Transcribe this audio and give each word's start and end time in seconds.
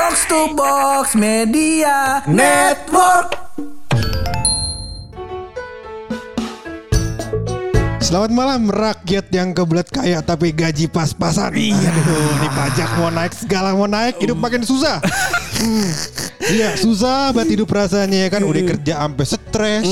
Box 0.00 0.24
to 0.32 0.56
Box 0.56 1.12
Media 1.12 2.24
Network. 2.24 3.36
Selamat 8.00 8.32
malam 8.32 8.72
rakyat 8.72 9.28
yang 9.28 9.52
kebelet 9.52 9.92
kaya 9.92 10.24
tapi 10.24 10.56
gaji 10.56 10.88
pas-pasan. 10.88 11.52
Iya. 11.52 11.92
Aduh, 11.92 12.32
ini 12.32 12.48
pajak 12.48 12.90
mau 12.96 13.12
naik 13.12 13.36
segala 13.36 13.76
mau 13.76 13.84
naik, 13.84 14.16
hidup 14.24 14.40
makin 14.40 14.64
susah. 14.64 15.04
Hmm. 15.60 15.90
Iya 16.40 16.72
susah 16.74 17.36
banget 17.36 17.60
hidup 17.60 17.68
rasanya 17.68 18.26
ya 18.26 18.28
kan 18.32 18.42
udah 18.42 18.62
kerja 18.64 18.94
sampai 19.04 19.26
stres. 19.28 19.84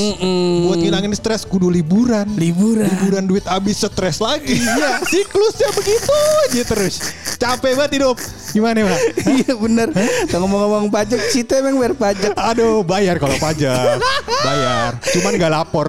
Buat 0.65 0.79
ngilangin 0.81 1.13
stres 1.13 1.45
kudu 1.45 1.69
liburan. 1.69 2.25
Liburan. 2.35 2.89
Liburan 2.89 3.25
duit 3.29 3.45
habis 3.45 3.79
stres 3.79 4.19
lagi. 4.19 4.57
Iya 4.57 4.99
siklusnya 5.13 5.69
begitu 5.77 6.09
aja 6.49 6.63
terus. 6.65 6.95
Capek 7.37 7.77
banget 7.77 8.01
hidup. 8.01 8.17
Gimana 8.51 8.81
pak? 8.89 9.01
Iya 9.39 9.53
bener. 9.55 9.89
Kalau 10.33 10.49
ngomong-ngomong 10.49 10.89
pajak, 10.89 11.21
kita 11.31 11.61
emang 11.61 11.77
bayar 11.79 11.95
pajak. 11.95 12.33
Aduh 12.35 12.81
bayar 12.81 13.21
kalau 13.21 13.37
pajak 13.37 14.01
Bayar 14.49 14.97
Cuman 15.03 15.33
gak 15.37 15.53
lapor 15.53 15.87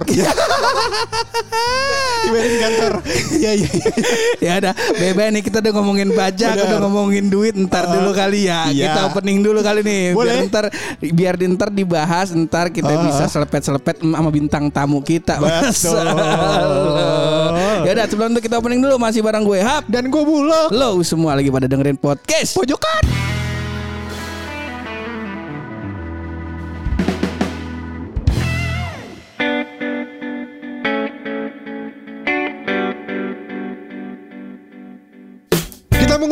Dibayarin 2.20 2.58
kantor 2.60 2.92
Iya 3.32 3.50
iya 3.56 3.68
iya 3.70 3.92
Ya 4.40 4.52
ada, 4.60 4.70
bebe 4.96 5.24
nih 5.32 5.42
kita 5.44 5.60
udah 5.64 5.72
ngomongin 5.76 6.10
pajak, 6.12 6.56
udah 6.56 6.78
ngomongin 6.82 7.28
duit, 7.28 7.54
ntar 7.54 7.86
dulu 7.86 8.10
kali 8.10 8.48
ya. 8.48 8.66
iya. 8.72 8.90
Kita 8.92 9.00
opening 9.12 9.44
dulu 9.44 9.60
kali 9.70 9.80
nih. 9.80 10.02
Boleh. 10.12 10.34
Biar 10.34 10.46
ntar 10.50 10.64
biar 10.98 11.34
ntar 11.54 11.68
dibahas, 11.70 12.34
ntar 12.34 12.68
kita 12.68 12.90
Ah. 12.90 13.02
bisa 13.06 13.24
selepet-selepet 13.26 14.02
sama 14.02 14.28
bintang 14.28 14.66
tamu 14.68 14.98
kita. 15.00 15.38
Betul. 15.38 16.02
ya 17.86 17.90
udah, 17.94 18.06
sebelum 18.06 18.30
itu 18.34 18.40
kita 18.44 18.58
opening 18.58 18.82
dulu 18.82 18.98
masih 18.98 19.22
bareng 19.22 19.46
gue 19.46 19.58
Hap. 19.62 19.86
Dan 19.86 20.10
gue 20.10 20.22
bulog 20.22 20.68
Lo 20.70 20.98
semua 21.02 21.38
lagi 21.38 21.48
pada 21.48 21.70
dengerin 21.70 21.96
podcast. 21.96 22.58
Pojokan 22.58 23.02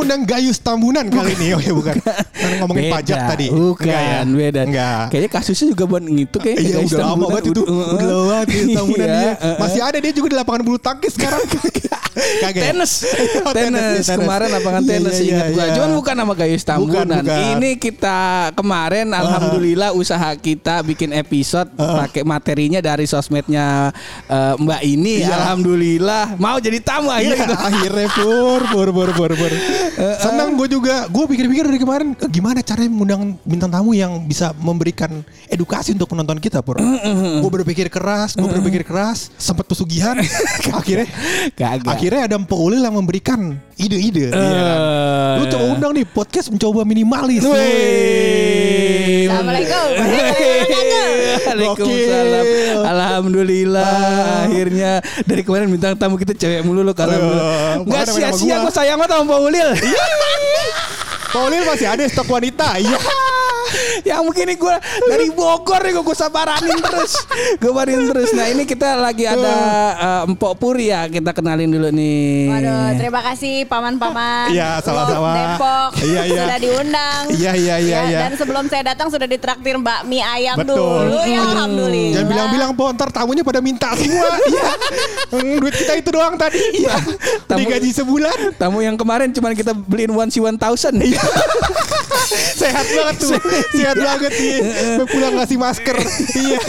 Mengundang 0.09 0.25
Gayus 0.25 0.57
Tambunan 0.57 1.05
kali 1.05 1.37
ini. 1.37 1.53
Oh 1.53 1.61
ya 1.61 1.73
bukan. 1.77 2.01
Kan 2.01 2.51
ngomongin 2.65 2.89
Beda. 2.89 2.95
pajak 2.97 3.19
tadi. 3.29 3.47
Bukan, 3.53 3.85
Enggak 3.85 4.01
ya? 4.01 4.21
beda. 4.25 4.61
Enggak. 4.65 5.03
Kayaknya 5.13 5.31
kasusnya 5.37 5.67
juga 5.69 5.85
buat 5.85 6.01
gitu 6.01 6.37
kayak 6.41 6.57
Iya 6.59 6.77
udah 6.81 6.99
lama 7.05 7.25
banget 7.29 7.45
itu. 7.53 7.61
Udah- 7.61 8.09
lama 8.09 8.25
banget 8.27 8.47
Gayus 8.49 8.71
Tambunan 8.73 9.05
Iya, 9.05 9.21
dia. 9.21 9.33
Masih 9.61 9.81
ada 9.85 9.99
dia 10.01 10.13
juga 10.17 10.27
di 10.33 10.37
lapangan 10.41 10.63
bulu 10.65 10.79
tangkis 10.81 11.13
sekarang 11.13 11.45
Kagak 12.19 12.61
ya? 12.61 12.65
Tenis, 12.73 12.93
Oh, 13.49 13.53
tenis. 13.55 14.05
tenis, 14.05 14.07
kemarin 14.11 14.49
lapangan 14.51 14.83
Iya, 14.83 14.91
tenis 14.93 15.17
iya, 15.17 15.25
ingat 15.25 15.47
iya, 15.47 15.55
gua. 15.55 15.65
Cuman 15.73 15.91
bukan 15.95 16.15
nama 16.15 16.33
Gayus 16.35 16.65
Tambunan. 16.65 17.07
Bukan, 17.07 17.25
bukan. 17.25 17.39
Ini 17.55 17.71
kita 17.77 18.19
kemarin 18.53 19.07
alhamdulillah 19.11 19.91
usaha 19.93 20.31
kita 20.35 20.83
bikin 20.83 21.11
episode 21.13 21.69
pakai 21.75 22.23
materinya 22.23 22.79
dari 22.79 23.05
sosmednya 23.05 23.91
eh, 24.27 24.55
Mbak 24.57 24.81
ini. 24.83 25.15
Iya. 25.23 25.35
Alhamdulillah 25.37 26.37
mau 26.37 26.59
jadi 26.59 26.79
tamu 26.79 27.09
Iya 27.09 27.17
akhirnya. 27.35 27.37
gitu. 27.45 27.55
akhirnya 27.55 28.07
pur 28.11 28.61
pur 28.69 28.89
pur 28.91 29.11
pur 29.13 29.31
pur. 29.33 29.53
Senang 30.19 30.55
gue 30.55 30.69
juga. 30.69 31.07
Gue 31.09 31.25
pikir-pikir 31.27 31.65
dari 31.65 31.79
kemarin 31.79 32.09
eh, 32.15 32.29
gimana 32.29 32.59
caranya 32.61 32.89
mengundang 32.89 33.23
bintang 33.43 33.69
tamu 33.69 33.93
yang 33.93 34.25
bisa 34.25 34.51
memberikan 34.55 35.21
edukasi 35.47 35.93
untuk 35.93 36.09
penonton 36.09 36.39
kita 36.39 36.61
pur. 36.61 36.81
Gue 37.39 37.51
berpikir 37.53 37.89
keras, 37.89 38.33
gue 38.33 38.49
berpikir 38.49 38.83
keras, 38.83 39.29
sempat 39.37 39.65
pesugihan. 39.65 40.17
akhirnya 40.79 41.09
Kagak. 41.53 41.85
akhirnya 41.85 42.08
ada 42.17 42.37
Mpok 42.37 42.57
Ulil 42.63 42.81
yang 42.81 42.95
memberikan 42.95 43.41
ide-ide. 43.75 44.31
Iya 44.31 44.63
kan? 44.65 44.79
Lu 45.37 45.45
coba 45.47 45.65
undang 45.69 45.93
nih 45.93 46.07
podcast 46.07 46.49
mencoba 46.49 46.81
minimalis. 46.83 47.45
Wih. 47.45 49.29
Assalamualaikum. 49.29 49.89
Waalaikumsalam. 51.39 52.45
Alhamdulillah. 52.83 53.93
Akhirnya 54.45 54.93
dari 55.23 55.43
kemarin 55.43 55.69
bintang 55.69 55.95
tamu 55.95 56.17
kita 56.17 56.33
cewek 56.33 56.63
mulu 56.63 56.81
loh 56.81 56.93
kalau 56.93 57.13
Eh, 57.13 57.21
nggak 57.83 58.05
makanya 58.09 58.33
sia-sia 58.33 58.57
gue 58.57 58.65
gua. 58.65 58.73
sayang 58.73 58.97
banget 58.97 59.13
sama 59.15 59.25
Pak 59.27 59.41
Ulil. 59.43 59.69
Pak 61.29 61.41
Ulil 61.45 61.65
masih 61.65 61.87
ada 61.87 62.05
stok 62.05 62.29
wanita. 62.31 62.77
Iya. 62.77 62.99
yang 64.09 64.25
mungkin 64.25 64.49
ini 64.49 64.57
gue 64.57 64.75
dari 65.05 65.29
Bogor 65.29 65.85
nih 65.85 65.93
gue 65.93 66.17
sabaranin 66.17 66.81
terus 66.81 67.21
gue 67.61 67.69
barin 67.69 68.09
terus 68.09 68.33
nah 68.33 68.49
ini 68.49 68.65
kita 68.65 68.97
lagi 68.97 69.29
ada 69.29 69.55
eh, 69.93 70.25
Empok 70.25 70.57
Puri 70.57 70.89
ya 70.89 71.05
kita 71.05 71.37
kenalin 71.37 71.69
dulu 71.69 71.93
nih 71.93 72.49
Waduh, 72.49 72.97
terima 72.97 73.21
kasih 73.23 73.69
paman-paman. 73.69 74.49
Iya, 74.51 74.81
sama-sama. 74.81 75.31
Depok. 75.37 75.91
Iya, 76.01 76.23
iya. 76.25 76.43
Sudah 76.43 76.59
diundang. 76.59 77.23
Iya, 77.29 77.53
iya, 77.55 77.75
iya, 77.77 77.99
Ya. 78.09 78.19
Dan 78.25 78.41
sebelum 78.41 78.65
saya 78.73 78.89
datang 78.89 79.13
sudah 79.13 79.29
ditraktir 79.29 79.77
Mbak 79.77 80.01
mie 80.09 80.25
ayam 80.25 80.57
Betul. 80.57 81.13
dulu 81.13 81.21
ya, 81.29 81.45
alhamdulillah. 81.45 82.15
Jangan 82.17 82.29
bilang-bilang 82.31 82.71
po 82.73 82.89
ntar 82.91 83.13
tamunya 83.13 83.45
pada 83.45 83.61
minta 83.61 83.93
semua. 83.95 84.33
Iya. 84.49 84.71
Hmm, 85.29 85.55
Duit 85.61 85.77
kita 85.77 85.93
itu 85.95 86.09
doang 86.09 86.41
tadi. 86.41 86.57
Iya. 86.79 86.97
Tamu- 87.45 87.59
Digaji 87.61 87.91
sebulan. 87.93 88.39
tamu 88.57 88.81
yang 88.81 88.97
kemarin 88.97 89.29
cuman 89.29 89.53
kita 89.53 89.77
beliin 89.77 90.09
one 90.11 90.31
si 90.33 90.41
one 90.41 90.57
thousand 90.57 90.97
Iya. 90.99 91.18
Sehat 92.61 92.87
banget 92.87 93.17
tuh. 93.19 93.33
Sehat 93.73 93.97
banget 93.97 94.33
iya. 94.39 94.61
Sampai 94.97 95.07
pulang 95.09 95.35
ngasih 95.39 95.59
masker. 95.59 95.97
Iya. 96.39 96.61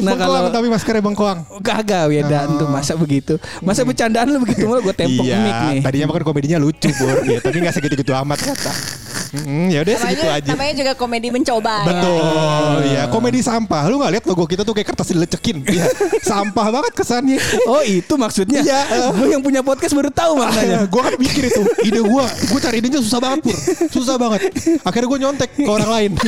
nah 0.00 0.16
bengkoang 0.16 0.48
kalau 0.48 0.48
tapi 0.48 0.66
maskernya 0.72 1.02
bengkoang. 1.04 1.38
kagak 1.60 2.08
beda 2.08 2.48
tuh 2.56 2.68
masa 2.72 2.96
begitu 2.96 3.36
masa 3.60 3.84
bercandaan 3.84 4.32
lu 4.32 4.40
begitu 4.40 4.64
mulu 4.64 4.80
gue 4.80 4.96
tempok 4.96 5.28
iya. 5.28 5.38
mic 5.44 5.56
nih 5.68 5.78
Tadinya 5.84 6.06
makan 6.08 6.24
komedinya 6.24 6.58
lucu, 6.58 6.88
Bur. 6.96 7.20
Ya, 7.28 7.36
tapi 7.38 7.60
gak 7.60 7.76
segitu-gitu 7.76 8.16
amat 8.16 8.40
kata. 8.40 8.72
Hmm, 9.32 9.66
ya 9.66 9.80
udah 9.80 9.94
segitu 9.94 10.22
namanya, 10.22 10.36
aja. 10.38 10.48
namanya 10.50 10.74
juga 10.76 10.92
komedi 10.92 11.28
mencoba 11.28 11.74
Betul, 11.82 12.20
ya. 12.84 12.92
ya. 12.94 13.02
Komedi 13.08 13.40
sampah. 13.40 13.82
Lu 13.86 13.96
gak 13.96 14.12
lihat 14.12 14.24
logo 14.24 14.44
kita 14.44 14.60
tuh 14.60 14.72
kayak 14.72 14.88
kertas 14.88 15.08
dilecekin. 15.08 15.64
Iya. 15.72 15.88
Sampah 16.20 16.68
banget 16.70 16.92
kesannya. 16.92 17.40
oh 17.64 17.80
itu 17.80 18.12
maksudnya 18.14 18.60
Iya. 18.60 19.08
gue 19.10 19.28
yang 19.30 19.40
punya 19.40 19.60
podcast 19.60 19.92
baru 19.92 20.08
tahu 20.08 20.36
maknanya 20.36 20.84
gue 20.84 21.00
kan 21.00 21.14
mikir 21.16 21.42
itu 21.46 21.62
ide 21.82 21.98
gue 21.98 22.24
gue 22.46 22.60
cari 22.60 22.76
idenya 22.78 23.00
susah 23.00 23.18
banget 23.18 23.40
pur 23.42 23.56
susah 23.88 24.16
banget 24.16 24.52
akhirnya 24.82 25.08
gue 25.08 25.18
nyontek 25.18 25.50
ke 25.54 25.64
orang 25.64 25.90
lain 25.90 26.10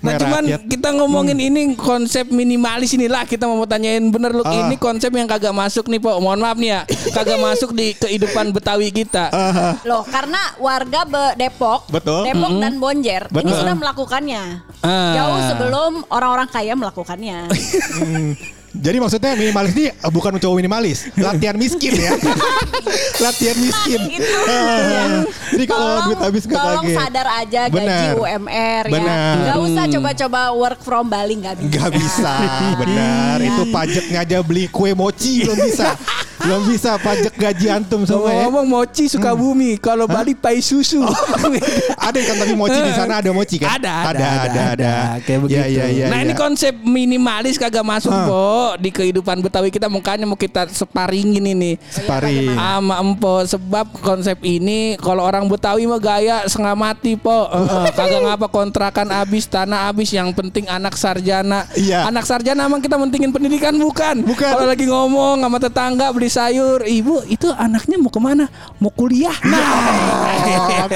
Nah 0.00 0.10
Merah 0.10 0.20
cuman 0.20 0.42
rakyat. 0.44 0.62
kita 0.66 0.88
ngomongin 0.92 1.38
ini 1.38 1.62
konsep 1.74 2.26
minimalis 2.28 2.92
inilah 2.92 3.22
kita 3.24 3.44
mau 3.44 3.62
tanyain 3.62 4.02
bener 4.04 4.32
lu 4.32 4.42
Ah. 4.42 4.66
ini 4.66 4.74
konsep 4.74 5.08
yang 5.10 5.26
kagak 5.26 5.52
masuk 5.52 5.86
nih 5.86 6.00
Pok. 6.00 6.18
Mohon 6.18 6.40
maaf 6.40 6.56
nih 6.56 6.70
ya. 6.70 6.80
Kagak 7.12 7.38
masuk 7.46 7.70
di 7.70 7.92
kehidupan 7.92 8.50
Betawi 8.50 8.90
kita. 8.90 9.30
Ah. 9.30 9.78
Loh, 9.82 10.02
karena 10.02 10.40
warga 10.56 11.04
Be- 11.04 11.34
Depok, 11.70 11.82
Betul. 11.86 12.22
Depok 12.26 12.52
dan 12.58 12.74
Bonjer 12.76 13.22
ini 13.24 13.34
Betul. 13.36 13.54
sudah 13.54 13.74
melakukannya. 13.78 14.42
Ah. 14.82 15.12
Jauh 15.14 15.38
sebelum 15.46 15.92
orang-orang 16.08 16.48
kaya 16.50 16.74
melakukannya. 16.74 17.38
Hmm. 17.90 18.32
Jadi 18.70 19.02
maksudnya 19.02 19.34
minimalis 19.34 19.74
ini 19.74 19.90
eh, 19.90 20.10
bukan 20.14 20.30
mencoba 20.30 20.54
minimalis, 20.54 21.10
latihan 21.18 21.58
miskin 21.58 21.90
ya. 21.90 22.14
latihan 23.24 23.58
miskin. 23.58 23.98
Itu. 24.14 24.38
Ah. 24.46 25.26
Jadi 25.50 25.64
kalau 25.66 25.86
Tolong- 25.90 26.06
duit 26.06 26.18
habis 26.22 26.42
nggak 26.46 26.54
Tolong 26.62 26.84
kaget. 26.86 26.96
sadar 26.96 27.26
aja 27.34 27.60
gaji 27.66 27.74
Benar. 27.74 28.10
UMR 28.14 28.84
ya. 28.86 28.94
Benar. 28.94 29.34
Gak 29.42 29.58
usah 29.58 29.84
coba-coba 29.90 30.40
work 30.54 30.80
from 30.80 31.04
Bali 31.10 31.34
nggak 31.36 31.54
bisa. 31.58 31.70
Gak 31.76 31.90
bisa, 31.92 32.34
benar. 32.78 33.36
Itu 33.42 33.62
pajak 33.68 34.04
aja 34.06 34.38
beli 34.40 34.64
kue 34.70 34.94
mochi 34.94 35.42
belum 35.42 35.58
bisa, 35.66 35.98
belum 36.40 36.62
bisa 36.66 36.96
pajak 36.96 37.34
gaji 37.34 37.66
antum 37.68 38.02
semua 38.02 38.30
ya. 38.30 38.44
Ngomong 38.44 38.66
mochi 38.66 39.04
suka 39.06 39.32
bumi, 39.32 39.76
kalau 39.76 40.04
Bali 40.04 40.32
pai 40.32 40.58
susu. 40.58 41.04
ada 42.06 42.18
kan 42.18 42.34
tapi 42.36 42.54
mochi 42.54 42.78
di 42.78 42.92
sana 42.92 43.18
ada 43.18 43.30
mochi 43.30 43.56
kan? 43.56 43.76
ada, 43.76 43.94
ada, 44.08 44.26
ada, 44.42 44.62
ada. 44.72 44.92
Kayak 45.20 45.38
begitu. 45.42 45.58
Ya, 45.58 45.66
ya, 45.66 45.84
ya, 45.86 46.06
nah 46.08 46.18
ya. 46.18 46.24
ini 46.24 46.32
konsep 46.32 46.72
minimalis 46.74 47.56
kagak 47.56 47.82
masuk 47.82 48.08
Ah. 48.10 48.24
po 48.24 48.46
di 48.76 48.88
kehidupan 48.88 49.38
Betawi 49.40 49.68
kita 49.68 49.86
makanya 49.86 50.24
mau 50.24 50.34
kita 50.34 50.66
separingin 50.66 51.44
ini. 51.46 51.76
Sparring. 51.86 52.50
sama 52.50 52.96
empo 52.98 53.42
sebab 53.42 53.86
konsep 54.00 54.40
ini 54.40 54.96
kalau 54.96 55.20
orang 55.20 55.44
Betawi 55.44 55.84
mah 55.84 55.98
gaya 55.98 56.42
setengah 56.44 56.72
mati 56.72 57.14
po 57.14 57.46
kagak 57.98 58.22
ngapa 58.22 58.46
kontrakan 58.46 59.08
habis 59.10 59.44
tanah 59.44 59.86
habis 59.86 60.08
yang 60.08 60.30
penting 60.30 60.64
anak 60.66 60.94
sarjana 60.94 61.66
Iya. 61.72 62.06
anak 62.06 62.24
sarjana 62.24 62.64
emang 62.64 62.78
kita 62.78 62.96
mentingin 62.96 63.28
pendidikan 63.28 63.74
bukan 63.74 64.22
Bukan. 64.22 64.50
kalau 64.50 64.64
lagi 64.64 64.86
ngomong 64.86 65.40
sama 65.40 65.58
tetangga 65.58 66.06
beli 66.08 66.29
sayur 66.30 66.80
ibu 66.82 67.20
itu 67.26 67.50
anaknya 67.50 67.98
mau 67.98 68.08
ke 68.08 68.18
mana 68.18 68.46
mau 68.78 68.88
kuliah 68.88 69.34
nah. 69.50 70.86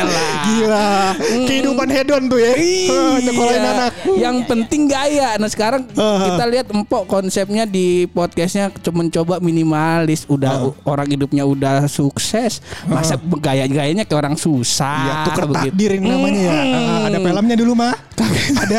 Gila, 0.45 1.15
kehidupan 1.47 1.89
hedon 1.89 2.23
tuh 2.27 2.39
ya. 2.39 2.53
Ah, 2.53 3.17
Nyekolahin 3.25 3.55
Iya. 3.57 3.71
anak. 3.71 3.93
Yang 4.15 4.37
penting 4.47 4.83
gaya. 4.87 5.29
Nah 5.37 5.49
sekarang 5.49 5.83
kita 5.89 6.45
lihat 6.47 6.67
empok 6.69 7.07
konsepnya 7.07 7.65
di 7.65 8.05
podcastnya 8.07 8.71
cuma 8.81 9.03
mencoba 9.03 9.39
minimalis. 9.39 10.25
Udah 10.27 10.73
orang 10.85 11.09
hidupnya 11.09 11.45
udah 11.45 11.87
sukses. 11.87 12.61
Masa 12.87 13.17
gaya-gayanya 13.19 14.05
kayak 14.05 14.21
orang 14.21 14.35
susah. 14.35 15.27
Ya, 15.27 15.45
begitu. 15.45 15.55
takdir 15.71 15.91
ini 15.97 16.07
namanya 16.07 16.41
ya. 16.41 16.53
Ah, 16.53 17.01
ada 17.09 17.19
filmnya 17.19 17.57
dulu 17.57 17.73
mah. 17.75 17.95
ada 18.55 18.79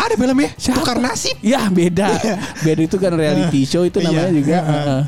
Ada 0.00 0.14
filmnya? 0.16 0.50
Tukar 0.76 0.98
nasib. 0.98 1.36
Ya 1.40 1.68
beda, 1.68 2.08
beda 2.60 2.80
itu 2.82 2.96
kan 2.96 3.12
reality 3.12 3.62
show 3.64 3.82
itu 3.82 3.98
namanya 3.98 4.28
Iya. 4.28 4.36
juga. 4.36 4.58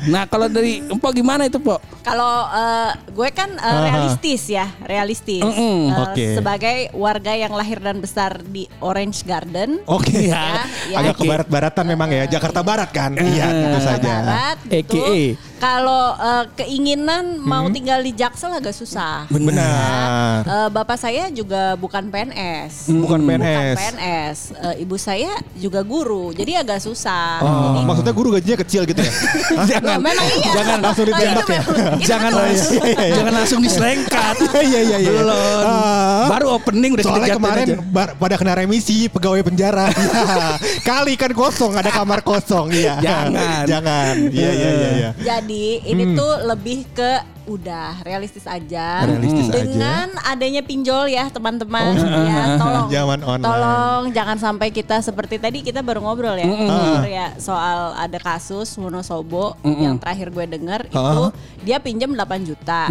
Nah 0.07 0.23
kalau 0.25 0.47
dari 0.47 0.84
Empok 0.91 1.11
gimana 1.15 1.47
itu 1.49 1.57
Pok? 1.57 1.79
Kalau 2.05 2.45
eh, 2.49 2.91
gue 3.09 3.29
kan 3.33 3.49
eh, 3.49 3.79
realistis 3.89 4.49
ya, 4.49 4.67
realistis. 4.85 5.41
Mm-mm. 5.41 5.89
Eh, 5.89 6.03
Oke. 6.05 6.27
Sebagai 6.37 6.77
warga 6.93 7.33
yang 7.33 7.53
lahir 7.53 7.81
dan 7.81 7.97
besar 8.01 8.41
di 8.45 8.69
Orange 8.81 9.25
Garden. 9.25 9.81
Oke. 9.89 10.29
Ya, 10.29 10.65
ya. 10.89 10.97
Agak 11.01 11.21
ke 11.21 11.23
barat-baratan 11.25 11.85
memang 11.85 12.09
ya. 12.13 12.23
Jakarta 12.25 12.61
Barat 12.65 12.89
kan? 12.93 13.13
Iya, 13.17 13.45
tentu 13.49 13.79
Jakarta 13.79 13.79
saja. 13.81 14.13
Barat 14.25 14.57
gitu. 14.69 14.97
AKA. 15.01 15.19
Kalau 15.55 16.13
eh, 16.13 16.45
keinginan 16.55 17.39
Hmm. 17.39 17.47
mau 17.47 17.65
tinggal 17.67 17.99
di 17.99 18.11
Jaksel 18.11 18.51
agak 18.51 18.71
susah. 18.71 19.23
Benar. 19.29 20.43
Eh, 20.43 20.69
bapak 20.69 20.95
saya 20.95 21.27
juga 21.29 21.73
bukan 21.75 22.07
PNS. 22.07 22.87
Bukan 22.87 23.01
Bukan 23.17 23.19
PNS. 23.39 23.75
PNS. 23.75 24.37
Eh, 24.53 24.83
ibu 24.83 24.95
saya 24.95 25.31
juga 25.55 25.79
guru. 25.81 26.31
Jadi 26.31 26.53
agak 26.53 26.79
susah. 26.79 27.39
Oh, 27.39 27.49
Jadi, 27.71 27.79
maksudnya 27.83 28.13
guru 28.13 28.29
gajinya 28.31 28.57
kecil 28.57 28.81
gitu 28.83 28.99
ya? 28.99 29.11
jangan, 29.71 29.95
Oh, 29.95 30.01
memang 30.01 30.27
iya. 30.33 30.51
jangan 30.53 30.77
langsung 30.81 31.05
Oh, 31.05 31.07
itu 31.07 31.15
ditembak 31.15 31.47
ya? 31.47 31.61
jangan 32.03 32.31
langsung, 32.33 32.81
jangan 33.17 33.33
langsung 33.33 33.59
diselengkat. 33.61 34.35
Iya 34.65 34.79
iya 34.81 34.97
iya. 34.99 35.11
Belum. 35.13 35.63
Ah. 35.63 36.25
Baru 36.27 36.47
opening 36.53 36.95
udah 36.95 37.05
Soalnya 37.05 37.37
kemarin 37.37 37.67
aja. 37.77 38.03
pada 38.15 38.35
kena 38.35 38.53
remisi 38.55 39.05
pegawai 39.07 39.41
penjara. 39.41 39.87
Ya. 39.87 40.57
Kali 40.81 41.13
kan 41.13 41.31
kosong 41.31 41.75
ada 41.75 41.87
kamar 41.87 42.19
kosong. 42.19 42.71
Iya. 42.71 42.97
Jangan. 42.99 43.63
Jangan. 43.63 44.13
Iya 44.27 44.51
iya 44.51 44.69
iya. 44.71 44.89
iya. 44.91 45.09
Jadi 45.45 45.85
ini 45.85 46.17
tuh 46.17 46.41
lebih 46.41 46.89
ke 46.89 47.11
udah 47.45 48.01
realistis 48.01 48.49
aja. 48.49 49.05
Realistis 49.05 49.53
aja. 49.53 49.61
Dengan 49.61 50.07
adanya 50.25 50.65
pinjol 50.65 51.13
ya 51.13 51.29
teman-teman 51.29 51.93
ya 52.25 52.57
tolong. 52.57 52.89
Zaman 52.97 53.19
online. 53.21 53.45
Tolong 53.45 54.01
jangan 54.09 54.37
sampai 54.41 54.73
kita 54.73 54.97
seperti 55.05 55.37
tadi 55.37 55.61
kita 55.61 55.85
baru 55.85 56.01
ngobrol 56.01 56.33
ya. 56.33 56.49
Ngobrol 56.49 57.05
ya 57.05 57.37
soal 57.37 57.93
ada 57.93 58.17
kasus 58.17 58.73
Wonosobo 58.81 59.53
yang 59.61 60.01
terakhir 60.01 60.33
gue 60.33 60.57
denger 60.57 60.89
itu 60.89 61.23
dia 61.61 61.77
pinjam 61.77 62.17
8 62.17 62.49
juta. 62.49 62.89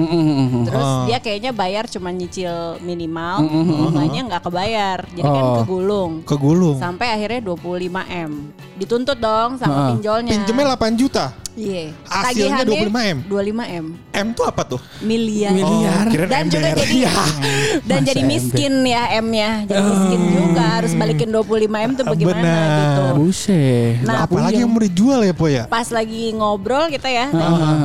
Terus 0.63 0.89
dia 1.11 1.19
kayaknya 1.19 1.51
bayar 1.51 1.91
cuma 1.91 2.15
nyicil 2.15 2.79
minimal, 2.79 3.43
bunganya 3.51 4.21
nggak 4.31 4.43
kebayar. 4.47 4.99
Jadi 5.11 5.27
kan 5.27 5.43
Oh. 5.45 5.67
kegulung. 5.67 6.13
Kegulung. 6.23 6.79
Sampai 6.79 7.11
akhirnya 7.11 7.43
25 7.43 8.07
M. 8.07 8.55
Dituntut 8.79 9.19
dong 9.19 9.59
sama 9.59 9.91
pinjolnya. 9.91 10.31
Pinjemnya 10.31 10.79
8 10.79 10.95
juta. 10.95 11.35
Iya. 11.55 11.95
Hasilnya 12.03 12.67
Tagihannya 12.67 12.91
25 12.91 13.15
M. 13.15 13.19
25 13.31 13.79
M. 13.79 13.87
M 14.11 14.27
tuh 14.35 14.45
apa 14.45 14.63
tuh? 14.67 14.81
Miliar. 15.01 15.55
Miliar. 15.55 16.03
Oh, 16.03 16.11
kirain 16.11 16.29
Dan 16.29 16.45
juga 16.51 16.69
jadi 16.75 16.99
dan 17.89 18.01
Masa 18.01 18.09
jadi 18.11 18.21
ember. 18.21 18.33
miskin 18.35 18.73
ya 18.83 19.03
M-nya. 19.23 19.51
Jadi 19.65 19.83
miskin 19.85 20.21
juga 20.29 20.65
harus 20.75 20.93
balikin 20.93 21.29
25 21.31 21.47
M 21.71 21.91
tuh 21.95 22.05
bagaimana 22.05 22.43
Benar. 22.43 22.67
gitu. 22.75 23.03
Buset. 23.17 23.95
Nah, 24.03 24.27
Apalagi 24.27 24.59
yang 24.59 24.71
mau 24.71 24.83
dijual 24.83 25.21
ya 25.23 25.31
po 25.33 25.47
ya? 25.47 25.65
Pas 25.67 25.89
lagi 25.89 26.35
ngobrol 26.35 26.91
kita 26.91 27.07
ya, 27.07 27.31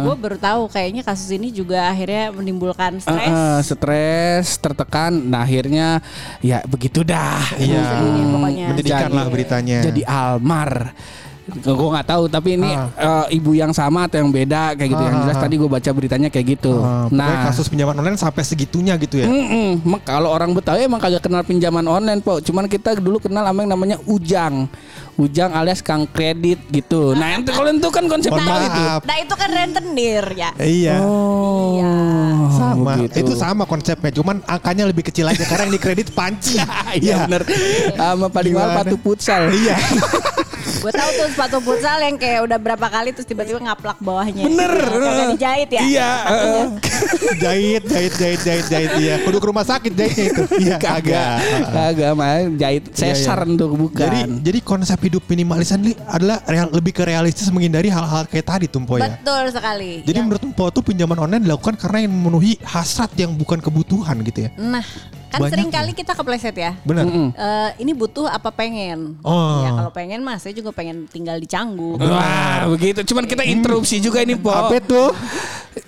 gue 0.02 0.16
baru 0.18 0.38
tahu 0.38 0.62
kayaknya 0.68 1.02
kasus 1.02 1.30
ini 1.30 1.50
juga 1.50 1.86
akhirnya 1.86 2.34
menimbulkan 2.34 2.98
stres. 2.98 3.22
Heeh, 3.22 3.58
stres, 3.62 4.46
tertekan, 4.58 5.14
nah 5.14 5.46
akhirnya 5.46 6.02
ya 6.40 6.66
begitu 6.66 7.06
dah. 7.06 7.54
Iya. 7.54 7.86
Deh 8.02 8.26
pokoknya. 8.28 8.66
Menyedihkan 8.72 9.02
Jadi- 9.06 9.16
lah 9.16 9.26
beritanya. 9.30 9.80
Jadi 9.86 10.02
Almar. 10.04 10.72
Gue 11.52 11.90
nggak 11.90 12.08
tahu 12.08 12.24
tapi 12.26 12.50
ini 12.54 12.70
Ah. 12.70 13.26
eh, 13.26 13.36
ibu 13.36 13.52
yang 13.52 13.70
sama 13.70 14.06
atau 14.06 14.18
yang 14.18 14.30
beda 14.30 14.74
kayak 14.74 14.90
gitu. 14.90 15.02
Yang 15.02 15.16
Ah, 15.16 15.22
jelas 15.24 15.38
tadi 15.38 15.56
gue 15.56 15.70
baca 15.70 15.90
beritanya 15.90 16.28
kayak 16.28 16.48
gitu. 16.52 16.74
Ah, 16.76 17.06
pokoknya 17.06 17.26
nah, 17.32 17.46
kasus 17.46 17.68
pinjaman 17.68 17.96
online 17.96 18.16
sampai 18.16 18.44
segitunya 18.44 18.94
gitu 18.96 19.16
ya. 19.18 19.28
Mm-mm. 19.28 19.82
Mak- 19.84 20.04
kalau 20.04 20.30
orang 20.30 20.52
Betawi 20.52 20.86
emang 20.86 20.98
kagak 20.98 21.22
kenal 21.22 21.42
pinjaman 21.42 21.84
online, 21.84 22.20
po. 22.20 22.38
Cuman 22.40 22.66
kita 22.66 22.94
dulu 22.96 23.18
kenal 23.18 23.42
sama 23.42 23.60
yang 23.60 23.72
namanya 23.72 23.98
ujang, 24.04 24.68
ujang 25.16 25.52
alias 25.52 25.80
kang 25.80 26.06
kredit 26.06 26.60
gitu. 26.68 27.12
Nah, 27.12 27.36
itu 27.36 27.50
kalau 27.50 27.70
itu 27.70 27.90
kan 27.90 28.06
konsep 28.06 28.30
Betawi 28.30 28.66
tuh. 28.68 28.84
maaf. 28.84 29.02
Nah 29.04 29.18
itu 29.18 29.34
kan 29.34 29.50
rentenir 29.50 30.24
ya. 30.34 30.50
Iya. 30.56 30.96
Oh, 31.00 31.48
Iya. 31.72 31.94
Sama, 32.52 32.92
begitu. 32.98 33.16
itu 33.20 33.32
sama 33.36 33.64
konsepnya, 33.64 34.12
cuman 34.12 34.42
angkanya 34.44 34.84
lebih 34.84 35.06
kecil 35.06 35.26
aja 35.26 35.42
karena 35.42 35.64
yang 35.64 35.76
dikredit 35.76 36.08
panci. 36.12 36.58
Iya 36.92 37.24
bener 37.24 37.46
Sama 38.00 38.28
paling 38.28 38.52
mahal 38.52 38.82
patu 38.82 38.98
futsal 38.98 39.48
Iya. 39.50 39.78
Gue 40.80 40.92
tahu 40.92 41.10
tuh 41.14 41.28
sepatu 41.30 41.58
futsal 41.60 42.00
yang 42.00 42.16
kayak 42.16 42.40
udah 42.42 42.58
berapa 42.58 42.88
kali 42.88 43.12
terus 43.12 43.24
tiba-tiba 43.24 43.60
ngaplak 43.60 44.00
bawahnya. 44.00 44.48
Bener 44.48 44.72
Kagak 44.80 45.28
dijahit 45.36 45.70
ya. 45.70 45.82
Iya 45.84 46.10
heeh. 46.26 46.66
jahit, 47.38 47.84
jahit, 47.86 48.14
jahit, 48.16 48.42
jahit, 48.42 48.66
jahit. 48.66 48.92
Iya. 48.96 49.16
Kudu 49.22 49.38
ke 49.38 49.48
rumah 49.48 49.64
sakit 49.64 49.92
jahitnya 49.92 50.26
itu. 50.32 50.44
Iya, 50.58 50.76
Kagak 50.80 51.36
Kagak 51.68 52.12
mah 52.14 52.28
jahit 52.56 52.84
sesar 52.92 53.44
iya. 53.44 53.56
tuh 53.56 53.70
bukan 53.72 54.00
Jadi, 54.02 54.20
jadi 54.42 54.60
konsep 54.62 55.00
hidup 55.02 55.24
minimalisan 55.28 55.80
li 55.80 55.92
adalah 56.08 56.40
real- 56.46 56.72
lebih 56.72 56.92
ke 56.92 57.04
realistis 57.04 57.50
menghindari 57.50 57.92
hal-hal 57.92 58.24
kayak 58.26 58.48
tadi 58.48 58.66
Tumpo 58.66 58.96
ya. 58.96 59.12
Betul 59.12 59.52
sekali. 59.52 60.02
Jadi 60.02 60.16
Yang- 60.16 60.26
menurut 60.26 60.42
Tumpo 60.42 60.66
tuh 60.70 60.82
pinjaman 60.82 61.20
online 61.20 61.44
dilakukan 61.44 61.76
karena 61.76 62.08
yang 62.08 62.14
memenuhi 62.14 62.56
hasrat 62.64 63.12
yang 63.16 63.36
bukan 63.36 63.60
kebutuhan 63.60 64.16
gitu 64.24 64.48
ya. 64.48 64.50
Nah, 64.56 64.84
kan 65.30 65.40
Banyak 65.40 65.54
sering 65.54 65.70
kali 65.70 65.92
kita 65.94 66.12
kepleset 66.12 66.52
ya. 66.52 66.72
Benar. 66.82 67.06
Eh, 67.06 67.70
ini 67.80 67.94
butuh 67.94 68.26
apa 68.26 68.50
pengen? 68.50 69.14
Oh. 69.22 69.62
Ya 69.62 69.70
kalau 69.72 69.92
pengen 69.92 70.20
mah 70.20 70.36
saya 70.36 70.52
juga 70.52 70.74
pengen 70.74 71.06
tinggal 71.06 71.38
di 71.38 71.46
Canggu. 71.46 71.96
Wah 71.96 72.66
begitu 72.68 73.06
Cuman 73.06 73.24
kita 73.24 73.46
interupsi 73.46 73.98
juga 73.98 74.20
ini 74.20 74.34
po 74.34 74.50
Apa 74.50 74.82
tuh? 74.82 75.14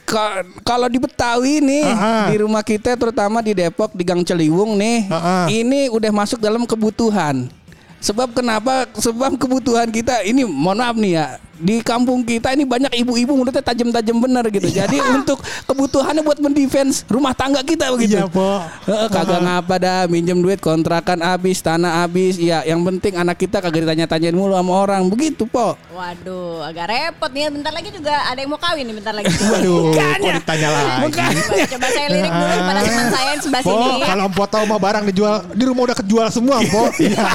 Ka- 0.04 0.46
Kalau 0.62 0.86
di 0.86 1.02
Betawi 1.02 1.58
nih 1.60 1.84
Ah, 1.84 1.98
ah. 1.98 2.26
Di 2.30 2.38
rumah 2.38 2.62
kita 2.62 2.94
terutama 2.94 3.42
di 3.42 3.52
Depok 3.52 3.92
Di 3.92 4.06
Gang 4.06 4.22
Celiwung 4.22 4.78
nih 4.78 5.10
Ah, 5.10 5.18
ah. 5.18 5.46
Ini 5.48 5.90
udah 5.90 6.12
masuk 6.12 6.38
dalam 6.38 6.64
kebutuhan 6.64 7.50
Sebab 7.98 8.32
kenapa? 8.32 8.90
Sebab 8.94 9.38
kebutuhan 9.38 9.90
kita 9.90 10.22
ini 10.22 10.42
mohon 10.42 10.78
maaf 10.78 10.96
nih 10.96 11.18
ya 11.18 11.28
di 11.62 11.80
kampung 11.80 12.22
kita 12.22 12.52
ini 12.52 12.66
banyak 12.66 12.92
ibu-ibu 12.98 13.31
mulutnya 13.34 13.62
tajam-tajam 13.62 14.18
bener 14.18 14.44
gitu. 14.50 14.68
Iya. 14.68 14.86
Jadi 14.86 14.98
untuk 15.13 15.38
kebutuhannya 15.66 16.22
buat 16.22 16.38
mendefense 16.38 17.06
rumah 17.06 17.31
tangga 17.31 17.62
kita 17.62 17.94
begitu. 17.94 18.18
Iya, 18.18 18.25
Po. 18.25 18.60
Heeh, 18.86 19.08
kagak 19.08 19.40
ngapa 19.40 19.75
dah 19.78 20.00
minjem 20.06 20.38
duit 20.38 20.58
kontrakan 20.58 21.22
habis, 21.22 21.62
tanah 21.62 22.04
habis. 22.04 22.36
Ya, 22.36 22.66
yang 22.66 22.81
penting 22.81 23.16
anak 23.16 23.38
kita 23.38 23.62
kagak 23.62 23.86
ditanya-tanyain 23.86 24.34
mulu 24.34 24.54
sama 24.54 24.74
orang. 24.75 25.06
Begitu, 25.08 25.46
Po. 25.46 25.78
Waduh, 25.92 26.66
agak 26.66 26.86
repot 26.88 27.30
nih. 27.30 27.48
Bentar 27.48 27.72
lagi 27.72 27.90
juga 27.90 28.14
ada 28.25 28.36
yang 28.36 28.50
mau 28.50 28.57
kawin 28.57 28.84
nih 28.84 28.96
bentar 28.98 29.14
lagi. 29.14 29.30
Waduh, 29.54 29.94
kok 29.94 30.34
ditanya 30.34 30.69
lagi. 30.72 30.90
Coba, 31.12 31.66
coba 31.69 31.88
saya 31.88 32.07
lirik 32.10 32.31
dulu 32.31 32.57
pada 32.62 32.81
teman 32.81 33.07
saya 33.07 33.28
yang 33.30 33.42
sebelah 33.42 33.62
Po, 33.62 33.69
sini. 33.72 34.02
kalau 34.02 34.24
Empo 34.25 34.44
tahu 34.46 34.64
mah 34.66 34.80
barang 34.80 35.04
dijual 35.07 35.36
di 35.52 35.64
rumah 35.64 35.84
udah 35.86 35.98
kejual 35.98 36.28
semua, 36.28 36.57
Po. 36.66 36.84
Iya. 37.02 37.28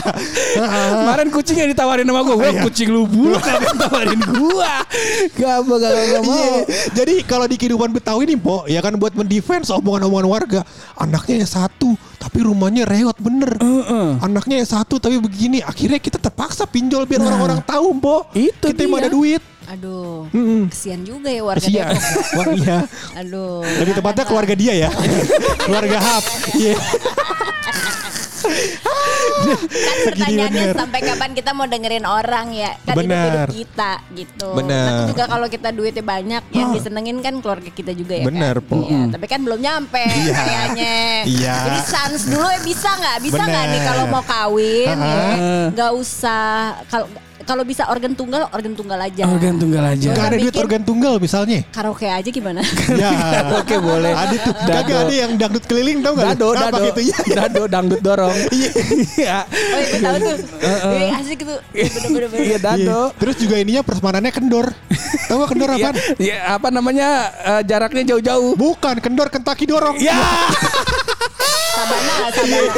Kemarin 0.97 1.29
kucingnya 1.29 1.67
ditawarin 1.69 2.05
sama 2.05 2.21
gua, 2.23 2.37
gua 2.37 2.51
Iya. 2.51 2.63
kucing 2.63 2.89
lu 2.89 3.05
bulu 3.05 3.37
kagak 3.37 3.75
tawarin 3.77 4.16
gua. 4.41 4.75
Gak 5.37 5.53
apa 5.65 5.73
gak, 5.79 5.93
gak 5.93 6.23
mau. 6.25 6.37
Iya. 6.37 6.61
Jadi 6.93 7.15
kalau 7.25 7.47
di 7.49 7.57
kehidupan 7.59 7.91
Betawi 7.93 8.29
nih, 8.29 8.39
Po, 8.39 8.65
ya 8.67 8.81
kan 8.81 8.97
buat 8.97 9.13
mendefense 9.13 9.73
omongan-omongan 9.75 10.29
warga. 10.29 10.61
Anaknya 10.97 11.45
yang 11.45 11.51
satu, 11.51 11.97
tapi 12.17 12.45
rumahnya 12.45 12.89
reot 12.89 13.17
bener. 13.21 13.57
Anaknya 14.23 14.65
yang 14.65 14.69
satu, 14.69 14.97
tapi 14.97 15.21
begini. 15.21 15.61
Akhirnya 15.61 16.01
kita 16.01 16.21
terpaksa 16.21 16.65
pinjol 16.67 17.05
biar 17.05 17.23
orang-orang 17.23 17.61
tahu, 17.65 17.97
Po. 18.01 18.17
Itu 18.33 18.73
kita 18.73 18.87
dia. 18.87 18.99
ada 19.03 19.11
duit. 19.11 19.43
Aduh, 19.67 20.31
Mm-mm. 20.31 20.71
kesian 20.71 21.03
juga 21.03 21.27
ya 21.27 21.43
warga 21.43 21.59
Kasihan. 21.59 21.91
Depok. 21.91 22.23
Wah 22.39 22.47
iya. 22.55 22.79
Aduh. 23.19 23.67
Lebih 23.67 23.99
tepatnya 23.99 24.23
keluarga 24.23 24.55
dia 24.55 24.87
ya. 24.87 24.91
keluarga 25.67 25.99
Hap. 25.99 26.23
Iya. 26.55 26.79
kan 29.49 29.97
pertanyaannya 30.09 30.65
bener. 30.65 30.77
sampai 30.77 31.01
kapan 31.03 31.31
kita 31.33 31.51
mau 31.51 31.67
dengerin 31.67 32.05
orang 32.05 32.47
ya 32.51 32.71
kan 32.83 32.95
hidup 32.95 33.01
Benar. 33.01 33.25
hidup 33.25 33.49
kita 33.53 33.93
gitu 34.13 34.49
Benar. 34.53 34.85
Nanti 34.85 35.03
juga 35.11 35.25
kalau 35.27 35.47
kita 35.47 35.69
duitnya 35.71 36.05
banyak 36.05 36.43
yang 36.51 36.69
disenengin 36.71 37.19
kan 37.21 37.35
keluarga 37.39 37.71
kita 37.71 37.93
juga 37.93 38.15
ya 38.15 38.25
Benar, 38.25 38.57
kan? 38.57 38.67
Po. 38.67 38.77
Iya, 38.83 39.01
tapi 39.11 39.27
kan 39.27 39.41
belum 39.41 39.59
nyampe 39.59 40.03
Iya. 40.03 40.35
kayaknya 40.35 40.97
Iya. 41.25 41.55
jadi 41.65 41.81
sans 41.85 42.23
dulu 42.25 42.47
ya 42.47 42.61
bisa 42.61 42.89
nggak 42.93 43.17
bisa 43.21 43.43
nggak 43.43 43.65
nih 43.69 43.81
kalau 43.83 44.05
mau 44.07 44.23
kawin 44.23 44.97
ya 44.97 45.15
Ah. 45.17 45.67
nggak 45.71 45.93
usah 45.93 46.47
kalau 46.87 47.07
kalau 47.47 47.63
bisa 47.63 47.87
organ 47.87 48.13
tunggal 48.13 48.51
organ 48.51 48.75
tunggal 48.75 48.99
aja 48.99 49.23
Organ 49.25 49.55
tunggal 49.57 49.85
aja. 49.87 50.09
Gak 50.11 50.27
ada 50.27 50.37
duit 50.37 50.57
organ 50.59 50.83
tunggal 50.83 51.15
misalnya. 51.17 51.63
karaoke 51.71 52.05
aja 52.05 52.27
gimana 52.27 52.61
Ya. 53.03 53.11
Oke, 53.57 53.79
boleh. 53.79 54.11
Ada 54.11 54.37
tuh. 54.43 54.55
Dado. 54.57 54.75
Kagak 54.75 54.99
ada 55.07 55.15
yang 55.15 55.33
dangdut 55.39 55.65
keliling 55.65 55.99
tau 56.03 56.13
gak? 56.13 56.35
Dado, 56.35 56.49
Apa 56.51 56.61
dado, 56.75 56.83
gitu 56.91 57.01
ya? 57.07 57.19
dado, 57.39 57.63
dangdut 57.67 58.01
dorong. 58.03 58.35
Iya, 59.17 59.47
oh 59.49 59.79
iya 59.81 59.89
gue 59.89 60.01
tahu 60.03 60.17
tuh 60.21 60.37
Ini 60.93 61.07
asik 61.17 61.41
tuh 61.41 61.59
bener-bener 62.13 62.45
iya 62.45 62.59
dado. 62.59 63.01
Iya. 63.09 63.17
Terus 63.17 63.37
juga 63.39 63.55
ininya 63.57 63.83
persmanannya 63.83 64.33
kendor. 64.35 64.67
Tahu 65.27 65.37
gak 65.41 65.51
kendor 65.55 65.71
Iya, 65.71 65.79
apaan? 65.79 65.95
iya, 66.19 66.37
apa 66.51 66.69
namanya 66.69 67.09
eh, 67.33 67.63
jaraknya 67.65 68.03
jauh-jauh. 68.15 68.53
Bukan, 68.59 68.99
kendor 68.99 69.31
Kentucky 69.31 69.65
dorong. 69.65 69.97
Ya, 69.97 70.17
sabana 71.77 72.13
sabana 72.33 72.73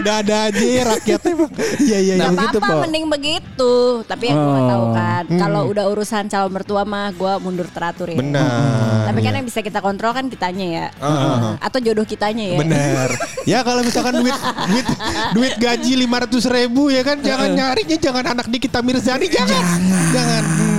Ada-ada 0.00 0.36
aja 0.48 0.82
rakyatnya 0.96 1.32
bang. 1.36 1.50
Iya 1.78 1.98
iya 1.98 1.98
iya. 2.00 2.14
Nah, 2.16 2.28
begitu, 2.32 2.56
apa-apa 2.58 2.84
mending 2.86 3.06
begitu 3.08 3.72
tuh, 4.00 4.08
tapi 4.08 4.24
ya 4.26 4.34
gue 4.34 4.60
tahu 4.64 4.80
Oh. 4.82 4.92
kan. 4.92 5.24
Kalau 5.28 5.60
udah 5.68 5.84
urusan 5.86 6.24
calon 6.26 6.50
mertua 6.50 6.82
mah 6.82 7.12
gue 7.12 7.32
mundur 7.38 7.68
teratur 7.68 8.08
ya. 8.08 8.16
Benar. 8.16 9.04
Tapi 9.04 9.18
kan 9.20 9.30
Iya. 9.30 9.36
yang 9.36 9.46
bisa 9.46 9.60
kita 9.60 9.78
kontrol 9.78 10.10
kan 10.10 10.24
kitanya 10.26 10.66
ya. 10.66 10.86
Ah. 10.98 11.60
Atau 11.60 11.78
jodoh 11.78 12.04
kitanya 12.04 12.56
ya. 12.56 12.58
Bener. 12.58 13.08
Ya 13.44 13.60
kalau 13.60 13.84
misalkan 13.84 14.16
duit 14.16 14.32
duit 14.66 14.86
duit 15.32 15.54
gaji 15.56 15.92
500 15.98 16.44
ribu 16.46 16.88
ya 16.88 17.02
kan 17.02 17.20
jangan 17.20 17.50
nyarinya 17.50 17.96
jangan 17.96 18.24
anak 18.26 18.46
Nikita 18.48 18.80
Mirzani 18.80 19.26
jangan. 19.28 19.64
Jangan. 20.10 20.44
Iya, 20.44 20.69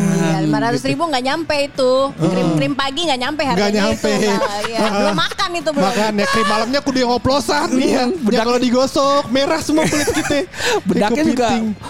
lima 0.42 0.58
ratus 0.60 0.82
ribu 0.82 1.04
nggak 1.04 1.24
nyampe 1.24 1.56
itu. 1.64 1.92
Krim 2.12 2.48
krim 2.54 2.74
pagi 2.74 3.02
nggak 3.04 3.20
nyampe 3.20 3.42
harganya 3.42 3.62
Nggak 3.64 3.74
nyampe. 3.78 4.12
itu. 4.12 4.32
Nggak, 4.32 4.60
iya. 4.66 4.80
belum 4.92 5.16
makan 5.16 5.50
itu 5.54 5.70
belum. 5.72 5.86
Makanya 5.86 6.26
krim 6.28 6.48
malamnya 6.48 6.80
kudu 6.80 6.98
yang 7.00 7.12
oplosan 7.12 7.68
nih. 7.72 7.88
Iya, 7.88 8.02
Ya 8.02 8.04
bedak- 8.18 8.40
kalau 8.42 8.58
digosok 8.58 9.24
merah 9.28 9.60
semua 9.60 9.84
kulit 9.84 10.10
kita. 10.10 10.38
Bedaknya 10.88 11.24
juga 11.24 11.48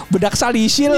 bedak 0.07 0.33
salisil 0.33 0.93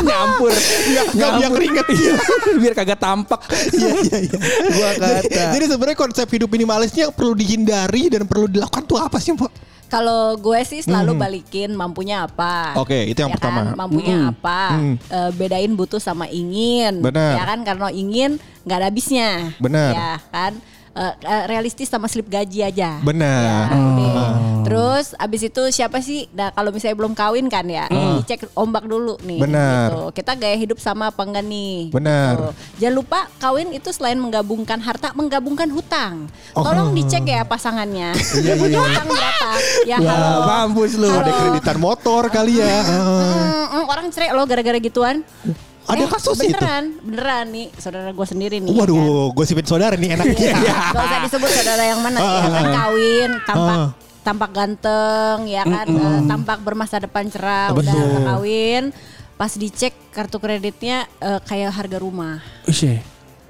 nyampur. 0.00 0.52
Nggak- 1.14 1.32
biar 1.34 1.50
keringet. 1.50 1.86
Iya, 1.90 2.14
biar 2.56 2.74
kagak 2.74 2.98
tampak. 2.98 3.40
Iya 3.74 3.90
iya 4.00 4.18
iya. 4.22 4.38
Gua 4.70 4.90
kata. 4.94 5.42
Jadi 5.50 5.64
sebenarnya 5.66 5.98
konsep 5.98 6.26
hidup 6.26 6.48
minimalisnya 6.48 7.06
yang 7.06 7.14
perlu 7.14 7.34
dihindari 7.34 8.06
dan 8.06 8.24
perlu 8.24 8.46
dilakukan 8.46 8.82
tuh 8.82 8.96
apa 8.96 9.18
sih, 9.18 9.32
Pak? 9.32 9.73
Kalau 9.94 10.34
gue 10.34 10.60
sih 10.66 10.82
selalu 10.82 11.14
balikin 11.14 11.70
mampunya 11.78 12.26
apa. 12.26 12.74
Hmm. 12.74 12.82
Oke, 12.82 13.06
itu 13.06 13.22
yang 13.22 13.30
Ya 13.30 13.38
pertama. 13.38 13.60
Kan? 13.62 13.78
Mampunya 13.78 14.16
apa? 14.34 14.62
Hmm. 14.74 14.94
Eh, 14.98 15.30
bedain 15.38 15.72
butuh 15.78 16.02
sama 16.02 16.26
ingin. 16.26 16.98
Benar. 16.98 17.38
Ya 17.38 17.44
kan 17.46 17.62
karena 17.62 17.94
ingin 17.94 18.42
nggak 18.66 18.78
ada 18.82 18.86
habisnya. 18.90 19.54
Benar. 19.62 19.90
Ya 19.94 20.12
kan. 20.34 20.52
Eh, 20.94 21.14
eh, 21.26 21.44
realistis 21.50 21.90
sama 21.90 22.06
slip 22.06 22.30
gaji 22.30 22.62
aja. 22.62 23.02
Benar. 23.02 23.66
Ya, 23.66 23.74
udah. 23.74 24.30
Terus 24.62 25.06
abis 25.18 25.42
itu 25.50 25.62
siapa 25.74 25.98
sih? 25.98 26.30
Nah 26.30 26.54
kalau 26.54 26.70
misalnya 26.70 26.94
belum 26.94 27.18
kawin 27.18 27.50
kan 27.50 27.66
ya, 27.66 27.90
dicek 27.90 28.46
ombak 28.54 28.86
dulu 28.86 29.18
nih. 29.26 29.42
Benar. 29.42 29.90
Gitu. 29.90 30.22
Kita 30.22 30.32
gaya 30.38 30.54
hidup 30.54 30.78
sama 30.78 31.10
apa 31.10 31.26
enggak 31.26 31.44
nih? 31.50 31.90
Benar. 31.90 32.34
Gitu. 32.38 32.48
Jangan 32.78 32.94
lupa 32.94 33.20
kawin 33.42 33.74
itu 33.74 33.90
selain 33.90 34.14
menggabungkan 34.22 34.78
harta, 34.78 35.10
menggabungkan 35.18 35.66
hutang. 35.74 36.30
Oh. 36.54 36.62
Tolong 36.62 36.94
dicek 36.94 37.26
ya 37.26 37.42
pasangannya. 37.42 38.14
Dia 38.14 38.54
punya 38.62 38.78
hutang 38.78 39.06
berapa? 39.10 39.50
Ya 39.90 39.98
Wah, 39.98 40.14
halo. 40.14 40.40
mampus 40.46 40.94
lu. 40.94 41.10
Halo. 41.10 41.26
Ada 41.26 41.32
kreditan 41.42 41.78
motor 41.82 42.22
kali 42.30 42.62
ya. 42.62 42.86
Mm, 42.86 43.82
mm, 43.82 43.84
orang 43.90 44.06
cerai 44.14 44.30
lo 44.30 44.46
gara-gara 44.46 44.78
gituan. 44.78 45.26
Ada 45.84 46.00
Eh, 46.00 46.08
kasus 46.08 46.36
itu? 46.38 46.48
beneran, 46.50 46.84
beneran 46.98 47.46
nih 47.46 47.66
saudara 47.74 48.08
gue 48.08 48.26
sendiri 48.26 48.56
nih. 48.56 48.66
ya 48.66 48.74
kan? 48.74 48.80
Waduh, 48.88 49.32
gosipin 49.32 49.62
saudara 49.62 49.94
nih 49.94 50.10
enak. 50.12 50.26
Gak 50.94 51.04
usah 51.04 51.18
disebut 51.22 51.50
saudara 51.50 51.82
yang 51.84 52.00
mana 52.00 52.18
ya 52.18 52.48
kan 52.48 52.64
kawin 52.74 53.30
tampak 53.42 53.76
Ah. 53.76 53.90
tampak 54.22 54.50
ganteng 54.50 55.38
ya 55.44 55.62
kan 55.62 55.84
eh, 55.84 56.20
tampak 56.24 56.58
bermasa 56.58 56.96
depan 56.96 57.28
cerah 57.28 57.68
Betul. 57.70 57.92
udah 57.92 58.20
kawin 58.30 58.84
pas 59.34 59.52
dicek 59.52 59.92
kartu 60.08 60.38
kreditnya 60.38 61.04
eh, 61.18 61.40
kayak 61.42 61.68
harga 61.70 61.98
rumah 61.98 62.40
Isye. 62.64 63.04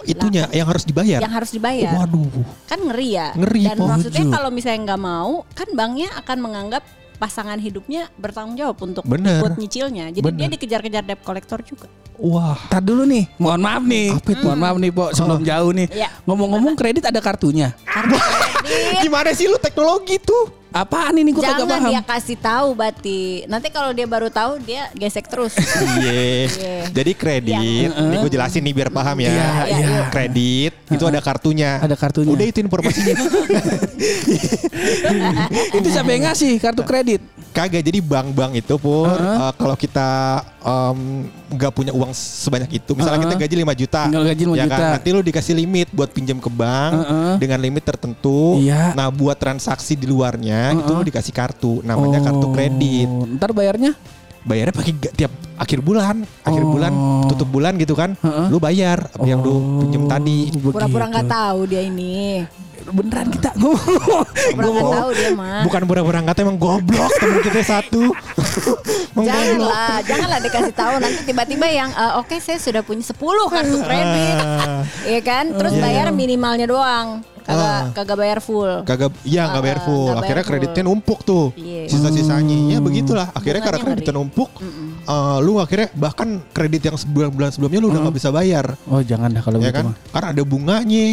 Itunya 0.05 0.45
yang 0.51 0.67
harus 0.67 0.83
dibayar. 0.83 1.17
yang 1.17 1.31
harus 1.31 1.49
dibayar 1.49 1.95
Waduh. 1.97 2.43
kan 2.65 2.77
ngeri 2.79 3.09
ya 3.15 3.31
Ngeri, 3.33 3.63
dan 3.65 3.79
maksudnya 3.79 4.25
kalau 4.29 4.51
misalnya 4.51 4.81
nggak 4.85 5.01
mau 5.01 5.33
kan 5.51 5.69
banknya 5.71 6.11
akan 6.19 6.39
menganggap 6.41 6.83
pasangan 7.25 7.57
hidupnya 7.57 8.13
bertanggung 8.21 8.61
jawab 8.61 8.77
untuk 8.85 9.01
Bener. 9.09 9.41
ikut 9.41 9.57
nyicilnya 9.57 10.13
jadi 10.13 10.29
Bener. 10.29 10.39
dia 10.45 10.49
dikejar-kejar 10.61 11.03
debt 11.09 11.25
collector 11.25 11.65
juga 11.65 11.89
Wah. 12.15 12.55
Tar 12.71 12.79
dulu 12.79 13.03
nih, 13.03 13.27
mohon 13.43 13.59
maaf 13.59 13.83
nih. 13.83 14.15
Mohon 14.39 14.59
maaf 14.63 14.77
nih, 14.79 14.91
Pok, 14.95 15.11
sebelum 15.19 15.43
jauh 15.43 15.71
nih. 15.75 15.87
Iya. 15.91 16.09
Ngomong-ngomong 16.23 16.79
kredit 16.79 17.11
ada 17.11 17.19
kartunya. 17.19 17.75
kartu 17.83 18.15
kredit 18.15 19.03
Gimana 19.03 19.35
sih 19.35 19.51
lu 19.51 19.59
teknologi 19.59 20.23
tuh? 20.23 20.64
Apaan 20.75 21.15
ini 21.15 21.31
gue 21.31 21.39
kagak 21.39 21.63
Jangan 21.63 21.71
paham. 21.71 21.91
dia 21.95 22.03
kasih 22.03 22.35
tahu 22.35 22.69
Bati. 22.75 23.47
Nanti 23.47 23.71
kalau 23.71 23.95
dia 23.95 24.11
baru 24.11 24.27
tahu 24.27 24.59
dia 24.59 24.91
gesek 24.99 25.31
terus. 25.31 25.55
Iya. 25.95 26.51
Iya. 26.51 26.77
Jadi 26.91 27.13
kredit, 27.15 27.89
ini 27.95 28.15
gue 28.19 28.31
jelasin 28.35 28.59
nih 28.67 28.75
biar 28.75 28.91
paham 28.91 29.15
ya. 29.23 29.31
Iya, 29.31 29.49
iya. 29.71 30.01
Kredit 30.11 30.73
itu 30.91 31.05
ada 31.07 31.21
kartunya. 31.23 31.79
Ada 31.79 31.95
kartunya. 31.95 32.35
Udah 32.35 32.47
itu 32.51 32.59
informasinya. 32.59 33.15
Itu 35.79 35.89
siapa 35.91 36.11
yang 36.11 36.25
ngasih 36.31 36.53
kartu 36.59 36.83
kredit? 36.83 37.21
Kagak 37.55 37.87
jadi 37.87 38.03
bank-bank 38.03 38.59
itu 38.59 38.75
pun 38.83 39.07
Heeh. 39.07 39.39
eh, 39.47 39.53
kalau 39.55 39.77
kita 39.79 40.09
em, 40.65 41.29
nggak 41.51 41.71
punya 41.71 41.93
uang 41.93 42.09
sebanyak 42.11 42.81
itu, 42.81 42.97
misalnya 42.97 43.21
Heeh. 43.21 43.31
kita 43.31 43.43
gaji 43.45 43.55
5 43.61 43.75
juta, 43.77 44.03
Nggak 44.09 44.25
gaji 44.33 44.43
5 44.43 44.55
ya 44.57 44.65
juta. 44.65 44.75
kan, 44.75 44.91
nanti 44.97 45.09
lu 45.13 45.21
dikasih 45.21 45.55
limit 45.55 45.89
buat 45.93 46.09
pinjam 46.09 46.41
ke 46.41 46.49
bank 46.49 46.93
Heeh. 46.99 47.33
dengan 47.37 47.59
limit 47.61 47.85
tertentu. 47.85 48.57
Iya. 48.59 48.97
Nah 48.97 49.13
buat 49.13 49.37
transaksi 49.37 49.93
di 49.93 50.09
luarnya 50.09 50.73
itu 50.73 50.89
lu 50.89 51.05
dikasih 51.05 51.31
kartu, 51.31 51.85
namanya 51.85 52.25
kartu 52.25 52.47
Oh, 52.49 52.53
kredit. 52.53 53.09
Ntar 53.37 53.53
bayarnya? 53.53 53.93
Bayarnya 54.41 54.75
pakai 54.75 54.93
tiap 55.13 55.33
akhir 55.57 55.81
bulan, 55.81 56.21
akhir 56.41 56.63
Oh. 56.65 56.69
bulan 56.69 56.93
tutup 57.29 57.49
bulan 57.49 57.77
gitu 57.77 57.93
kan, 57.93 58.13
Heeh. 58.17 58.47
lu 58.49 58.57
bayar 58.57 59.09
apa 59.09 59.25
yang 59.25 59.41
lu 59.41 59.81
pinjam 59.81 60.05
tadi. 60.05 60.49
Pura-pura 60.55 61.09
nggak 61.09 61.25
Begitu. 61.25 61.37
tahu 61.37 61.59
dia 61.65 61.81
ini. 61.81 62.45
Beneran 62.95 63.27
kita 63.29 63.51
ngomong. 63.55 64.23
Nggak 64.55 64.85
tahu 64.95 65.09
dia 65.13 65.31
mah. 65.33 65.63
Bukan 65.63 65.83
pura-pura 65.83 66.19
nggak 66.21 66.35
tahu, 66.35 66.45
emang 66.47 66.59
goblok 66.59 67.11
temen 67.13 67.43
kita 67.43 67.61
satu. 67.61 68.03
Janganlah, 69.15 70.03
janganlah 70.03 70.39
dikasih 70.41 70.75
tahu 70.75 70.95
nanti 70.99 71.21
tiba-tiba 71.25 71.67
yang 71.67 71.91
eh, 71.91 72.13
oke 72.17 72.35
saya 72.39 72.59
sudah 72.59 72.83
punya 72.83 73.03
10 73.05 73.15
kartu 73.47 73.77
kredit. 73.87 74.37
Iya 75.05 75.21
kan? 75.23 75.45
Terus 75.53 75.73
Iya, 75.73 75.83
bayar 75.83 76.07
minimalnya 76.11 76.67
doang. 76.67 77.09
Kagak 77.45 77.61
Ah. 77.61 77.83
kagak 77.93 78.17
bayar 78.17 78.39
full. 78.41 78.73
Kagak, 78.83 79.13
iya 79.23 79.45
nggak 79.47 79.63
bayar 79.63 79.79
Ah, 79.79 79.85
full. 79.85 80.07
bayar 80.09 80.19
Akhirnya 80.19 80.41
full. 80.41 80.51
kreditnya 80.51 80.83
numpuk 80.83 81.21
tuh. 81.23 81.47
Iya. 81.55 81.83
Sisa-sisanya 81.87 82.57
ya 82.73 82.79
begitulah. 82.81 83.29
Akhirnya 83.31 83.61
karena 83.61 83.79
kreditnya 83.85 84.15
numpuk, 84.15 84.49
eh, 85.05 85.39
lu 85.41 85.61
akhirnya 85.61 85.89
bahkan 85.95 86.41
kredit 86.51 86.83
yang 86.85 86.97
sebulan-bulan 86.97 87.53
sebelumnya 87.53 87.81
lu 87.81 87.89
udah 87.93 88.01
nggak 88.05 88.17
bisa 88.17 88.29
bayar. 88.29 88.75
Oh 88.89 89.01
jangan 89.01 89.31
dah 89.31 89.43
kalau 89.45 89.61
Ya 89.61 89.69
gitu 89.69 89.77
kan? 89.77 89.85
mah. 89.91 89.95
Karena 90.11 90.29
ada 90.33 90.43
bunganya, 90.43 91.07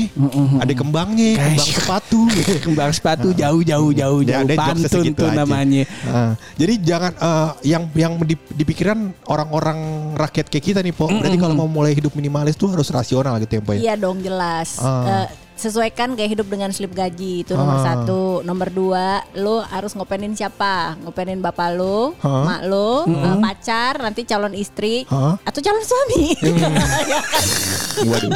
ada 0.58 0.74
kembangnya, 0.74 1.32
kembang 1.38 1.70
sepatu. 1.70 2.20
Kembang 2.66 2.92
sepatu 2.94 3.28
jauh 3.34 3.62
jauh 3.62 3.92
jauh 3.92 4.20
Ya, 4.22 4.46
pantun 4.48 5.12
tuh 5.12 5.28
aja. 5.28 5.44
namanya. 5.44 5.84
Nah, 6.08 6.34
jadi 6.56 6.74
jangan 6.80 7.12
eh, 7.14 7.50
yang 7.68 7.84
yang 7.94 8.14
di, 8.24 8.36
dipikiran 8.54 9.12
orang-orang 9.28 9.78
rakyat 10.16 10.48
kayak 10.48 10.66
kita 10.66 10.80
nih, 10.80 10.94
Po. 10.96 11.10
Berarti 11.10 11.38
kalau 11.38 11.56
mau 11.58 11.68
mulai 11.68 11.92
hidup 11.92 12.14
minimalis 12.16 12.56
tuh 12.56 12.72
harus 12.72 12.88
rasional 12.90 13.36
gitu 13.44 13.60
ya, 13.60 13.62
Po. 13.62 13.72
ya? 13.76 13.80
Iya 13.82 13.94
dong 14.00 14.24
jelas. 14.24 14.80
Ah. 14.80 15.26
Eh, 15.26 15.28
sesuaikan 15.62 16.18
gaya 16.18 16.26
hidup 16.26 16.50
dengan 16.50 16.74
slip 16.74 16.92
gaji 16.92 17.46
itu 17.46 17.54
nomor 17.54 17.78
Ah. 17.78 17.86
satu. 17.86 18.42
Nomor 18.42 18.68
dua, 18.68 19.08
lo 19.38 19.62
harus 19.62 19.94
ngopenin 19.94 20.34
siapa? 20.34 20.98
Ngopenin 21.00 21.38
bapak 21.38 21.70
lo, 21.72 22.18
Hah? 22.18 22.42
mak 22.42 22.62
lo, 22.66 23.06
eh, 23.06 23.38
pacar, 23.40 24.02
nanti 24.02 24.26
calon 24.26 24.52
istri, 24.52 25.06
Hah? 25.06 25.38
atau 25.38 25.60
calon 25.62 25.84
suami. 25.84 26.24
Ya 26.42 26.54
kan? 26.58 26.74
Waduh. 28.02 28.34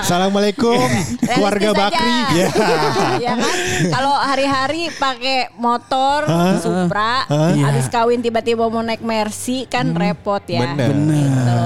Assalamualaikum 0.00 0.78
keluarga 1.24 1.70
Bakri. 1.72 2.16
Ya. 2.36 2.48
ya 3.24 3.32
kan? 3.34 3.56
Kalau 3.90 4.14
hari-hari 4.14 4.92
pakai 4.94 5.50
motor 5.56 6.24
Hah? 6.24 6.60
Supra, 6.60 7.26
Hah? 7.26 7.52
habis 7.58 7.88
kawin 7.88 8.20
tiba-tiba 8.20 8.62
mau 8.64 8.80
naik 8.80 9.02
Mercy 9.02 9.66
kan 9.66 9.90
repot 9.92 10.42
ya. 10.46 10.62
Bener. 10.68 10.92
Gitu. 10.92 11.58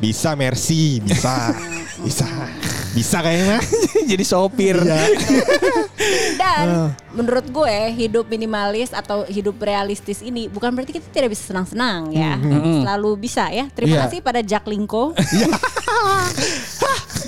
Bisa 0.00 0.32
Mercy, 0.32 1.02
bisa. 1.02 1.52
bisa. 2.06 2.24
Bisa 2.94 3.18
kayaknya. 3.18 3.58
Jadi 4.10 4.24
sopir. 4.24 4.78
Iya. 4.78 5.02
Dan 6.40 6.66
Ah. 6.66 6.90
menurut 7.10 7.44
gue 7.44 7.76
hidup 7.92 8.26
minimalis 8.26 8.90
atau 8.90 9.26
hidup 9.26 9.58
realistis 9.58 10.18
ini 10.20 10.46
bukan 10.46 10.70
berarti 10.70 10.94
kita 10.94 11.06
tidak 11.10 11.34
bisa 11.34 11.50
senang-senang 11.50 12.10
ya. 12.10 12.38
Selalu 12.80 13.10
bisa 13.18 13.50
ya. 13.50 13.66
Terima 13.68 13.98
Iya. 13.98 14.02
kasih 14.06 14.18
pada 14.20 14.40
Jack 14.40 14.64
Linko. 14.64 15.10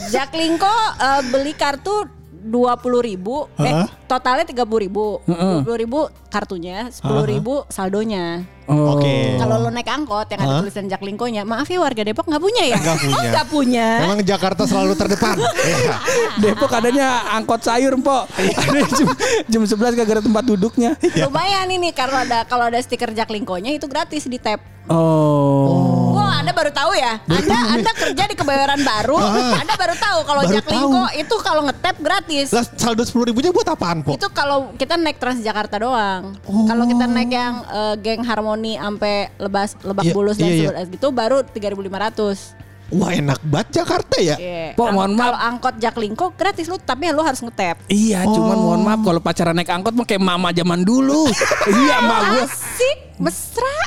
Jack 0.06 0.30
Linko 0.32 0.70
eh, 0.96 1.22
beli 1.28 1.52
kartu 1.52 2.06
dua 2.46 2.78
puluh 2.78 3.02
ribu, 3.02 3.50
eh 3.58 3.74
Hah? 3.74 3.90
Totalnya 4.06 4.46
tiga 4.46 4.62
puluh 4.62 4.86
ribu, 4.86 5.06
dua 5.26 5.60
puluh 5.66 5.78
ribu 5.78 6.00
kartunya, 6.30 6.88
sepuluh 6.94 7.26
ribu 7.26 7.66
saldonya. 7.68 8.46
Oh. 8.66 8.98
Oke. 8.98 9.38
Kalau 9.38 9.62
lo 9.62 9.70
naik 9.70 9.86
angkot 9.86 10.26
yang 10.26 10.42
ada 10.42 10.58
Hah? 10.58 10.60
tulisan 10.62 10.90
Jack 10.90 10.98
Linko-nya, 11.06 11.46
maaf 11.46 11.70
ya 11.70 11.78
warga 11.78 12.02
Depok 12.02 12.26
nggak 12.26 12.42
punya 12.42 12.62
ya? 12.66 12.76
Nggak 12.82 12.98
punya. 12.98 13.14
Oh 13.14 13.22
nggak 13.22 13.46
punya. 13.46 13.88
Memang 14.02 14.20
Jakarta 14.26 14.62
selalu 14.66 14.92
terdepan. 14.98 15.36
Iya. 15.66 15.96
Depok 16.42 16.70
adanya 16.74 17.26
angkot 17.38 17.62
sayur, 17.62 17.94
Pok. 17.98 18.26
Ada 18.38 18.80
jam, 18.90 19.08
jam 19.46 19.62
11 19.66 19.98
gak 19.98 20.06
ada 20.18 20.24
tempat 20.24 20.44
duduknya. 20.46 20.94
Lumayan 21.18 21.68
ini 21.70 21.90
kalau 21.90 22.16
ada 22.22 22.42
kalau 22.46 22.66
ada 22.70 22.78
stiker 22.82 23.14
Jack 23.14 23.30
Linko-nya 23.30 23.74
itu 23.74 23.86
gratis 23.86 24.26
di 24.26 24.38
tap. 24.38 24.62
Oh. 24.86 26.14
Wah, 26.14 26.42
Anda 26.42 26.54
baru 26.54 26.70
tahu 26.70 26.94
ya? 26.94 27.18
Anda 27.26 27.56
Anda 27.74 27.90
kerja 27.90 28.22
di 28.30 28.34
Kebayoran 28.38 28.80
Baru, 28.86 29.18
Anda 29.54 29.74
baru 29.74 29.94
tahu 29.98 30.18
kalau 30.22 30.42
Linko 30.46 31.04
itu 31.18 31.34
kalau 31.42 31.62
ngetap 31.66 31.96
gratis. 31.98 32.54
Lah 32.54 32.64
saldo 32.64 33.02
sepuluh 33.02 33.30
ribunya 33.30 33.50
buat 33.50 33.66
apaan, 33.66 33.95
Po? 34.02 34.16
Itu 34.16 34.28
kalau 34.32 34.72
kita 34.74 34.96
naik 34.98 35.20
Transjakarta 35.20 35.76
doang. 35.80 36.34
Kalau 36.42 36.84
kita 36.88 37.04
naik 37.06 37.30
yang 37.30 37.54
eh, 37.68 37.94
geng 38.00 38.24
Harmoni 38.24 38.76
sampai 38.76 39.30
Lebas 39.36 39.76
Lebak 39.84 40.04
Iya, 40.08 40.12
Bulus 40.12 40.36
dan 40.36 40.48
iya, 40.48 40.54
iya. 40.54 40.68
sebagainya 40.72 40.92
gitu 40.96 41.08
baru 41.12 41.36
3.500. 41.44 42.66
Wah 42.86 43.10
enak 43.10 43.42
banget 43.42 43.82
Jakarta 43.82 44.16
ya. 44.22 44.38
Iya. 44.38 44.78
Pok, 44.78 44.94
mohon 44.94 45.18
maaf. 45.18 45.34
Kalau 45.34 45.40
angkot 45.42 45.74
Jack 45.82 45.96
Linko 45.98 46.30
gratis 46.38 46.70
lu 46.70 46.78
tapi 46.78 47.10
lu 47.10 47.18
harus 47.18 47.42
ngetap. 47.42 47.82
Iya, 47.90 48.22
cuman 48.22 48.56
mohon 48.62 48.82
maaf 48.86 49.00
kalau 49.02 49.18
pacaran 49.18 49.58
naik 49.58 49.74
angkot 49.74 49.90
mah 49.90 50.06
kayak 50.06 50.22
mama 50.22 50.54
zaman 50.54 50.86
dulu. 50.86 51.26
iya, 51.82 51.98
mak 51.98 52.20
gua. 52.30 52.44
Asik, 52.46 52.98
mesra. 53.18 53.85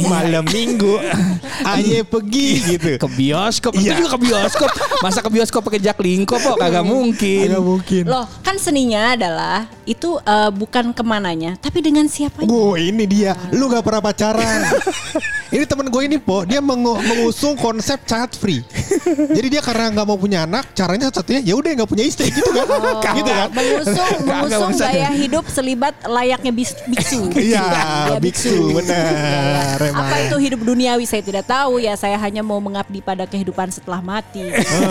Malam 0.00 0.44
minggu 0.44 1.00
aye 1.72 2.02
pergi 2.02 2.48
gitu. 2.68 2.90
ke 2.96 3.08
bioskop 3.10 3.72
itu 3.72 3.86
Iya. 3.86 3.96
juga 3.96 4.10
ke 4.14 4.20
bioskop 4.20 4.68
masa 4.98 5.18
ke 5.18 5.30
bioskop 5.30 5.60
pakai 5.62 5.80
jaklingko 5.80 6.36
kok 6.36 6.56
kagak 6.56 6.82
mungkin 6.82 7.48
Agak 7.48 7.64
mungkin. 7.64 8.02
Loh, 8.04 8.24
kan 8.40 8.56
seninya 8.56 9.14
adalah 9.14 9.64
itu 9.84 10.18
eh, 10.18 10.50
bukan 10.50 10.90
ke 10.90 11.00
mananya, 11.00 11.56
tapi 11.56 11.80
dengan 11.80 12.04
siapanya. 12.04 12.46
Oh 12.46 12.74
ini 12.74 13.04
dia, 13.04 13.32
lu 13.50 13.66
gak 13.66 13.80
pernah 13.80 14.02
pacaran. 14.02 14.68
ini 15.54 15.64
temen 15.64 15.86
gue 15.86 16.02
ini 16.04 16.18
po, 16.18 16.44
dia 16.44 16.58
mengu- 16.58 16.98
mengusung 16.98 17.54
konsep 17.54 17.96
child 18.04 18.32
free. 18.32 18.60
Jadi 19.06 19.48
dia 19.48 19.60
karena 19.60 19.88
nggak 19.90 20.04
mau 20.04 20.14
punya 20.14 20.44
anak, 20.44 20.72
caranya 20.72 21.08
satunya 21.08 21.40
ya 21.42 21.54
udah 21.54 21.70
nggak 21.74 21.88
punya 21.88 22.04
istri 22.04 22.28
gitu 22.28 22.50
kan, 22.52 22.68
gitu 23.18 23.30
kan. 23.30 23.48
Mengusung, 23.50 24.10
Kagak 24.18 24.42
mengusung 24.52 24.72
gaya 24.76 25.10
hidup 25.10 25.44
selibat 25.46 25.94
layaknya 26.04 26.52
bis, 26.52 26.76
biksu. 26.84 27.32
Iya, 27.32 27.64
Ya, 28.08 28.18
biksu, 28.18 28.76
benar. 28.76 29.77
Apa 29.78 30.16
itu 30.24 30.36
hidup 30.38 30.60
duniawi 30.62 31.04
saya 31.04 31.22
tidak 31.22 31.44
tahu 31.44 31.78
ya. 31.78 31.94
Saya 31.94 32.18
hanya 32.18 32.42
mau 32.42 32.58
mengabdi 32.58 32.98
pada 32.98 33.24
kehidupan 33.24 33.70
setelah 33.70 33.98
mati. 33.98 34.42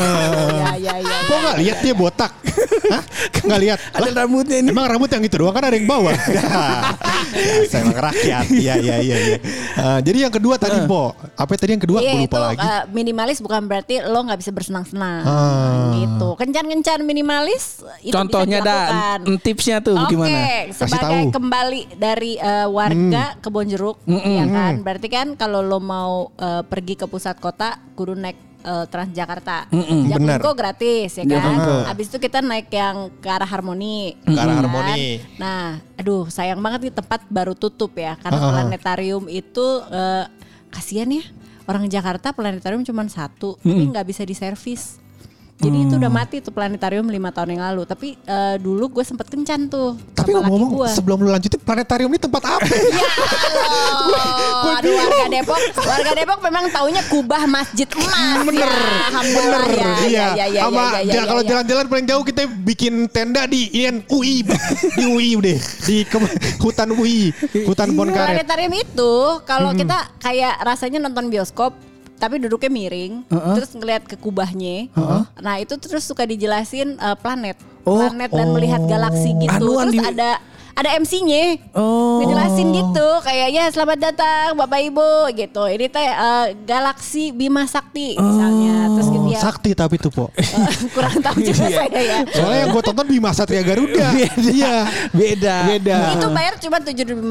ya, 0.62 0.72
ya, 0.76 0.94
ya. 0.98 1.18
Kok 1.26 1.38
nggak 1.38 1.58
lihat 1.60 1.78
dia 1.82 1.94
botak? 1.94 2.32
Hah? 2.88 3.04
Nggak 3.44 3.60
lihat? 3.60 3.78
ada 3.92 4.08
Lah, 4.08 4.24
rambutnya 4.24 4.58
ini 4.60 4.70
Emang 4.72 4.88
rambut 4.88 5.10
yang 5.10 5.24
itu 5.24 5.36
doang 5.36 5.52
kan 5.52 5.64
ada 5.64 5.76
yang 5.76 5.88
bawah. 5.88 6.14
ya, 6.32 6.42
saya 7.68 7.82
emang 7.84 8.00
rakyat. 8.00 8.46
Iya 8.48 8.74
iya 8.80 8.96
iya. 9.00 9.18
iya. 9.20 9.38
Eh, 9.78 10.00
jadi 10.02 10.30
yang 10.30 10.34
kedua 10.34 10.56
tadi 10.56 10.80
po, 10.88 11.12
apa 11.14 11.52
tadi 11.54 11.76
yang 11.76 11.84
kedua? 11.84 12.00
Iya 12.00 12.14
Gue 12.16 12.24
itu 12.24 12.32
lupa 12.32 12.40
lagi. 12.54 12.64
uh, 12.64 12.84
minimalis 12.90 13.38
bukan 13.44 13.62
berarti 13.68 14.00
lo 14.02 14.20
nggak 14.24 14.40
bisa 14.40 14.52
bersenang-senang 14.56 15.22
Ah. 15.28 15.92
gitu. 15.96 16.30
Kencan-kencan 16.38 17.04
minimalis 17.04 17.84
itu 18.00 18.14
contohnya 18.14 18.64
dah 18.64 18.86
tipsnya 19.42 19.84
tuh 19.84 19.98
Oke, 19.98 20.14
gimana 20.14 20.38
sebagai 20.72 21.30
tahu. 21.30 21.36
kembali 21.36 21.82
dari 21.98 22.40
uh, 22.40 22.68
warga 22.70 23.36
Kebon 23.40 23.68
Jeruk, 23.68 23.98
ya 24.08 24.46
kan. 24.48 24.77
Berarti 24.82 25.08
kan 25.08 25.28
kalau 25.34 25.62
lo 25.62 25.78
mau 25.78 26.32
uh, 26.36 26.64
pergi 26.64 26.94
ke 26.96 27.06
pusat 27.06 27.38
kota, 27.38 27.78
kudu 27.94 28.14
naik 28.14 28.38
uh, 28.64 28.86
Transjakarta. 28.86 29.70
benar. 29.70 30.10
Jaklingko 30.42 30.52
gratis 30.54 31.12
ya 31.16 31.24
kan. 31.24 31.32
Jaklingko. 31.32 31.76
Habis 31.88 32.06
itu 32.10 32.18
kita 32.20 32.40
naik 32.42 32.68
yang 32.70 33.10
ke 33.18 33.30
arah 33.30 33.48
Harmoni. 33.48 34.18
Ke 34.20 34.34
arah 34.34 34.46
kan? 34.46 34.58
Harmoni. 34.66 35.22
Nah, 35.38 35.80
aduh 35.96 36.28
sayang 36.28 36.60
banget 36.60 36.90
nih 36.90 36.96
tempat 36.96 37.22
baru 37.28 37.54
tutup 37.54 37.96
ya 37.96 38.18
karena 38.20 38.40
Ah. 38.40 38.52
planetarium 38.54 39.26
itu 39.28 39.66
uh, 39.88 40.26
kasihan 40.70 41.08
ya. 41.08 41.24
Orang 41.68 41.84
Jakarta 41.92 42.32
planetarium 42.32 42.80
cuma 42.82 43.04
satu, 43.12 43.60
tapi 43.60 43.92
nggak 43.92 44.08
bisa 44.08 44.24
diservis. 44.24 45.04
Jadi 45.58 45.90
itu 45.90 45.98
udah 45.98 46.12
mati 46.14 46.38
tuh 46.38 46.54
planetarium 46.54 47.10
lima 47.10 47.34
tahun 47.34 47.58
yang 47.58 47.64
lalu. 47.66 47.82
Tapi 47.84 48.14
eh, 48.16 48.56
dulu 48.58 48.94
gue 48.94 49.04
sempet 49.04 49.26
kencan 49.26 49.66
tuh. 49.66 49.98
Tapi 50.14 50.30
sama 50.30 50.46
laki 50.46 50.52
ngomong 50.54 50.70
gua. 50.72 50.88
sebelum 50.88 51.18
lu 51.18 51.30
lanjutin 51.30 51.58
planetarium 51.58 52.10
ini 52.10 52.22
tempat 52.22 52.44
apa? 52.46 52.68
Ya 53.68 53.84
Allah, 54.08 54.80
aduh 54.80 54.94
warga 54.94 55.26
Depok, 55.28 55.60
warga 55.80 56.12
Depok 56.14 56.40
memang 56.40 56.66
taunya 56.70 57.02
kubah 57.04 57.44
masjid 57.46 57.90
emas. 57.90 58.40
Bener, 58.42 58.64
ya, 58.64 58.72
alhamdulillah, 59.10 59.62
bener, 59.66 59.76
ya, 59.76 59.92
iya. 60.08 60.26
ya, 60.34 60.46
ya, 60.48 60.62
Sama 60.64 60.78
ya, 60.78 60.86
ya, 60.86 61.02
ja- 61.02 61.14
ya, 61.14 61.22
kalau 61.26 61.42
ya. 61.42 61.48
jalan-jalan 61.50 61.86
paling 61.88 62.06
jauh 62.08 62.24
kita 62.24 62.42
bikin 62.64 62.94
tenda 63.08 63.44
di 63.46 63.68
IN 63.76 64.06
UI, 64.08 64.46
di 64.96 65.04
UI 65.04 65.30
deh, 65.40 65.58
di 65.84 65.96
ke- 66.04 66.32
hutan 66.58 66.90
UI, 66.92 67.34
hutan 67.66 67.92
Bon 67.94 68.08
Karet. 68.08 68.40
Planetarium 68.40 68.74
itu 68.74 69.14
kalau 69.44 69.74
kita 69.74 69.98
kayak 70.18 70.56
rasanya 70.62 71.00
nonton 71.00 71.28
bioskop 71.28 71.76
tapi 72.18 72.38
duduknya 72.38 72.68
miring, 72.68 73.14
terus 73.30 73.72
ngelihat 73.72 74.04
ke 74.04 74.16
kubahnya. 74.16 74.90
Nah, 75.38 75.58
itu 75.58 75.78
terus 75.78 76.02
suka 76.02 76.24
dijelasin 76.24 76.94
eh, 76.94 77.16
planet. 77.16 77.58
Oh. 77.82 77.98
Planet 77.98 78.30
dan 78.30 78.48
melihat 78.52 78.82
galaksi 78.84 79.32
gitu. 79.34 79.48
Anuan 79.54 79.88
terus 79.88 79.96
di- 79.96 80.04
ada 80.04 80.42
ada 80.74 80.94
MC-nya. 80.94 81.58
Oh. 81.72 82.20
Ngejelasin 82.20 82.70
gitu 82.70 83.08
kayak 83.24 83.50
ya 83.50 83.66
selamat 83.68 83.98
datang 84.04 84.54
Bapak 84.54 84.78
Ibu 84.84 85.10
gitu. 85.34 85.64
Ini 85.64 85.86
teh 85.88 86.06
eh, 86.06 86.46
galaksi 86.62 87.32
Bima 87.32 87.64
Sakti 87.64 88.14
misalnya. 88.14 88.92
Terus 88.92 89.08
gitu 89.08 89.28
ya. 89.28 89.40
Sakti 89.40 89.72
tapi 89.72 89.96
tuh 89.98 90.12
po. 90.12 90.30
eh, 90.36 90.46
kurang 90.92 91.18
tahu 91.18 91.38
juga 91.48 91.66
Iya. 91.66 91.80
saya 91.80 91.98
ya. 91.98 92.18
Soalnya 92.30 92.60
yang 92.60 92.70
gue 92.72 92.84
tonton 92.84 93.08
Bima 93.08 93.32
Satria 93.32 93.64
Garuda. 93.64 94.08
Iya. 94.38 94.76
beda 95.12 95.56
Beda. 95.72 95.98
Itu 96.14 96.28
bayar 96.30 96.54
cuma 96.60 96.78
7.500 96.78 97.24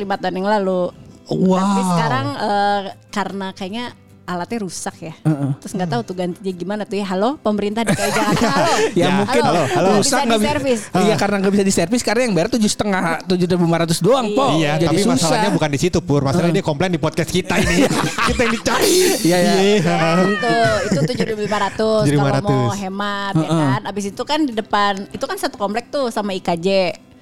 lima 0.00 0.14
tahun 0.16 0.34
yang 0.36 0.48
lalu. 0.48 0.94
Wow. 1.28 1.58
Tapi 1.58 1.80
sekarang 1.84 2.26
eh, 2.38 2.80
karena 3.10 3.46
kayaknya 3.52 3.84
alatnya 4.28 4.58
rusak 4.60 4.96
ya. 5.00 5.14
Terus 5.56 5.72
nggak 5.72 5.88
tahu 5.88 6.00
tuh 6.04 6.14
gantinya 6.14 6.52
gimana 6.52 6.82
tuh 6.84 7.00
ya. 7.00 7.06
Halo 7.08 7.40
pemerintah 7.40 7.80
DKI 7.80 8.10
Jakarta. 8.12 8.44
Halo. 8.44 8.74
ya, 8.92 9.00
Ya, 9.00 9.08
mungkin 9.16 9.40
halo, 9.40 9.62
halo. 9.72 9.88
rusak 9.96 10.04
Bisa 10.04 10.16
nggak 10.20 10.36
bi- 10.38 10.44
diservis. 10.44 10.80
Iya 10.92 11.14
karena 11.16 11.36
nggak 11.40 11.52
bisa 11.56 11.64
diservis 11.64 12.02
karena 12.04 12.20
yang 12.28 12.34
bayar 12.36 12.48
tujuh 12.52 12.68
setengah 12.68 13.02
tujuh 13.24 13.46
lima 13.48 13.76
ratus 13.80 13.98
doang 13.98 14.28
po. 14.36 14.52
Iya, 14.52 14.76
Jadi 14.76 14.84
tapi 14.86 15.00
susah. 15.00 15.12
masalahnya 15.16 15.50
bukan 15.50 15.70
di 15.72 15.78
situ 15.80 15.98
Pur. 16.04 16.20
Masalahnya 16.20 16.60
dia 16.60 16.66
komplain 16.66 16.92
di 16.92 17.00
podcast 17.00 17.30
kita 17.32 17.56
ini. 17.56 17.88
kita 18.28 18.40
yang 18.44 18.52
dicari. 18.52 18.96
Iya, 19.24 19.36
iya. 19.40 19.54
itu 20.28 20.52
itu 20.92 20.98
tujuh 21.08 21.24
ribu 21.24 21.40
lima 21.48 21.58
ratus 21.64 22.04
kalau 22.04 22.28
7.500. 22.28 22.44
mau 22.44 22.68
hemat 22.70 23.32
ya 23.32 23.48
kan. 23.48 23.80
Abis 23.88 24.04
itu 24.12 24.22
kan 24.22 24.44
di 24.44 24.52
depan 24.52 25.08
itu 25.08 25.24
kan 25.24 25.36
satu 25.40 25.56
komplek 25.56 25.88
tuh 25.88 26.12
sama 26.12 26.36
IKJ. 26.36 26.68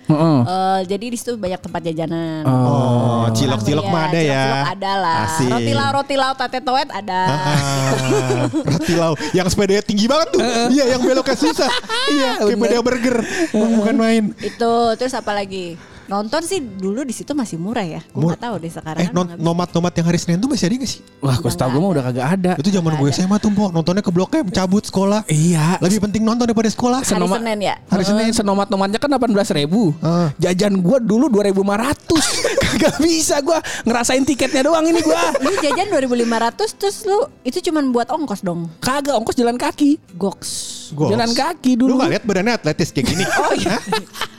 Heeh. 0.07 0.38
Eh, 0.47 0.81
jadi 0.87 1.07
di 1.11 1.16
situ 1.19 1.35
banyak 1.35 1.59
tempat 1.59 1.81
jajanan. 1.83 2.42
Oh, 2.47 3.27
cilok-cilok 3.35 3.85
Iya, 3.87 3.92
mah 3.92 4.03
ada 4.07 4.21
ya. 4.21 4.23
cilok-cilok 4.23 4.71
ada 4.79 4.92
lah. 4.95 5.19
Asik. 5.27 5.51
Roti 5.51 5.73
lau 5.75 5.90
roti 5.90 6.14
lau 6.14 6.33
tate 6.38 6.61
toet 6.62 6.88
ada. 6.95 7.21
Ah, 7.27 8.47
roti 8.51 8.95
lau 8.95 9.12
yang 9.35 9.47
sepedanya 9.51 9.83
tinggi 9.83 10.07
banget 10.07 10.38
tuh. 10.38 10.40
Iya, 10.71 10.85
yang 10.97 11.01
beloknya 11.03 11.37
susah. 11.37 11.71
Iya, 12.11 12.31
kayak 12.47 12.85
burger. 12.85 13.16
Bukan 13.51 13.95
main. 13.99 14.25
Itu 14.38 14.95
terus 14.95 15.14
apa 15.14 15.35
lagi? 15.35 15.75
Nonton 16.07 16.40
sih 16.40 16.59
dulu 16.61 17.03
di 17.03 17.11
situ 17.11 17.33
masih 17.33 17.57
murah 17.57 17.83
ya. 17.83 18.01
Gue 18.09 18.23
Mur- 18.23 18.31
nggak 18.31 18.42
tahu 18.42 18.55
deh 18.59 18.71
sekarang. 18.71 19.01
Eh, 19.01 19.09
non- 19.11 19.27
bisa. 19.29 19.42
nomat-nomat 19.42 19.92
yang 19.92 20.07
hari 20.07 20.19
Senin 20.19 20.38
tuh 20.38 20.47
masih 20.47 20.64
ada 20.64 20.77
gak 20.77 20.88
sih? 20.88 21.01
Wah, 21.19 21.35
gue 21.35 21.49
setahu 21.49 21.69
gue 21.69 21.81
mah 21.81 21.90
udah 21.92 22.05
kagak 22.05 22.27
ada. 22.33 22.53
Itu 22.57 22.71
zaman 22.71 22.92
gue 22.95 23.11
SMA 23.11 23.37
tuh, 23.37 23.51
Po. 23.51 23.69
Nontonnya 23.69 24.01
ke 24.01 24.11
Blok 24.11 24.31
M, 24.33 24.47
cabut 24.49 24.81
sekolah. 24.81 25.27
Iya. 25.27 25.79
Lebih 25.79 25.99
penting 26.01 26.23
nonton 26.23 26.47
daripada 26.47 26.69
sekolah. 26.69 27.01
Hari 27.01 27.11
Senoma- 27.11 27.37
Senin 27.37 27.59
ya. 27.61 27.75
Hari 27.85 28.05
Senin 28.05 28.31
senomat-nomatnya 28.31 28.97
kan 28.97 29.11
18 29.11 29.27
ribu 29.53 29.90
Ah. 29.99 30.31
Jajan 30.37 30.79
gua 30.79 30.99
dulu 30.99 31.27
2500 31.27 32.23
Kagak 32.66 32.95
bisa 32.99 33.40
gua 33.40 33.59
Ngerasain 33.83 34.23
tiketnya 34.23 34.62
doang 34.62 34.85
ini 34.85 35.01
gua 35.01 35.33
Lu 35.38 35.51
jajan 35.57 35.88
2500 35.88 36.77
terus 36.77 37.03
lu 37.03 37.16
itu 37.42 37.59
cuman 37.62 37.90
buat 37.90 38.07
ongkos 38.07 38.40
dong. 38.40 38.69
Kagak 38.79 39.16
ongkos 39.16 39.35
jalan 39.35 39.57
kaki 39.57 39.99
Goks. 40.14 40.86
Goks. 40.92 41.11
Jalan 41.14 41.31
kaki 41.33 41.72
Lu 41.75 41.81
dulu 41.87 41.92
gak 42.05 42.11
lihat 42.12 42.25
badannya 42.27 42.53
atletis 42.55 42.88
kayak 42.94 43.07
gini? 43.11 43.25
Oh 43.37 43.53
iya. 43.57 43.77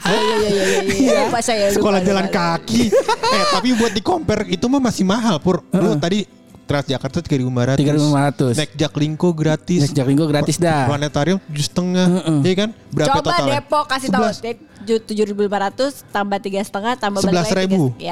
Oh, 0.07 0.15
iya 0.15 0.36
iya 0.39 0.49
iya 0.49 0.63
iya. 0.63 0.81
iya. 0.88 1.19
Lupa 1.27 1.39
saya 1.43 1.67
lupa, 1.67 1.75
Sekolah 1.79 1.99
lupa, 1.99 2.07
jalan 2.07 2.25
lupa. 2.27 2.38
kaki. 2.39 2.83
eh, 3.36 3.45
tapi 3.51 3.67
buat 3.75 3.91
di 3.91 4.01
compare 4.03 4.43
itu 4.47 4.65
mah 4.71 4.81
masih 4.83 5.03
mahal, 5.03 5.36
Pur. 5.43 5.63
Lu 5.75 5.99
tadi 5.99 6.38
Transjakarta 6.67 7.23
3.500. 7.23 7.79
3.500. 7.79 8.60
Naik 8.60 8.71
Jaklingko 8.75 9.29
gratis. 9.31 9.79
Naik 9.88 9.95
Jaklingko 9.95 10.25
gratis 10.27 10.55
dah. 10.60 10.83
Planetarium 10.91 11.39
tujuh 11.47 11.63
setengah, 11.63 12.07
iya 12.43 12.55
kan? 12.60 12.69
Berapa 12.91 13.07
Coba 13.07 13.19
totalnya? 13.23 13.53
Depok 13.63 13.86
kasih 13.88 14.07
tahu 14.12 14.23
11. 14.83 15.07
tujuh 15.07 15.25
ribu 15.31 15.47
lima 15.47 15.71
ratus 15.71 16.03
tambah 16.12 16.39
tiga 16.43 16.60
setengah 16.60 16.99
tambah 16.99 17.23
balik 17.23 17.55
lagi 17.55 17.71
11.000. 17.71 18.03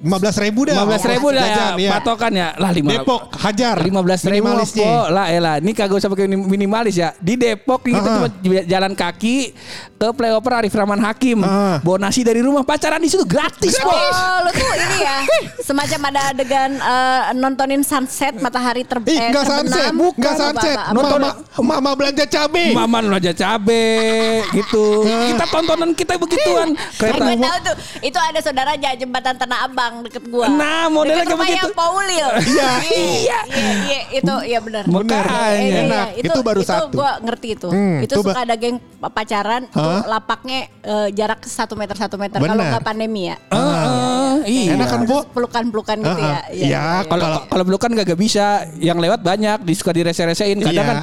Ya. 0.00 0.16
15 0.16 0.40
ribu 0.40 0.60
dah. 0.64 0.74
15 0.80 1.12
ribu 1.12 1.26
dah 1.28 1.44
ya, 1.44 1.66
iya. 1.76 1.90
patokan 1.92 2.32
ya 2.32 2.48
lah 2.56 2.70
lima 2.70 2.88
Depok, 2.94 3.20
hajar. 3.36 3.76
15 3.76 3.92
ribu 4.26 4.48
Minimalisnya. 4.48 4.80
po 4.82 5.12
lah 5.12 5.26
elah 5.28 5.54
ini 5.56 5.70
kagak 5.70 5.96
usah 5.96 6.08
pakai 6.08 6.24
minim- 6.24 6.48
minimalis 6.48 6.96
ya 6.96 7.12
di 7.16 7.36
Depok 7.36 7.84
kita 7.84 8.00
cuma 8.00 8.28
jalan 8.64 8.92
kaki 8.92 9.52
ke 9.94 10.08
playoper 10.10 10.52
Arif 10.56 10.72
Rahman 10.72 10.96
Hakim 10.98 11.38
Ah. 11.40 11.76
bawa 11.80 12.00
nasi 12.00 12.20
dari 12.20 12.40
rumah 12.40 12.64
pacaran 12.64 12.96
di 12.96 13.06
situ 13.06 13.22
gratis 13.22 13.76
po 13.76 13.92
Oh, 13.92 14.36
lu 14.40 14.50
tuh 14.50 14.72
ini 14.74 14.98
ya 14.98 15.16
semacam 15.60 16.00
ada 16.08 16.20
adegan 16.32 16.70
eh, 16.72 17.22
nontonin 17.34 17.82
sunset 17.82 18.32
matahari 18.38 18.82
ter 18.82 18.96
Ih, 19.02 19.12
eh, 19.12 19.28
enggak 19.28 19.44
sunset, 19.44 19.92
bukan 19.92 20.24
Apa, 20.26 20.40
sunset. 20.40 20.74
apa, 20.74 20.84
apa, 20.86 20.96
Nonton 20.96 21.20
apa? 21.20 21.60
mama 21.60 21.90
belanja 21.92 22.24
cabe. 22.24 22.72
Maman 22.72 23.12
aja 23.12 23.32
cabe 23.32 23.84
gitu 24.50 25.04
kita 25.04 25.44
tontonan 25.46 25.92
kita 25.92 26.16
begituan 26.16 26.72
kereta 26.96 27.20
tahu 27.20 27.58
tuh 27.62 27.74
itu 28.00 28.16
ada 28.16 28.38
saudaranya 28.40 28.96
jembatan 28.96 29.36
Tanah 29.36 29.68
Abang 29.68 29.89
deket 30.00 30.24
gua. 30.26 30.46
Nah, 30.46 30.86
modelnya 30.86 31.24
kayak 31.24 31.40
begitu. 31.40 31.68
Paulil. 31.74 32.28
Iya. 32.50 32.70
iya, 32.90 33.38
iya, 33.50 33.70
iya, 33.86 34.00
itu 34.12 34.34
iya 34.46 34.58
benar. 34.58 34.84
Bener. 34.84 35.24
Iya, 35.24 35.48
iya, 35.56 35.80
Enak. 35.84 36.06
iya. 36.16 36.22
Itu 36.22 36.38
baru 36.40 36.62
satu. 36.62 36.94
Gua 36.94 37.18
ngerti 37.20 37.48
itu. 37.54 37.68
Hmm, 37.68 37.98
itu 38.00 38.12
itu 38.12 38.22
suka 38.22 38.42
ada 38.42 38.54
geng 38.54 38.76
pacaran, 39.00 39.62
lapaknya 40.04 40.68
eh, 40.82 41.08
jarak 41.10 41.40
satu 41.42 41.74
meter 41.74 41.96
satu 41.96 42.16
meter 42.16 42.38
kalau 42.38 42.54
Benar. 42.56 42.70
nggak 42.76 42.84
pandemi 42.84 43.28
ya. 43.28 43.36
Ah, 43.50 44.40
iya 44.44 44.74
Enak 44.74 44.86
kan? 44.88 45.00
Terus 45.04 45.24
pelukan-pelukan 45.30 45.96
gitu 46.00 46.10
Ah, 46.10 46.18
ya. 46.20 46.30
ah. 46.30 46.42
Iya, 46.50 46.84
kalau 47.06 47.28
kalau 47.46 47.64
belum 47.66 47.80
kan 47.80 47.90
gak 47.92 48.18
bisa 48.18 48.46
yang 48.76 48.98
lewat 48.98 49.20
banyak 49.20 49.58
di 49.62 49.72
suka 49.72 49.90
direse-resein 49.90 50.58
kadang 50.60 50.74
Iya. 50.76 50.84
kan 50.84 50.98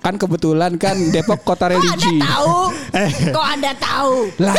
kan 0.00 0.14
kebetulan 0.16 0.72
kan 0.76 0.96
Depok 1.10 1.44
kota 1.44 1.68
Kok 1.70 1.76
Anda 1.76 1.78
religi 1.78 2.12
tahu? 2.18 2.56
Eh. 3.02 3.10
Kok 3.32 3.46
Anda 3.46 3.72
tahu? 3.74 4.14
lah 4.38 4.54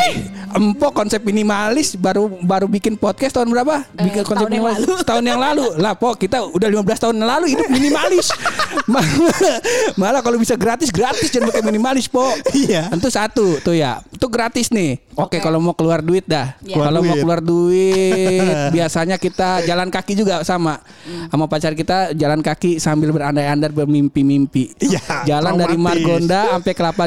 empok 0.54 0.91
konsep 0.93 1.22
minimalis 1.22 1.98
baru 1.98 2.30
baru 2.41 2.65
bikin 2.65 2.93
podcast 2.93 3.34
tahun 3.34 3.50
berapa 3.50 3.73
bikin 3.96 4.22
Eh, 4.22 4.24
konsep 4.24 4.36
tahun 4.36 4.50
yang 4.50 4.64
minimalis 4.64 4.80
lalu. 4.80 4.96
setahun 5.00 5.24
yang 5.24 5.40
lalu 5.40 5.66
lah 5.78 5.94
pok 5.94 6.14
kita 6.16 6.38
udah 6.46 6.68
15 6.70 7.02
tahun 7.02 7.16
yang 7.16 7.30
lalu 7.30 7.46
hidup 7.50 7.68
minimalis 7.68 8.28
malah, 8.92 9.58
malah 9.96 10.22
kalau 10.22 10.36
bisa 10.36 10.54
gratis 10.54 10.90
gratis 10.90 11.28
jangan 11.28 11.50
pakai 11.50 11.64
minimalis 11.64 12.06
pok 12.06 12.34
Iya. 12.52 12.90
tentu 12.90 13.08
satu 13.08 13.58
tuh 13.60 13.74
ya 13.74 14.02
itu 14.08 14.26
gratis 14.28 14.70
nih 14.70 15.00
Oke, 15.14 15.38
kalau 15.38 15.62
mau 15.62 15.78
keluar 15.78 16.02
duit 16.02 16.26
dah. 16.26 16.58
Iya. 16.60 16.74
Kalau 16.74 17.06
mau 17.06 17.14
keluar 17.14 17.38
duit, 17.38 18.50
biasanya 18.74 19.22
kita 19.22 19.62
jalan 19.62 19.86
kaki 19.88 20.18
juga 20.18 20.42
sama. 20.42 20.82
Hmm. 21.06 21.30
Sama 21.30 21.46
pacar 21.46 21.74
kita 21.74 22.18
jalan 22.18 22.42
kaki 22.42 22.82
sambil 22.82 23.14
berandai-andai 23.14 23.70
bermimpi-mimpi. 23.70 24.74
Iya, 24.80 25.22
Jalan 25.30 25.54
dari 25.54 25.78
traumatis. 25.78 26.02
Margonda 26.02 26.42
sampai 26.50 26.74
Kelapa 26.74 27.06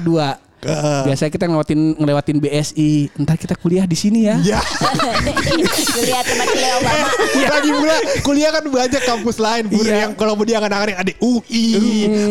Biasanya 1.05 1.29
kita 1.29 1.45
ngelewatin 1.47 1.81
ngelewatin 1.97 2.37
BSI. 2.39 2.91
Ntar 3.19 3.37
kita 3.37 3.55
kuliah 3.55 3.85
di 3.85 3.95
sini 3.95 4.25
ya. 4.25 4.41
Ya. 4.41 4.61
Lihat 6.07 6.25
tempat 6.25 6.49
Leo 6.51 6.77
Obama. 6.79 7.09
Lagi 7.37 7.71
pula 7.71 7.97
kuliah 8.23 8.51
kan 8.51 8.65
banyak 8.65 9.03
kampus 9.03 9.37
lain 9.37 9.65
Iya. 9.69 9.95
yang 10.03 10.13
kalau 10.13 10.33
mau 10.33 10.43
dia 10.43 10.59
anak-anak 10.59 10.97
ada 10.97 11.13
UI, 11.19 11.67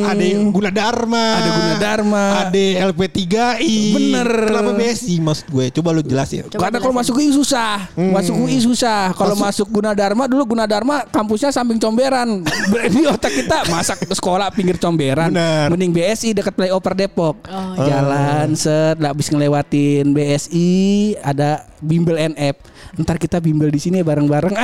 ada 0.02 0.26
Gunadarma, 0.48 1.26
Ada 1.36 1.50
Gunadarma. 1.52 2.26
ada 2.46 2.66
LP3I. 2.90 3.76
Bener. 3.94 4.30
Kenapa 4.50 4.72
BSI 4.74 5.16
maksud 5.20 5.46
gue? 5.48 5.66
Coba 5.72 5.90
lu 5.92 6.02
jelasin. 6.02 6.46
Coba 6.48 6.68
Karena 6.68 6.78
kalau 6.80 6.94
masuk 6.96 7.14
UI 7.16 7.30
susah, 7.32 7.88
masuk 7.96 8.36
UI 8.36 8.58
susah. 8.60 9.14
Kalau 9.14 9.36
masuk 9.36 9.68
Gunadarma 9.70 10.26
dulu 10.26 10.56
Gunadarma 10.56 11.06
kampusnya 11.10 11.50
samping 11.50 11.78
Comberan. 11.78 12.42
Berarti 12.72 13.00
otak 13.06 13.32
kita 13.34 13.58
masak 13.70 14.02
ke 14.04 14.14
sekolah 14.14 14.50
pinggir 14.52 14.78
Comberan. 14.78 15.30
Bener. 15.30 15.68
Mending 15.70 15.92
BSI 15.92 16.34
dekat 16.34 16.54
Playover 16.54 16.94
Depok. 16.96 17.36
Oh, 17.46 17.76
Jalan 17.78 18.15
set, 18.56 18.96
lah 19.00 19.12
habis 19.12 19.28
ngelewatin 19.30 20.12
BSI 20.12 20.72
ada 21.20 21.66
bimbel 21.80 22.16
NF. 22.16 22.56
Ntar 22.96 23.20
kita 23.20 23.44
bimbel 23.44 23.68
di 23.72 23.80
sini 23.80 24.00
bareng-bareng. 24.02 24.56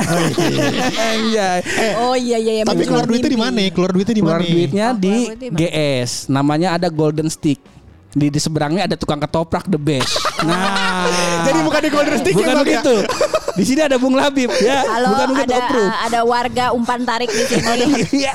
Iya. 1.32 1.48
Oh 2.02 2.16
iya 2.16 2.36
iya 2.40 2.52
iya. 2.60 2.64
Tapi 2.64 2.84
keluar 2.84 3.04
duitnya 3.04 3.30
di 3.30 3.40
mana? 3.40 3.60
Keluar 3.70 3.90
duitnya 3.92 4.14
di 4.16 4.24
mana? 4.24 4.40
Keluar 4.40 4.52
duitnya 4.52 4.86
Oh, 4.88 4.96
di 4.96 5.08
keluar 5.12 5.36
duitnya 5.36 5.52
di? 5.52 5.58
GS. 5.68 6.10
Namanya 6.32 6.68
ada 6.80 6.88
Golden 6.88 7.28
Stick. 7.28 7.60
Di, 8.12 8.28
di 8.28 8.36
seberangnya 8.36 8.84
ada 8.84 8.94
tukang 8.94 9.16
ketoprak 9.16 9.64
the 9.66 9.76
best. 9.76 10.12
Nah, 10.42 11.06
Jadi 11.46 11.62
bukan 11.62 11.80
di 11.80 11.86
Golden 11.88 12.16
Stick 12.18 12.34
ya, 12.34 12.38
bukan 12.42 12.50
ya? 12.50 12.62
begitu. 12.66 12.94
Di 13.52 13.62
sini 13.62 13.78
ada 13.78 13.94
Bung 13.94 14.10
Labib 14.12 14.50
ya, 14.58 14.82
Halo 14.82 15.14
bukan 15.14 15.26
begitu 15.30 15.44
ada 15.46 15.56
approve. 15.60 15.92
ada 16.02 16.20
warga 16.24 16.64
umpan 16.72 17.00
tarik 17.04 17.30
di 17.30 17.44
sini. 17.46 17.62
Iya, 18.22 18.34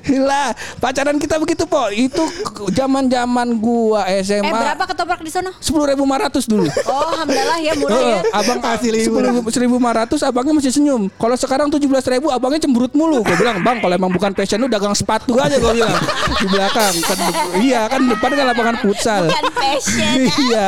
Gila, 0.00 0.44
pacaran 0.78 1.18
kita 1.18 1.42
begitu 1.42 1.66
po. 1.66 1.90
Itu 1.90 2.22
zaman 2.70 3.10
zaman 3.10 3.58
gua 3.58 4.06
SMA. 4.22 4.46
eh 4.46 4.52
berapa 4.52 4.84
ketoprak 4.86 5.20
di 5.20 5.32
sana? 5.32 5.50
Sepuluh 5.58 5.90
ribu 5.90 6.06
lima 6.06 6.22
ratus 6.22 6.46
dulu. 6.46 6.70
Oh 6.86 7.10
alhamdulillah 7.10 7.58
ya 7.58 7.72
murah 7.74 7.98
ya. 7.98 8.20
Abang 8.30 8.62
Kasih 8.62 8.94
kasih 8.94 9.10
liburan. 9.10 9.32
seribu 9.50 9.74
lima 9.74 9.90
ratus, 9.96 10.22
abangnya 10.22 10.54
masih 10.54 10.70
senyum. 10.70 11.10
Kalau 11.10 11.34
sekarang 11.34 11.66
tujuh 11.66 11.90
belas 11.90 12.06
ribu, 12.06 12.30
abangnya 12.30 12.62
cemberut 12.62 12.94
mulu. 12.94 13.26
Gue 13.26 13.34
bilang, 13.34 13.58
bang, 13.58 13.82
kalau 13.82 13.94
emang 13.96 14.12
bukan 14.14 14.30
passion 14.30 14.62
lu 14.62 14.70
dagang 14.70 14.94
sepatu 14.94 15.34
aja 15.34 15.58
gue 15.58 15.72
bilang 15.74 15.98
di 16.38 16.46
belakang. 16.46 16.94
Kan, 17.02 17.18
iya 17.58 17.90
kan 17.90 18.06
depan 18.06 18.30
kan 18.30 18.44
lapangan 18.46 18.76
futsal. 18.78 19.09
Bukan 19.20 19.44
passion. 19.50 20.14
iya, 20.46 20.66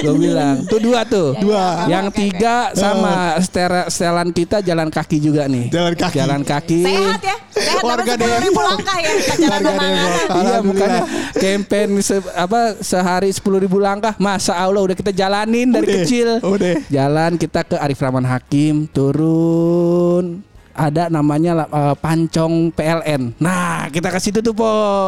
gue 0.00 0.14
bilang. 0.14 0.56
Tuh 0.64 0.78
dua 0.78 1.00
tuh. 1.04 1.36
Dua. 1.36 1.84
Yang 1.84 2.04
Oke, 2.04 2.12
oke. 2.12 2.20
tiga 2.20 2.56
sama 2.72 3.14
stera- 3.38 3.88
setelan 3.88 4.30
kita 4.30 4.60
jalan 4.60 4.88
kaki 4.88 5.16
juga 5.18 5.44
nih. 5.44 5.68
Jalan 5.68 5.94
kaki. 5.94 6.16
Jalan 6.16 6.40
kaki. 6.42 6.80
Sehat 6.82 7.20
ya. 7.20 7.36
Sehat 7.50 7.82
Warga 7.82 8.02
dapat 8.04 8.18
sepuluh 8.18 8.38
ribu 8.42 8.60
langkah 8.60 8.96
ya. 8.96 9.10
Warga 9.44 9.72
Depok. 9.74 10.34
Iya 10.34 10.56
makanya 10.60 11.02
campaign 11.34 11.88
se- 12.00 12.32
apa 12.34 12.60
sehari 12.80 13.30
sepuluh 13.30 13.58
ribu 13.58 13.78
langkah 13.78 14.14
masa 14.16 14.54
Allah 14.54 14.80
udah 14.80 14.94
kita 14.94 15.10
jalanin 15.10 15.68
dari 15.68 15.86
Udah, 15.86 15.94
kecil 16.00 16.28
udah. 16.40 16.74
jalan 16.88 17.32
kita 17.34 17.60
ke 17.62 17.76
Arif 17.76 17.98
Rahman 17.98 18.24
Hakim 18.24 18.86
turun 18.88 20.42
ada 20.74 21.06
namanya 21.06 21.64
eh, 21.64 21.94
pancong 21.96 22.68
PLN. 22.70 23.38
Nah, 23.38 23.86
kita 23.88 24.10
ke 24.10 24.18
situ 24.18 24.38
tuh 24.38 24.50
po 24.50 24.66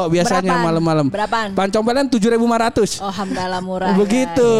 biasanya 0.09 0.47
Berapaan? 0.49 0.65
malam-malam. 0.65 1.07
Berapaan? 1.07 1.49
Pancong 1.53 1.83
PLN 1.83 2.07
7.500. 2.09 3.03
Oh 3.03 3.11
alhamdulillah 3.11 3.61
murah. 3.61 3.91
ya. 3.91 3.97
Begitu. 3.97 4.51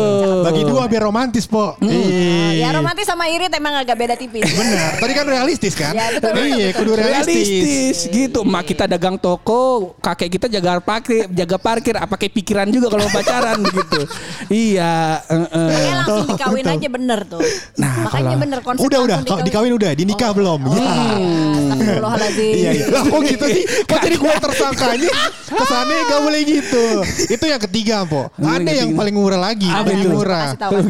Bagi 0.43 0.63
dua 0.63 0.83
biar 0.85 1.03
romantis, 1.03 1.47
Po. 1.47 1.73
Oh, 1.73 1.75
Iya. 1.81 2.59
ya 2.59 2.69
romantis 2.73 3.07
sama 3.07 3.27
irit 3.27 3.51
emang 3.51 3.75
agak 3.77 3.95
beda 3.95 4.15
tipis. 4.15 4.43
Benar. 4.59 4.99
Tadi 4.99 5.13
kan 5.13 5.25
realistis 5.25 5.73
kan? 5.73 5.93
Ya, 5.93 6.11
betul, 6.13 6.35
Iya, 6.37 6.67
betul. 6.69 6.77
kudu 6.77 6.93
realistis. 6.97 7.47
realistis 7.47 7.97
gitu. 8.09 8.41
Mak 8.43 8.63
kita 8.67 8.85
dagang 8.85 9.17
toko, 9.17 9.95
kakek 9.97 10.29
kita 10.33 10.47
jaga 10.51 10.79
parkir, 10.79 11.27
jaga 11.29 11.57
parkir. 11.57 11.95
Apa 11.97 12.15
kayak 12.17 12.35
pikiran 12.35 12.67
juga 12.67 12.91
kalau 12.91 13.07
pacaran 13.07 13.63
begitu. 13.63 14.01
Iya. 14.49 15.23
eh, 15.25 15.35
eh. 15.35 15.67
Makanya 15.67 15.95
langsung 16.01 16.27
dikawin 16.29 16.67
aja 16.69 16.89
bener 16.89 17.21
tuh. 17.25 17.43
Nah, 17.77 17.93
Makanya 18.05 18.11
kalau- 18.27 18.41
bener 18.41 18.59
konsep 18.61 18.83
Udah, 18.83 18.99
udah. 19.01 19.17
langsung 19.19 19.31
Kalau 19.33 19.47
dikawin 19.47 19.73
udah, 19.75 19.91
dinikah 19.93 20.31
belum? 20.33 20.61
Oh, 20.65 20.75
Ya. 20.77 20.96
Astagfirullahaladzim. 20.97 22.55
Iya, 22.57 22.71
iya. 22.73 22.87
Lah 22.91 23.03
kok 23.13 23.21
gitu 23.23 23.47
sih? 23.47 23.65
Kok 23.85 23.99
jadi 24.01 24.17
gue 24.17 24.35
tersangkanya? 24.43 25.11
Kesannya 25.47 25.97
gak 26.09 26.21
boleh 26.25 26.41
gitu. 26.43 26.85
Itu 27.31 27.45
yang 27.47 27.61
ketiga, 27.63 27.97
Po. 28.07 28.29
Yang 28.37 28.53
Ada 28.57 28.73
yang 28.73 28.91
paling 28.95 29.15
murah 29.15 29.41
lagi. 29.41 29.69
Apa 29.69 29.87
Paling 29.87 30.01
itu? 30.03 30.11
murah. 30.11 30.47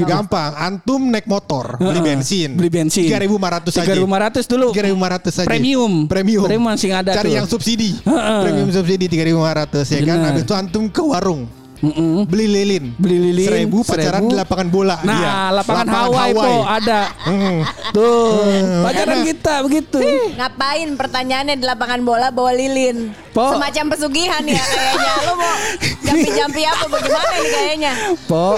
Gampang. 0.07 0.51
Antum 0.57 1.03
naik 1.11 1.27
motor, 1.27 1.77
beli 1.77 2.01
bensin. 2.01 2.55
Beli 2.57 2.71
bensin. 2.71 3.11
3.500 3.11 3.83
aja. 3.83 3.92
3.500 3.92 4.53
dulu. 4.53 4.69
3.500 4.73 5.37
saja. 5.42 5.49
Premium. 5.51 5.92
Premium. 6.07 6.45
Premium 6.47 6.66
masih 6.71 6.90
ada 6.95 7.11
Cari 7.12 7.37
yang 7.37 7.47
subsidi. 7.49 7.99
Premium 8.42 8.71
subsidi 8.71 9.07
3.500 9.11 9.95
ya 9.95 10.01
kan. 10.07 10.19
Habis 10.33 10.42
itu 10.47 10.55
antum 10.55 10.85
ke 10.88 11.03
warung. 11.03 11.65
Mm-mm. 11.79 12.25
Beli 12.25 12.47
lilin. 12.47 12.85
Beli 12.97 13.19
lilin, 13.21 13.47
Seribu 13.47 13.79
pacaran 13.81 14.21
seribu. 14.21 14.31
di 14.31 14.37
lapangan 14.37 14.69
bola. 14.69 14.97
Nah, 15.01 15.12
Iya. 15.15 15.33
lapangan, 15.53 15.87
Hawaii, 15.87 16.33
po 16.33 16.49
ada. 16.62 17.01
Hmm. 17.23 17.59
Tuh, 17.91 18.33
pacaran 18.83 19.19
enak. 19.19 19.27
kita 19.27 19.55
begitu. 19.62 19.99
Ngapain 20.33 20.89
pertanyaannya 20.95 21.55
di 21.55 21.65
lapangan 21.65 22.01
bola 22.01 22.29
bawa 22.29 22.51
lilin? 22.51 23.12
Po. 23.31 23.53
Semacam 23.53 23.85
pesugihan 23.91 24.43
ya 24.43 24.57
kayaknya. 24.59 25.12
Lu 25.23 25.33
mau 25.35 25.55
jampi-jampi 26.07 26.62
apa 26.65 26.85
bagaimana 26.87 27.33
nih 27.35 27.51
kayaknya? 27.51 27.93
Po, 28.25 28.57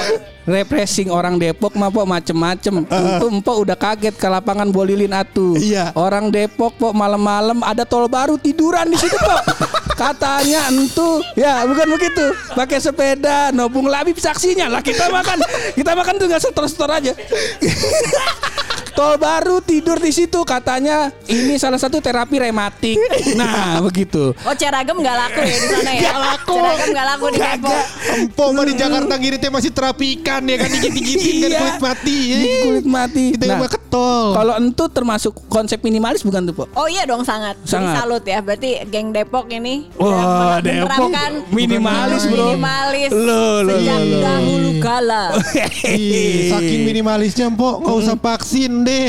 repressing 0.49 1.13
orang 1.13 1.37
Depok 1.37 1.77
mah 1.77 1.93
po 1.93 2.09
macem-macem. 2.09 2.89
Itu 3.13 3.27
empo 3.29 3.53
udah 3.61 3.77
kaget 3.77 4.17
ke 4.17 4.27
lapangan 4.27 4.73
Bolilin 4.73 5.13
Atu. 5.13 5.61
Iya. 5.61 5.93
Orang 5.93 6.33
Depok 6.33 6.75
po 6.81 6.97
malam-malam 6.97 7.61
ada 7.61 7.85
tol 7.85 8.09
baru 8.09 8.41
tiduran 8.41 8.89
di 8.89 8.97
situ 8.97 9.15
po. 9.21 9.37
Katanya 10.01 10.71
entu, 10.71 11.21
ya 11.35 11.67
bukan 11.67 11.91
begitu. 11.91 12.31
Pakai 12.55 12.79
sepeda, 12.79 13.51
nobung 13.51 13.91
labib 13.91 14.15
saksinya 14.15 14.71
lah 14.71 14.79
kita 14.79 15.11
makan. 15.11 15.43
Kita 15.75 15.93
makan 15.93 16.15
tuh 16.17 16.27
nggak 16.31 16.43
setor-setor 16.49 16.91
aja. 16.91 17.13
Tol 18.99 19.15
baru 19.15 19.63
tidur 19.63 19.95
di 19.97 20.11
situ 20.11 20.43
katanya 20.43 21.15
ini 21.31 21.55
salah 21.55 21.79
satu 21.79 22.03
terapi 22.03 22.43
rematik. 22.43 22.99
Nah 23.33 23.79
begitu. 23.87 24.35
Oh 24.43 24.55
ceragam 24.59 24.99
nggak 24.99 25.15
laku 25.17 25.41
ya 25.41 25.55
di 25.55 25.67
sana 25.71 25.91
ya? 25.93 26.01
Nggak 26.03 26.19
laku. 26.19 26.55
Ceragam 26.59 26.89
nggak 26.91 27.07
laku 27.07 27.25
di 27.29 27.39
Depok. 27.39 27.85
Empo 28.11 28.45
mah 28.51 28.65
di 28.67 28.75
Jakarta 28.75 29.15
ngiritnya 29.15 29.51
masih 29.55 29.71
terapi 29.71 30.07
ikan 30.19 30.43
ya 30.45 30.57
kan 30.59 30.69
digigit-gigitin 30.75 31.39
kan 31.39 31.47
Iya. 31.49 31.61
kulit 31.63 31.79
mati. 31.79 32.17
ya. 32.27 32.39
Kulit 32.61 32.87
mati. 32.91 33.25
Kita 33.33 33.45
Nah, 33.47 33.59
ketol. 33.89 34.37
Kalau 34.37 34.53
entu 34.61 34.85
termasuk 34.93 35.33
konsep 35.49 35.81
minimalis 35.81 36.21
bukan 36.21 36.45
tuh, 36.45 36.55
Po? 36.55 36.65
Oh 36.77 36.85
iya 36.87 37.09
dong 37.09 37.25
sangat. 37.25 37.57
Jadi 37.65 37.73
Sangat. 37.73 37.95
salut 37.97 38.23
ya. 38.23 38.39
Berarti 38.45 38.85
geng 38.93 39.11
Depok 39.11 39.49
ini 39.49 39.89
Wah, 39.97 40.61
Depok 40.61 41.09
minimalis, 41.49 42.29
bro. 42.29 42.53
Minimalis 42.53 43.11
Loh, 43.11 43.65
loh, 43.65 43.79
sejak 43.81 44.01
loh. 44.05 44.21
dahulu 44.21 44.71
kala. 44.85 45.25
Ih, 45.89 46.53
saking 46.53 46.81
minimalisnya 46.85 47.49
Empo 47.49 47.81
nggak 47.81 47.97
usah 47.97 48.17
vaksin 48.21 48.85
deh. 48.85 49.09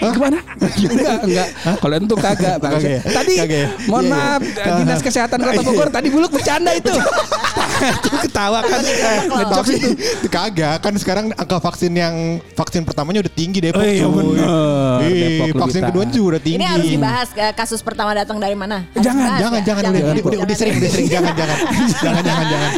Hah? 0.00 0.12
Gimana? 0.16 0.38
enggak, 0.58 1.16
enggak. 1.28 1.48
Kalau 1.78 1.94
itu 2.00 2.16
kagak, 2.16 2.56
Bang. 2.58 2.80
Tadi 3.04 3.34
mohon 3.86 4.04
Iya, 4.08 4.14
iya. 4.14 4.16
maaf 4.16 4.40
Dinas 4.80 5.00
Kesehatan 5.04 5.38
Kota 5.44 5.60
Bogor 5.60 5.88
tadi 5.92 6.08
buluk 6.08 6.32
bercanda 6.32 6.72
itu. 6.72 6.90
itu 7.78 8.10
ketawa 8.28 8.60
kan. 8.62 8.80
Ngejok 8.82 9.56
Tapi 9.62 9.72
itu. 9.78 9.88
kagak 10.28 10.76
kan 10.82 10.92
sekarang 10.98 11.24
angka 11.32 11.58
vaksin 11.62 11.92
yang 11.94 12.14
vaksin 12.54 12.82
pertamanya 12.82 13.22
udah 13.24 13.32
tinggi 13.32 13.58
Depok. 13.62 13.80
Oh, 13.80 13.86
iya, 13.86 14.04
cuy. 14.04 14.14
bener. 14.14 14.48
Depok 15.08 15.46
vaksin 15.66 15.82
kedua 15.88 16.04
juga 16.08 16.26
udah 16.36 16.42
tinggi. 16.42 16.58
Ini 16.58 16.66
harus 16.66 16.88
dibahas 16.88 17.28
eh, 17.34 17.52
kasus 17.54 17.80
pertama 17.80 18.10
datang 18.14 18.36
dari 18.38 18.56
mana? 18.58 18.84
Harus 18.92 19.04
Jangan, 19.04 19.22
dibahas 19.24 19.40
Jangan, 19.40 19.60
ya? 19.60 19.66
jangan, 19.68 19.82
udah, 19.82 19.90
udah, 19.98 20.24
udah, 20.24 20.40
udah 20.44 20.56
sering, 20.56 20.74
udah 20.78 20.90
sering, 20.90 21.08
jangan, 21.08 21.32
jangan, 21.36 21.58
jangan, 22.02 22.22
jangan, 22.24 22.46
jangan. 22.50 22.70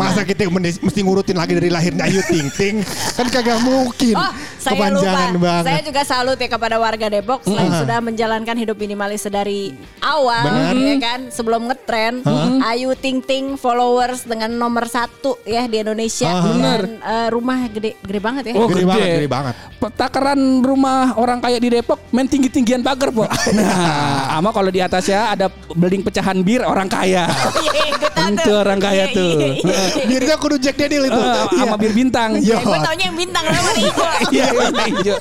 Masa 0.00 0.20
kita 0.24 0.42
mesti 0.52 1.00
ngurutin 1.04 1.36
lagi 1.36 1.52
dari 1.56 1.68
lahirnya 1.70 2.04
Ayu 2.08 2.22
Ting 2.26 2.48
Ting, 2.54 2.76
kan 3.14 3.26
kagak 3.28 3.58
mungkin. 3.62 4.14
Oh, 4.16 4.32
saya 4.56 4.74
Kepanjangan 4.78 5.28
lupa. 5.34 5.42
banget. 5.44 5.64
Saya 5.66 5.80
juga 5.82 6.02
salut 6.06 6.38
ya 6.38 6.48
kepada 6.48 6.76
warga 6.78 7.06
Depok 7.10 7.40
selain 7.44 7.72
sudah 7.76 7.98
menjalankan 8.02 8.56
hidup 8.56 8.76
minimalis 8.78 9.26
dari 9.26 9.74
awal, 10.00 10.74
ya 10.74 10.96
kan, 11.02 11.20
sebelum 11.30 11.66
ngetren. 11.68 12.22
Ayu 12.62 12.94
Ting 12.98 13.20
Ting 13.22 13.58
followers 13.58 14.24
dengan 14.26 14.45
nomor 14.48 14.86
satu 14.86 15.42
ya 15.42 15.64
di 15.64 15.78
Indonesia. 15.78 16.26
Ah. 16.26 16.40
Dan, 16.40 16.54
Benar. 16.54 16.80
eh, 17.00 17.28
rumah 17.28 17.58
gede, 17.66 17.90
gede 17.98 18.20
banget 18.20 18.42
ya. 18.46 18.52
Oh, 18.54 18.66
Gede 18.66 18.74
gede. 18.78 18.86
banget, 18.86 19.08
gede 19.16 19.28
banget. 19.28 19.54
Takaran 19.88 20.40
rumah 20.60 21.14
orang 21.14 21.38
kaya 21.38 21.56
di 21.56 21.68
Depok 21.68 21.98
main 22.10 22.24
tinggi-tinggian 22.24 22.80
pagar, 22.80 23.10
Po. 23.10 23.26
Nah, 23.56 24.34
ama 24.34 24.50
kalau 24.50 24.68
di 24.68 24.78
atasnya 24.78 25.32
ada 25.32 25.46
building 25.70 26.02
pecahan 26.02 26.38
bir 26.40 26.62
orang 26.62 26.86
kaya. 26.86 27.26
Iya, 27.66 27.82
ikutan 27.92 28.30
Itu 28.32 28.52
orang 28.52 28.78
kaya 28.78 29.04
Iya, 29.04 29.14
tuh. 29.14 29.30
iya, 29.32 29.48
iya. 29.54 29.76
Birnya 30.08 30.36
kudu 30.36 30.56
Jack 30.56 30.76
Daniel 30.76 31.06
itu. 31.06 31.16
Eh, 31.16 31.44
sama 31.56 31.76
bir 31.76 31.92
bintang. 31.92 32.30
Iya. 32.36 32.56
Ya, 32.56 32.64
gue 32.64 32.78
taunya 32.80 33.04
yang 33.04 33.16
bintang 33.16 33.44
nama 33.44 33.70
nih. 33.72 33.84
Iya 34.28 34.46
hijau 34.86 35.16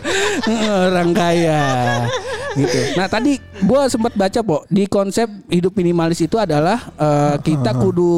orang 0.85 1.09
kaya 1.11 1.61
gitu. 2.55 2.77
Nah 2.95 3.05
tadi 3.05 3.35
gue 3.37 3.81
sempat 3.85 4.11
baca 4.11 4.39
po 4.39 4.63
di 4.67 4.83
konsep 4.85 5.27
hidup 5.47 5.71
minimalis 5.73 6.19
itu 6.19 6.35
adalah 6.35 6.79
eh, 6.91 7.35
kita 7.39 7.71
kudu 7.73 8.11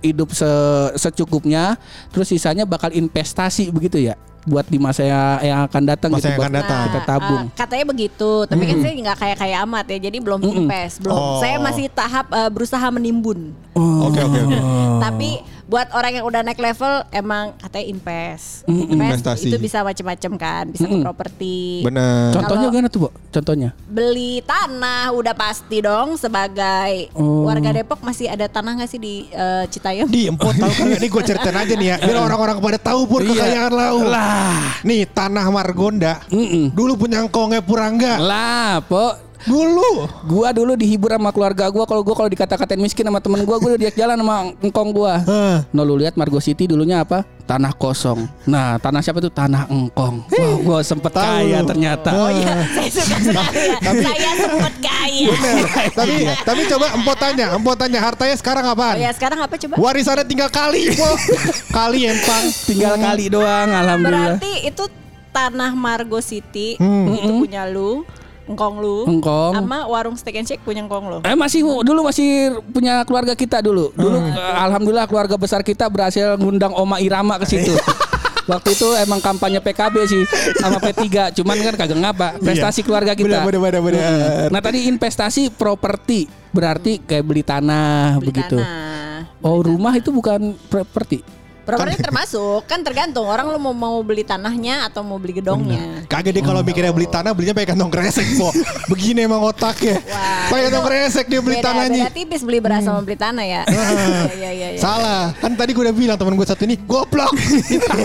hidup 0.00 0.30
se- 0.30 0.48
secukupnya, 0.96 1.74
terus 2.08 2.26
sisanya 2.26 2.62
bakal 2.62 2.88
investasi 2.88 3.68
begitu 3.68 3.98
ya. 4.00 4.14
buat 4.40 4.64
di 4.64 4.80
masa 4.80 5.04
ya- 5.04 5.36
yang 5.44 5.68
akan 5.68 5.82
datang 5.84 6.08
Masa 6.08 6.18
gitu 6.18 6.26
yang 6.26 6.38
buat 6.38 6.48
akan 6.48 6.56
datang. 6.56 6.80
kita 6.80 7.00
tabung. 7.04 7.42
eh, 7.44 7.52
katanya 7.52 7.84
begitu, 7.86 8.30
tapi 8.48 8.62
kan 8.64 8.76
saya 8.80 8.92
nggak 8.96 9.18
kayak 9.20 9.36
kayak 9.36 9.58
amat 9.68 9.84
ya, 9.86 9.98
jadi 10.00 10.16
belum 10.16 10.40
invest, 10.40 10.96
belum. 11.04 11.12
Oh. 11.12 11.36
Saya 11.44 11.60
masih 11.60 11.92
tahap 11.92 12.24
eh, 12.32 12.48
berusaha 12.48 12.86
menimbun. 12.88 13.52
Oke 13.76 14.16
oke 14.16 14.38
oke. 14.40 14.58
Tapi 14.96 15.30
buat 15.70 15.86
orang 15.94 16.12
yang 16.12 16.26
udah 16.26 16.42
naik 16.42 16.58
level, 16.58 17.06
emang 17.08 17.54
katanya 17.56 17.86
invest. 17.86 18.66
Invest 18.66 19.22
Investasi. 19.22 19.46
itu 19.46 19.56
bisa 19.56 19.80
macam-macam 19.80 20.32
kan, 20.34 20.64
bisa 20.66 20.84
ke 20.84 20.98
properti. 20.98 21.86
Bener. 21.86 22.34
Contohnya 22.34 22.66
gimana 22.68 22.88
tuh, 22.90 23.00
Bo? 23.00 23.08
Contohnya? 23.30 23.70
Beli 23.86 24.42
tanah 24.42 25.14
udah 25.14 25.30
pasti 25.30 25.78
dong 25.78 26.18
sebagai 26.18 27.14
Oh. 27.14 27.46
warga 27.46 27.70
Depok 27.70 28.02
masih 28.02 28.26
ada 28.26 28.44
tanah 28.44 28.74
nggak 28.74 28.90
sih 28.90 28.98
di 28.98 29.14
eh, 29.30 29.64
Citayam? 29.66 30.10
Di 30.10 30.26
empot 30.26 30.50
tahu 30.52 30.72
kan 30.74 30.86
ini 30.90 31.06
gue 31.06 31.22
ceritain 31.22 31.54
aja 31.54 31.74
nih 31.78 31.88
ya 31.88 31.96
biar 32.00 32.18
orang-orang 32.18 32.58
pada 32.58 32.78
tahu 32.82 33.06
pur 33.06 33.22
Iya. 33.22 33.30
kekayaan 33.30 33.72
lau. 33.72 33.96
Lah. 34.02 34.82
Nih 34.82 35.06
tanah 35.06 35.46
Margonda. 35.46 36.18
Mm-mm. 36.26 36.74
Dulu 36.74 36.98
punya 36.98 37.22
engkongnya 37.22 37.62
Purangga. 37.62 38.18
Lah, 38.18 38.82
Po. 38.82 39.29
Dulu. 39.42 40.04
Gua 40.26 40.50
dulu 40.50 40.74
dihibur 40.74 41.08
sama 41.08 41.30
keluarga 41.30 41.68
gua 41.68 41.84
kalau 41.84 42.00
gua 42.00 42.12
kalau 42.14 42.28
dikata-katain 42.28 42.76
miskin 42.76 43.02
sama 43.02 43.18
temen 43.18 43.40
gua 43.42 43.56
gua 43.56 43.72
udah 43.72 43.80
diajak 43.80 43.96
jalan 43.96 44.16
sama 44.16 44.34
engkong 44.58 44.90
gua. 44.90 45.14
Hah. 45.20 45.64
No 45.70 45.80
lu 45.80 45.96
lihat 45.96 46.14
Margo 46.14 46.36
City 46.38 46.64
dulunya 46.64 47.00
apa? 47.00 47.24
Tanah 47.42 47.72
kosong. 47.72 48.30
Nah, 48.44 48.78
tanah 48.78 49.00
siapa 49.00 49.18
tuh? 49.18 49.28
Tanah 49.28 49.66
engkong. 49.66 50.22
Wah, 50.24 50.54
gua 50.60 50.78
sempet 50.80 51.10
Tahu 51.10 51.24
kaya 51.24 51.58
lu. 51.58 51.66
ternyata. 51.66 52.10
Oh 52.12 52.30
iya, 52.30 52.54
saya 52.68 52.90
suka 52.90 53.16
saya. 53.18 53.74
saya 53.80 54.30
sempat 54.36 54.74
kaya. 54.78 55.28
Bener. 55.30 55.56
tapi 55.90 56.14
tapi 56.40 56.60
coba 56.66 56.86
empot 56.94 57.16
tanya, 57.16 57.46
empot 57.52 57.74
tanya 57.74 57.98
hartanya 57.98 58.36
sekarang 58.36 58.62
Oh 58.62 58.72
apaan? 58.72 58.96
ya 58.98 59.10
sekarang 59.10 59.40
apa 59.40 59.54
coba? 59.56 59.74
Warisannya 59.76 60.24
tinggal 60.24 60.46
kali, 60.48 60.94
po. 60.94 61.08
kali 61.80 62.06
empang. 62.06 62.44
Tinggal 62.62 62.94
kali 62.96 63.26
doang, 63.26 63.68
alhamdulillah. 63.68 64.36
Berarti 64.36 64.52
itu 64.64 64.84
tanah 65.30 65.72
Margo 65.72 66.20
City 66.20 66.74
Hmm. 66.76 67.10
itu 67.12 67.32
punya 67.40 67.66
lu, 67.66 68.02
engkong 68.46 68.74
lu, 68.78 69.04
Engkong. 69.06 69.52
sama 69.54 69.84
warung 69.84 70.14
steak 70.14 70.36
and 70.36 70.46
shake 70.46 70.60
punya 70.60 70.80
engkong 70.80 71.06
lu. 71.06 71.18
Eh 71.22 71.34
masih 71.34 71.60
dulu 71.62 72.00
masih 72.02 72.56
punya 72.68 73.04
keluarga 73.04 73.32
kita 73.32 73.60
dulu. 73.60 73.92
Dulu 73.92 74.16
eh, 74.20 74.54
alhamdulillah 74.58 75.06
keluarga 75.06 75.34
besar 75.34 75.60
kita 75.60 75.86
berhasil 75.86 76.34
ngundang 76.36 76.72
Oma 76.72 76.98
Irama 76.98 77.36
ke 77.36 77.46
situ. 77.46 77.74
Waktu 78.50 78.74
itu 78.74 78.88
emang 78.98 79.22
kampanye 79.22 79.62
PKB 79.62 79.94
sih 80.10 80.22
sama 80.58 80.82
P3, 80.82 81.30
cuman 81.38 81.54
kan 81.60 81.74
kagak 81.76 81.98
ngapa. 81.98 82.28
Prestasi 82.42 82.82
keluarga 82.82 83.14
kita. 83.14 83.46
Bener, 83.46 83.62
bener, 83.62 83.78
bener, 83.78 84.00
bener. 84.02 84.48
Nah 84.50 84.58
tadi 84.58 84.90
investasi 84.90 85.54
properti 85.54 86.26
berarti 86.50 86.98
kayak 86.98 87.22
beli 87.22 87.46
tanah 87.46 88.18
Beli 88.18 88.26
begitu. 88.26 88.58
tanah. 88.58 89.38
Oh 89.40 89.62
rumah 89.62 89.94
itu 89.94 90.10
bukan 90.10 90.58
properti. 90.66 91.22
Properti 91.60 92.00
termasuk 92.00 92.64
kan 92.64 92.80
tergantung 92.80 93.28
orang 93.28 93.46
lu 93.52 93.58
mau 93.60 93.70
mau 93.70 93.96
beli 94.00 94.24
tanahnya 94.24 94.88
atau 94.88 95.04
mau 95.04 95.20
beli 95.20 95.38
gedongnya. 95.38 96.02
Kagak 96.08 96.32
deh 96.32 96.42
kalau 96.42 96.64
mikirnya 96.64 96.90
beli 96.90 97.06
tanah 97.06 97.30
belinya 97.30 97.54
pakai 97.54 97.76
kantong 97.76 97.90
kresek, 97.92 98.26
po. 98.34 98.48
Begini 98.90 99.28
emang 99.28 99.44
otaknya. 99.44 100.00
Wah, 100.08 100.48
Pakai 100.50 100.62
kantong 100.66 100.86
kresek 100.88 101.26
dia 101.28 101.40
beli 101.40 101.56
beda, 101.60 101.66
tanahnya. 101.70 102.04
Beda 102.08 102.14
tipis 102.16 102.40
beli 102.42 102.58
beras 102.58 102.82
sama 102.82 103.00
beli 103.04 103.16
tanah 103.16 103.44
ya. 103.44 103.62
Iya 103.70 104.32
iya 104.34 104.50
iya. 104.50 104.68
iya. 104.74 104.80
Salah. 104.80 105.34
Kan 105.36 105.54
tadi 105.54 105.70
gue 105.72 105.82
udah 105.84 105.94
bilang 105.94 106.16
teman 106.16 106.34
gue 106.34 106.46
satu 106.46 106.64
ini 106.64 106.76
goblok. 106.80 107.32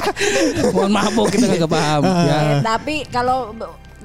Mohon 0.76 0.91
maaf 0.91 1.12
Bu, 1.15 1.24
kita 1.30 1.46
kagak 1.48 1.72
paham. 1.72 2.02
ya. 2.04 2.38
Eh, 2.38 2.54
tapi 2.62 2.96
kalau 3.10 3.54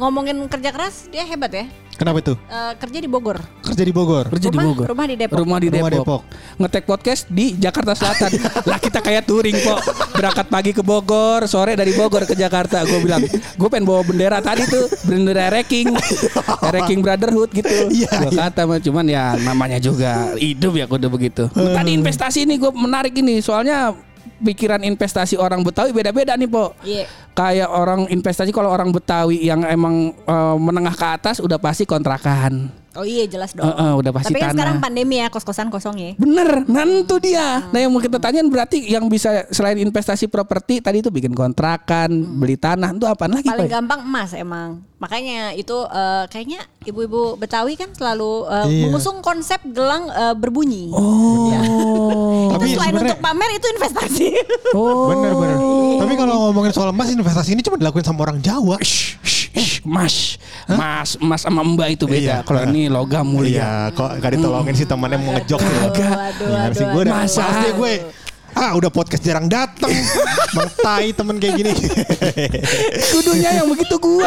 ngomongin 0.00 0.48
kerja 0.48 0.72
keras 0.72 1.06
dia 1.12 1.28
hebat 1.28 1.52
ya. 1.52 1.64
Kenapa 2.00 2.24
itu? 2.24 2.32
Eh, 2.48 2.72
kerja 2.80 2.96
di 2.96 3.08
Bogor. 3.12 3.36
Kerja 3.60 3.84
di 3.84 3.92
Bogor. 3.92 4.24
Kerja 4.32 4.48
di 4.48 4.56
Rumah- 4.56 4.72
Bogor. 4.72 4.86
rumah 4.88 5.04
di 5.04 5.16
Depok. 5.20 5.36
Rumah 5.36 5.58
di 5.60 5.68
Rumah 5.68 5.90
Depok. 5.92 6.00
Depok. 6.00 6.22
Ngetek 6.56 6.84
podcast 6.88 7.22
di 7.28 7.46
Jakarta 7.60 7.92
Selatan. 7.92 8.30
lah 8.72 8.78
kita 8.80 9.04
kayak 9.04 9.28
touring 9.28 9.52
kok. 9.60 9.84
Berangkat 10.16 10.46
pagi 10.48 10.72
ke 10.72 10.80
Bogor, 10.80 11.44
sore 11.44 11.76
dari 11.76 11.92
Bogor 11.92 12.24
ke 12.24 12.32
Jakarta. 12.32 12.88
Gue 12.88 13.04
bilang, 13.04 13.20
gue 13.28 13.68
pengen 13.68 13.84
bawa 13.84 14.00
bendera 14.00 14.40
tadi 14.40 14.64
tuh, 14.64 14.88
bendera 15.04 15.52
Reking, 15.52 15.92
Reking 16.80 17.04
Brotherhood 17.04 17.52
gitu. 17.52 17.68
Iya, 17.92 18.08
gue 18.24 18.32
iya. 18.32 18.48
kata 18.48 18.64
mah 18.64 18.80
cuman 18.80 19.04
ya 19.04 19.36
namanya 19.36 19.76
juga 19.76 20.32
hidup 20.40 20.80
ya 20.80 20.88
kudu 20.88 21.12
begitu. 21.12 21.52
Tadi 21.52 21.90
investasi 21.92 22.48
ini 22.48 22.56
gue 22.56 22.72
menarik 22.72 23.12
ini, 23.12 23.44
soalnya 23.44 23.92
pikiran 24.40 24.82
investasi 24.82 25.36
orang 25.36 25.60
Betawi 25.62 25.92
beda-beda 25.92 26.34
nih, 26.34 26.48
Po. 26.48 26.72
Iya. 26.82 27.06
Kayak 27.36 27.70
orang 27.70 28.10
investasi 28.10 28.50
kalau 28.50 28.72
orang 28.72 28.90
Betawi 28.90 29.40
yang 29.44 29.62
emang 29.68 30.16
eh, 30.16 30.56
menengah 30.58 30.96
ke 30.96 31.06
atas 31.06 31.38
udah 31.38 31.60
pasti 31.60 31.84
kontrakan. 31.86 32.72
Oh 32.92 33.02
iya 33.02 33.22
jelas 33.24 33.52
dong. 33.52 33.62
Eh, 33.62 33.70
eh, 33.70 33.92
udah 33.94 34.10
pasti 34.10 34.28
Tapi 34.28 34.38
kan 34.38 34.46
tanah. 34.46 34.56
sekarang 34.56 34.76
pandemi 34.78 35.16
ya 35.16 35.26
kos-kosan 35.26 35.68
kosong 35.68 35.94
ya. 35.94 36.10
Bener, 36.14 36.66
itu 36.66 37.16
dia. 37.20 37.62
Nah 37.64 37.78
yang 37.78 37.88
mau 37.88 37.98
kita 37.98 38.18
tanyain 38.18 38.42
berarti 38.44 38.82
yang 38.84 39.06
bisa 39.06 39.46
selain 39.48 39.78
investasi 39.78 40.26
properti 40.26 40.78
tadi 40.78 40.98
itu 40.98 41.06
bikin 41.06 41.30
kontrakan, 41.30 42.10
beli 42.36 42.54
tanah, 42.54 42.90
itu 42.90 43.06
apaan 43.06 43.30
lagi? 43.32 43.46
Paling 43.46 43.64
Pak? 43.64 43.72
gampang 43.72 44.00
emas 44.02 44.30
emang. 44.32 44.82
Makanya 44.98 45.54
itu 45.54 45.72
eh, 45.86 46.24
kayaknya 46.26 46.60
ibu-ibu 46.82 47.34
Betawi 47.36 47.72
kan 47.74 47.88
selalu 47.90 48.30
eh, 48.48 48.66
Iya. 48.66 48.82
mengusung 48.84 49.18
konsep 49.20 49.62
gelang 49.66 50.06
eh, 50.06 50.34
berbunyi. 50.34 50.90
Oh, 50.90 52.50
Tapi 52.52 52.64
Itu 52.64 52.74
selain 52.74 52.90
sebenarnya- 52.90 53.14
untuk 53.14 53.22
pamer 53.22 53.50
itu 53.52 53.66
investasi. 53.70 54.26
oh, 54.72 55.08
Bener 55.08 55.32
bener. 55.32 55.56
Tapi 56.00 56.12
kalau 56.16 56.34
ngomongin 56.44 56.72
soal 56.72 56.90
emas 56.90 57.06
investasi 57.06 57.54
ini 57.54 57.62
cuma 57.62 57.76
dilakuin 57.76 58.02
sama 58.02 58.24
orang 58.24 58.38
Jawa. 58.40 58.82
Shh, 58.82 59.14
shh, 59.20 59.46
shh, 59.52 59.79
mas, 59.82 60.36
mas, 60.66 61.16
mas 61.18 61.40
sama 61.40 61.62
mbak 61.62 61.96
itu 61.96 62.04
beda. 62.04 62.20
Iya. 62.20 62.36
Kalau 62.42 62.60
ini 62.66 62.86
logam 62.86 63.24
mulia. 63.24 63.52
Iya, 63.52 63.70
kok 63.92 64.10
gak 64.18 64.32
ditolongin 64.34 64.74
sih 64.74 64.84
temannya 64.84 65.18
mau 65.18 65.32
ngejok 65.34 65.60
gitu. 65.60 65.88
Aduh, 66.02 66.46
Gimana 66.46 66.74
sih 66.74 66.86
gue 66.86 67.02
masa 67.04 67.44
deh 67.62 67.72
gue. 67.74 67.94
Ah 68.50 68.74
udah 68.74 68.90
podcast 68.90 69.22
jarang 69.22 69.46
dateng 69.46 69.94
Bang 70.58 70.70
Tai 70.82 71.06
temen 71.14 71.38
kayak 71.38 71.54
gini 71.54 71.70
Kudunya 73.14 73.62
yang 73.62 73.70
begitu 73.70 73.94
gua. 74.02 74.26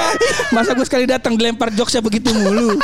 Masa 0.56 0.72
gua 0.72 0.88
sekali 0.88 1.04
datang 1.04 1.36
dilempar 1.36 1.68
jokesnya 1.76 2.00
begitu 2.00 2.32
mulu. 2.32 2.80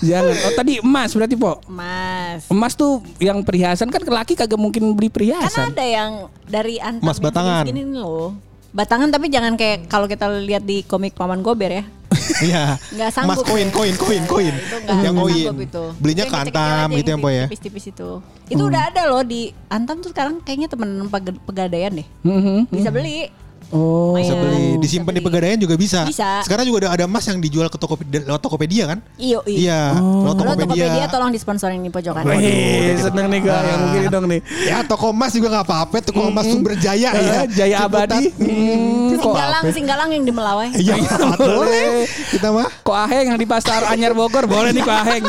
Jangan. 0.00 0.32
Oh 0.48 0.52
tadi 0.56 0.80
emas 0.80 1.12
berarti 1.12 1.36
po. 1.36 1.60
Emas. 1.68 2.48
Emas 2.48 2.72
tuh 2.72 3.04
yang 3.20 3.44
perhiasan 3.44 3.92
kan 3.92 4.00
laki 4.00 4.32
kagak 4.32 4.56
mungkin 4.56 4.96
beli 4.96 5.12
Kan 5.12 5.14
perhiasan. 5.20 5.76
ada 5.76 5.84
yang 5.84 6.12
dari 6.48 6.80
antam 6.80 7.04
Emas 7.04 7.20
batangan. 7.20 7.68
nih 7.68 7.84
loh. 7.84 8.47
Batangan 8.68 9.08
tapi 9.08 9.32
jangan 9.32 9.56
kayak 9.56 9.88
kalau 9.88 10.04
kita 10.04 10.28
lihat 10.38 10.62
di 10.62 10.84
komik 10.84 11.16
Paman 11.16 11.40
Gober 11.40 11.72
ya. 11.72 11.84
Iya 12.38 12.76
Nggak 12.92 13.10
sanggup. 13.10 13.36
Mas 13.36 13.42
koin 13.42 13.68
koin 13.68 13.94
koin 13.96 14.22
koin 14.24 14.54
nggak 14.54 15.00
Yang 15.00 15.14
koin 15.16 15.54
itu. 15.58 15.84
Belinya 15.96 16.24
ke 16.24 16.36
Antam 16.36 16.88
gitu 16.90 17.08
ya 17.08 17.12
yang 17.12 17.20
Boy 17.20 17.34
ya 17.34 17.46
Tipis-tipis 17.48 17.84
itu. 17.88 18.10
Itu 18.48 18.62
udah 18.64 18.82
ada 18.88 19.08
loh 19.08 19.24
di 19.24 19.52
Antam 19.66 20.00
tuh 20.00 20.12
sekarang 20.12 20.40
kayaknya 20.40 20.68
temen 20.68 21.08
peg- 21.08 21.40
pegadaian 21.44 21.92
deh. 21.92 22.08
Mhm. 22.24 22.68
Bisa 22.68 22.88
beli. 22.88 23.28
Oh. 23.68 24.16
Bisa 24.16 24.32
beli 24.32 24.80
Disimpan 24.80 25.12
di 25.12 25.20
beli. 25.20 25.26
pegadaian 25.28 25.58
juga 25.58 25.76
bisa 25.76 26.02
Bisa. 26.02 26.40
Sekarang 26.40 26.64
juga 26.64 26.86
ada, 26.86 26.96
ada 26.96 27.04
emas 27.04 27.20
yang 27.22 27.36
dijual 27.36 27.68
ke 27.68 27.76
Tokopedia, 27.76 28.24
lewat 28.24 28.40
Tokopedia 28.40 28.84
kan 28.86 28.98
Iyo, 29.14 29.44
iyo. 29.44 29.58
Iya 29.60 29.80
lewat 29.92 30.08
Halo 30.24 30.32
Tokopedia 30.34 30.64
Tokopedia 30.88 31.06
tolong 31.08 31.30
disponsorin 31.30 31.78
di 31.78 31.88
pojokan. 31.88 32.24
Wih, 32.24 32.96
seneng 32.96 33.28
nih 33.28 33.40
gua 33.40 33.58
yang 33.60 33.80
begini 33.84 34.06
dong 34.08 34.24
nih. 34.26 34.40
Ya 34.64 34.80
toko 34.82 35.10
emas 35.10 35.30
juga 35.30 35.52
gak 35.52 35.64
apa-apa 35.64 35.96
Toko 36.00 36.20
emas 36.26 36.44
Sumber 36.44 36.74
Jaya 36.74 37.10
ya 37.10 37.20
Eh, 37.38 37.46
Jaya 37.50 37.76
Ciputat. 37.84 38.08
Abadi. 38.08 38.24
Hmm, 38.34 39.08
kok 39.10 39.22
Singgalang, 39.28 39.64
singgalang 39.70 40.08
yang 40.10 40.24
di 40.24 40.32
Melawai. 40.32 40.68
Iya 40.72 40.94
boleh 41.36 42.08
Kita 42.30 42.48
mah 42.48 42.68
Kok 42.80 42.96
Aheng 42.98 43.26
yang 43.26 43.38
di 43.38 43.44
pasar 43.44 43.84
Anyar 43.86 44.12
Bogor 44.12 44.48
boleh 44.48 44.72
nih 44.72 44.80
Kok 44.80 44.96
Aheng. 44.96 45.24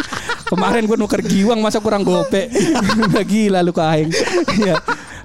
Kemarin 0.48 0.84
gue 0.86 0.96
nuker 0.96 1.22
giwang 1.22 1.60
masa 1.60 1.78
kurang 1.78 2.02
gope. 2.02 2.48
Udah 3.04 3.26
gila 3.30 3.60
lu 3.60 3.70
Kok 3.70 3.84
Aheng. 3.84 4.10
Iya. 4.56 4.80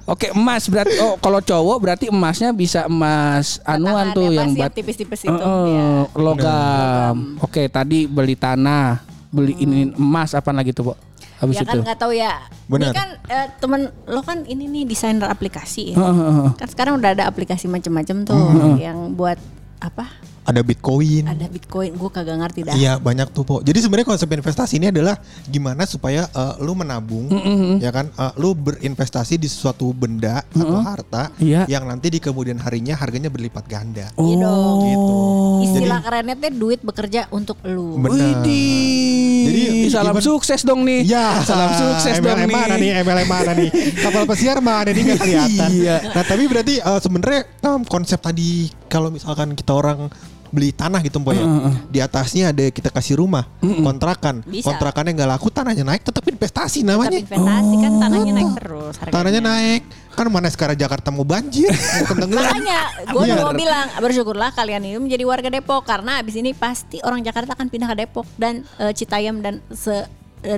Oke 0.05 0.29
emas 0.29 0.69
berarti 0.69 1.01
oh 1.01 1.17
kalau 1.17 1.41
cowok 1.41 1.77
berarti 1.81 2.05
emasnya 2.13 2.53
bisa 2.53 2.85
emas 2.85 3.57
anuan 3.65 4.13
tuh 4.13 4.29
yang 4.29 4.53
bat 4.53 4.69
tipis-tipis 4.69 5.25
itu. 5.25 5.33
eh, 5.33 5.41
ya. 5.73 6.05
logam. 6.13 7.41
Oke 7.41 7.65
tadi 7.65 8.05
beli 8.05 8.37
tanah, 8.37 9.01
beli 9.33 9.57
ini 9.57 9.89
emas 9.97 10.37
apa 10.37 10.53
lagi 10.53 10.77
tuh, 10.77 10.93
Bo? 10.93 10.93
Habis 11.35 11.57
Ya 11.57 11.61
itu. 11.65 11.69
kan 11.73 11.77
nggak 11.81 11.97
tahu 11.97 12.13
ya. 12.13 12.37
Benar. 12.69 12.93
Ini 12.93 12.95
kan 12.95 13.09
eh, 13.27 13.47
temen 13.57 13.81
lo 14.05 14.21
kan 14.21 14.45
ini 14.45 14.69
nih 14.69 14.83
desainer 14.85 15.25
aplikasi 15.25 15.91
ya. 15.91 15.95
Heeh, 15.97 16.13
heeh, 16.15 16.33
heeh. 16.37 16.51
Kan 16.53 16.67
sekarang 16.69 16.93
udah 17.01 17.09
ada 17.17 17.25
aplikasi 17.25 17.65
macam-macam 17.65 18.29
tuh 18.29 18.37
yang 18.77 19.17
buat 19.17 19.41
apa? 19.81 20.05
Ada 20.45 20.61
Bitcoin 20.61 21.25
Ada 21.25 21.45
Bitcoin, 21.47 21.91
gue 21.91 22.09
kagak 22.09 22.37
ngerti 22.37 22.59
dah. 22.63 22.73
Iya 22.73 22.97
banyak 22.97 23.29
tuh 23.29 23.41
po. 23.41 23.59
Jadi 23.59 23.79
sebenarnya 23.79 24.07
konsep 24.07 24.29
investasi 24.29 24.77
ini 24.77 24.87
adalah 24.87 25.17
gimana 25.43 25.83
supaya 25.83 26.25
eh, 26.27 26.53
lu 26.59 26.73
menabung, 26.73 27.27
ya 27.77 27.89
kan, 27.89 28.07
Eh, 28.07 28.33
lu 28.37 28.53
berinvestasi 28.53 29.35
di 29.35 29.45
suatu 29.45 29.89
benda 29.89 30.45
atau 30.47 30.79
harta 30.79 31.33
Iya. 31.35 31.65
yang 31.65 31.83
nanti 31.83 32.07
di 32.07 32.17
kemudian 32.17 32.55
harinya 32.57 32.93
harganya 32.93 33.27
berlipat 33.27 33.65
ganda. 33.65 34.07
Iya 34.13 34.35
dong. 34.37 34.79
Gitu. 34.81 35.15
Istilah 35.65 35.99
kerennya 35.99 36.35
tuh 36.37 36.51
duit 36.53 36.79
bekerja 36.79 37.25
untuk 37.29 37.57
lu. 37.63 37.97
Widih. 37.97 39.43
Jadi, 39.45 39.61
salam 39.89 40.13
gimana- 40.13 40.25
sukses 40.25 40.61
dong 40.61 40.81
nih. 40.83 41.01
Ya, 41.05 41.41
salam 41.41 41.71
sukses 41.71 42.17
dong 42.17 42.33
MLM 42.35 42.45
nih. 42.45 42.55
mana 42.55 42.75
nih? 42.75 42.89
MLM 43.01 43.27
mana 43.27 43.51
nih? 43.53 43.69
Kapal 44.03 44.23
pesiar 44.25 44.57
mana 44.59 44.89
nih 44.89 45.01
nggak 45.03 45.19
kelihatan. 45.19 45.69
Iya. 45.71 45.95
Nah, 46.11 46.23
tapi 46.23 46.43
berarti 46.45 46.73
eh, 46.77 46.99
sebenarnya 46.99 47.41
em, 47.59 47.81
konsep 47.83 48.19
tadi 48.19 48.49
kalau 48.85 49.09
misalkan 49.09 49.53
kita 49.53 49.73
orang 49.73 50.07
beli 50.55 50.71
tanah 50.71 51.03
gitu 51.03 51.19
Mpo, 51.19 51.35
ya. 51.35 51.43
Di 51.85 51.99
atasnya 51.99 52.55
ada 52.55 52.63
kita 52.71 52.87
kasih 52.87 53.19
rumah, 53.19 53.43
kontrakan. 53.59 54.39
Bisa. 54.41 54.71
Kontrakannya 54.71 55.11
nggak 55.11 55.29
laku, 55.29 55.51
tanahnya 55.51 55.83
naik 55.83 56.01
tetap 56.01 56.23
investasi 56.23 56.81
namanya. 56.81 57.19
investasi 57.19 57.75
kan 57.75 57.91
tanahnya 57.99 58.31
naik 58.31 58.51
terus. 58.55 58.95
harganya. 58.95 59.13
Tanahnya 59.13 59.41
naik. 59.43 59.81
Kan 60.15 60.31
mana 60.31 60.47
sekarang 60.47 60.79
Jakarta 60.79 61.11
mau 61.11 61.27
banjir, 61.27 61.67
mau. 62.07 62.39
Makanya 62.39 62.79
gue 63.03 63.23
Iya. 63.27 63.35
mau 63.35 63.51
bilang 63.51 63.87
bersyukurlah 63.99 64.55
kalian 64.55 64.81
ini 64.81 64.95
menjadi 64.95 65.27
warga 65.27 65.51
Depok 65.51 65.83
karena 65.83 66.23
abis 66.23 66.39
ini 66.39 66.55
pasti 66.55 67.03
orang 67.03 67.19
Jakarta 67.19 67.51
akan 67.51 67.67
pindah 67.67 67.91
ke 67.91 68.07
Depok 68.07 68.23
dan 68.39 68.63
eh, 68.79 68.95
Citayam 68.95 69.43
dan 69.43 69.59
se 69.69 70.07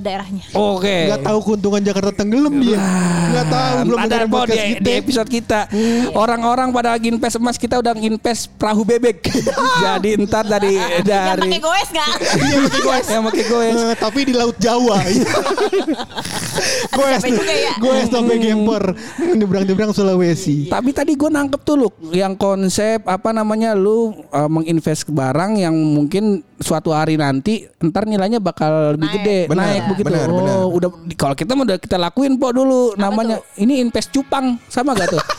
daerahnya. 0.02 0.44
Oke. 0.56 0.96
Nggak 1.12 1.22
tahu 1.24 1.38
keuntungan 1.44 1.82
Jakarta 1.84 2.12
tenggelam 2.16 2.54
dia. 2.60 2.80
Nggak 3.32 3.48
tahu 3.52 3.76
belum 3.86 3.98
ada 4.02 4.18
podcast 4.26 4.64
di, 4.64 4.70
kita. 4.74 4.82
di 4.82 4.92
episode 4.98 5.30
kita. 5.30 5.60
Orang-orang 6.16 6.68
pada 6.74 6.90
lagi 6.96 7.08
invest 7.12 7.38
emas 7.38 7.58
kita 7.60 7.80
udah 7.80 7.94
invest 8.00 8.50
perahu 8.58 8.82
bebek. 8.88 9.22
Jadi 9.86 10.10
ntar 10.26 10.48
dari 10.48 10.76
Yang 10.76 11.06
dari 11.06 11.42
pakai 11.48 11.62
goes 11.62 11.90
nggak? 11.94 12.14
Iya 12.38 12.58
pakai 12.66 12.82
goes. 12.82 13.08
yang 13.08 13.24
pakai 13.28 13.46
goes. 13.46 13.76
Eh, 13.78 13.96
tapi 13.98 14.20
di 14.26 14.34
Laut 14.34 14.58
Jawa. 14.58 14.98
goes 16.98 17.22
capek 17.28 17.30
juga 17.34 17.54
ya. 17.54 17.74
Goes 17.78 18.08
sampai 18.10 18.36
gemper. 18.40 18.84
Nyebrang-nyebrang 19.38 19.92
Sulawesi. 19.94 20.70
Tapi 20.72 20.90
tadi 20.96 21.14
gue 21.14 21.30
nangkep 21.30 21.62
tuh 21.62 21.76
lu 21.78 21.90
yang 22.14 22.34
konsep 22.40 23.04
apa 23.06 23.30
namanya 23.36 23.74
lu 23.76 24.14
uh, 24.32 24.50
menginvest 24.50 25.08
ke 25.08 25.12
barang 25.12 25.60
yang 25.60 25.76
mungkin 25.76 26.42
suatu 26.58 26.90
hari 26.90 27.20
nanti 27.20 27.70
ntar 27.78 28.10
nilainya 28.10 28.42
bakal 28.42 28.98
lebih 28.98 29.10
Naik. 29.10 29.16
gede 29.22 29.40
Benar, 29.46 29.66
naik 29.78 29.86
begitu. 29.92 30.08
benar, 30.08 30.26
oh, 30.26 30.36
benar. 30.36 30.58
udah 30.68 30.90
kalau 31.14 31.36
kita 31.36 31.52
udah 31.54 31.78
kita 31.78 31.98
lakuin 31.98 32.34
po 32.36 32.50
dulu 32.50 32.94
namanya 32.96 33.38
ini 33.56 33.80
invest 33.80 34.10
cupang 34.10 34.58
sama 34.68 34.92
gak 34.94 35.14
tuh? 35.14 35.24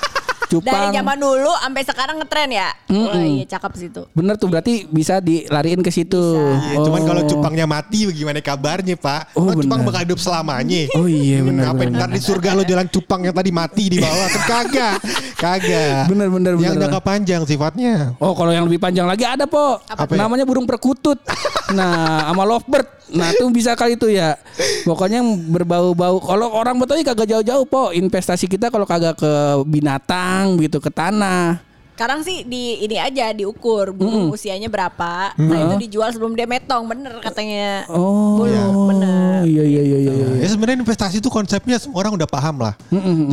Dari 0.48 0.64
cupang. 0.64 0.96
zaman 0.96 1.20
dulu 1.20 1.52
sampai 1.60 1.82
sekarang 1.84 2.16
ngetren 2.16 2.48
ya. 2.48 2.72
Oh 2.88 3.12
iya 3.12 3.44
cakep 3.46 3.68
situ. 3.76 4.02
Bener 4.16 4.32
tuh 4.34 4.48
berarti 4.48 4.88
bisa 4.88 5.20
dilariin 5.20 5.84
ke 5.84 5.92
situ. 5.92 6.16
Iya, 6.16 6.80
Cuman 6.80 7.04
Oh. 7.04 7.06
kalau 7.06 7.22
cupangnya 7.28 7.68
mati 7.68 8.08
bagaimana 8.08 8.40
kabarnya 8.40 8.96
Pak? 8.96 9.36
Oh, 9.36 9.44
Oh, 9.44 9.52
cupang 9.52 9.84
bakal 9.84 10.08
hidup 10.08 10.16
selamanya. 10.16 10.88
Oh 10.96 11.04
iya, 11.04 11.44
benar, 11.44 11.76
Apa 11.76 11.84
benar. 11.84 12.00
ntar 12.00 12.16
di 12.16 12.20
surga 12.24 12.56
lo 12.56 12.64
jalan 12.64 12.88
cupang 12.88 13.28
yang 13.28 13.36
tadi 13.36 13.52
mati 13.52 13.92
di 13.92 14.00
bawah 14.00 14.24
kan 14.26 14.42
kagak. 14.48 14.96
Kagak. 15.38 16.10
Bener, 16.10 16.26
bener, 16.26 16.58
Yang 16.58 16.74
bener. 16.74 16.82
jangka 16.90 17.00
panjang 17.00 17.42
sifatnya. 17.46 18.18
Oh 18.18 18.34
kalau 18.34 18.50
yang 18.50 18.66
lebih 18.66 18.82
panjang 18.82 19.06
lagi 19.06 19.22
ada 19.22 19.46
po 19.46 19.78
Apa 19.86 20.10
ya? 20.10 20.26
Namanya 20.26 20.42
burung 20.42 20.66
perkutut 20.66 21.22
Nah 21.70 22.26
sama 22.26 22.42
lovebird 22.42 22.90
Nah 23.14 23.30
itu 23.30 23.46
bisa 23.54 23.78
kali 23.78 23.94
itu 23.94 24.10
ya 24.10 24.34
Pokoknya 24.82 25.22
yang 25.22 25.30
berbau-bau 25.48 26.18
Kalau 26.18 26.50
orang 26.50 26.74
Betawi 26.82 27.06
kagak 27.06 27.30
jauh-jauh 27.30 27.64
po 27.70 27.94
Investasi 27.94 28.50
kita 28.50 28.68
kalau 28.68 28.82
kagak 28.82 29.14
ke 29.14 29.32
binatang 29.62 30.58
gitu 30.58 30.82
Ke 30.82 30.90
tanah 30.90 31.62
Sekarang 31.98 32.22
sih 32.22 32.46
di 32.46 32.78
ini 32.78 32.94
aja 32.94 33.34
diukur 33.34 33.90
burung 33.90 34.30
usianya 34.30 34.70
berapa. 34.70 35.34
Nah 35.34 35.58
itu 35.66 35.90
dijual 35.90 36.14
sebelum 36.14 36.38
dia 36.38 36.46
metong 36.46 36.86
bener 36.86 37.18
katanya. 37.18 37.90
Oh 37.90 38.38
Bulu, 38.38 38.94
bener. 38.94 39.42
Iya 39.42 39.66
iya 39.66 39.82
iya 39.82 39.98
iya 39.98 40.26
Ya 40.38 40.46
sebenarnya 40.46 40.78
investasi 40.78 41.18
itu 41.18 41.26
konsepnya 41.26 41.74
semua 41.82 42.06
orang 42.06 42.14
udah 42.14 42.30
paham 42.30 42.62
lah. 42.62 42.78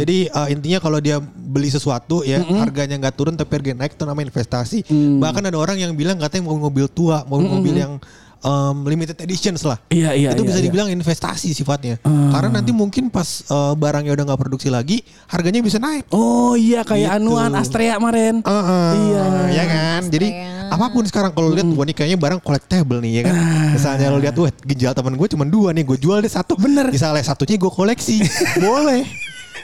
Jadi 0.01 0.33
uh, 0.33 0.49
intinya 0.49 0.81
kalau 0.81 0.97
dia 0.97 1.21
beli 1.21 1.69
sesuatu 1.69 2.25
ya 2.25 2.41
harganya 2.41 2.97
nggak 2.97 3.13
turun 3.13 3.37
tapi 3.37 3.53
harga 3.53 3.77
naik 3.77 4.01
itu 4.01 4.03
namanya 4.09 4.33
investasi. 4.33 4.81
Mm. 4.89 5.21
Bahkan 5.21 5.45
ada 5.45 5.57
orang 5.61 5.77
yang 5.77 5.93
bilang 5.93 6.17
katanya 6.17 6.49
mau 6.49 6.57
mobil 6.57 6.89
tua, 6.89 7.21
mau 7.29 7.37
mobil 7.37 7.77
yang 7.77 8.01
um, 8.45 8.85
limited 8.85 9.17
editions 9.17 9.65
lah. 9.65 9.81
Iya, 9.89 10.13
iya, 10.13 10.29
Itu 10.37 10.45
iya, 10.45 10.49
bisa 10.53 10.59
iya. 10.61 10.65
dibilang 10.69 10.87
investasi 10.93 11.51
sifatnya. 11.51 11.97
Karena 12.05 12.61
nanti 12.61 12.69
mungkin 12.69 13.09
pas 13.09 13.41
uh, 13.49 13.73
barangnya 13.73 14.13
udah 14.13 14.23
nggak 14.29 14.39
produksi 14.39 14.69
lagi, 14.69 15.01
harganya 15.27 15.65
bisa 15.65 15.81
naik. 15.81 16.05
Oh 16.13 16.53
iya 16.53 16.85
kayak 16.85 17.03
Gitu. 17.05 17.17
anuan 17.21 17.51
Astrea 17.53 17.97
kemarin 17.97 18.41
Heeh. 18.41 18.89
Iya. 19.09 19.23
ya 19.51 19.63
kan. 19.65 20.01
Jadi 20.07 20.27
apa 20.65 20.85
pun 20.89 21.03
sekarang 21.05 21.31
kalau 21.33 21.49
lihat 21.53 21.65
wah 21.69 21.85
ini 21.85 21.93
kayaknya 21.93 22.17
barang 22.17 22.39
collectible 22.41 23.01
nih 23.01 23.11
ya 23.11 23.21
kan. 23.29 23.35
Misalnya 23.73 24.07
lo 24.09 24.17
lihat 24.17 24.35
wah 24.35 24.51
ginjal 24.61 24.93
teman 24.93 25.13
gue 25.15 25.27
cuma 25.27 25.45
dua 25.45 25.73
nih, 25.73 25.83
gue 25.83 25.97
jual 25.97 26.21
deh 26.21 26.29
satu. 26.29 26.53
Bener. 26.55 26.89
Misalnya 26.89 27.25
satunya 27.25 27.57
gue 27.57 27.71
koleksi, 27.71 28.21
boleh. 28.65 29.05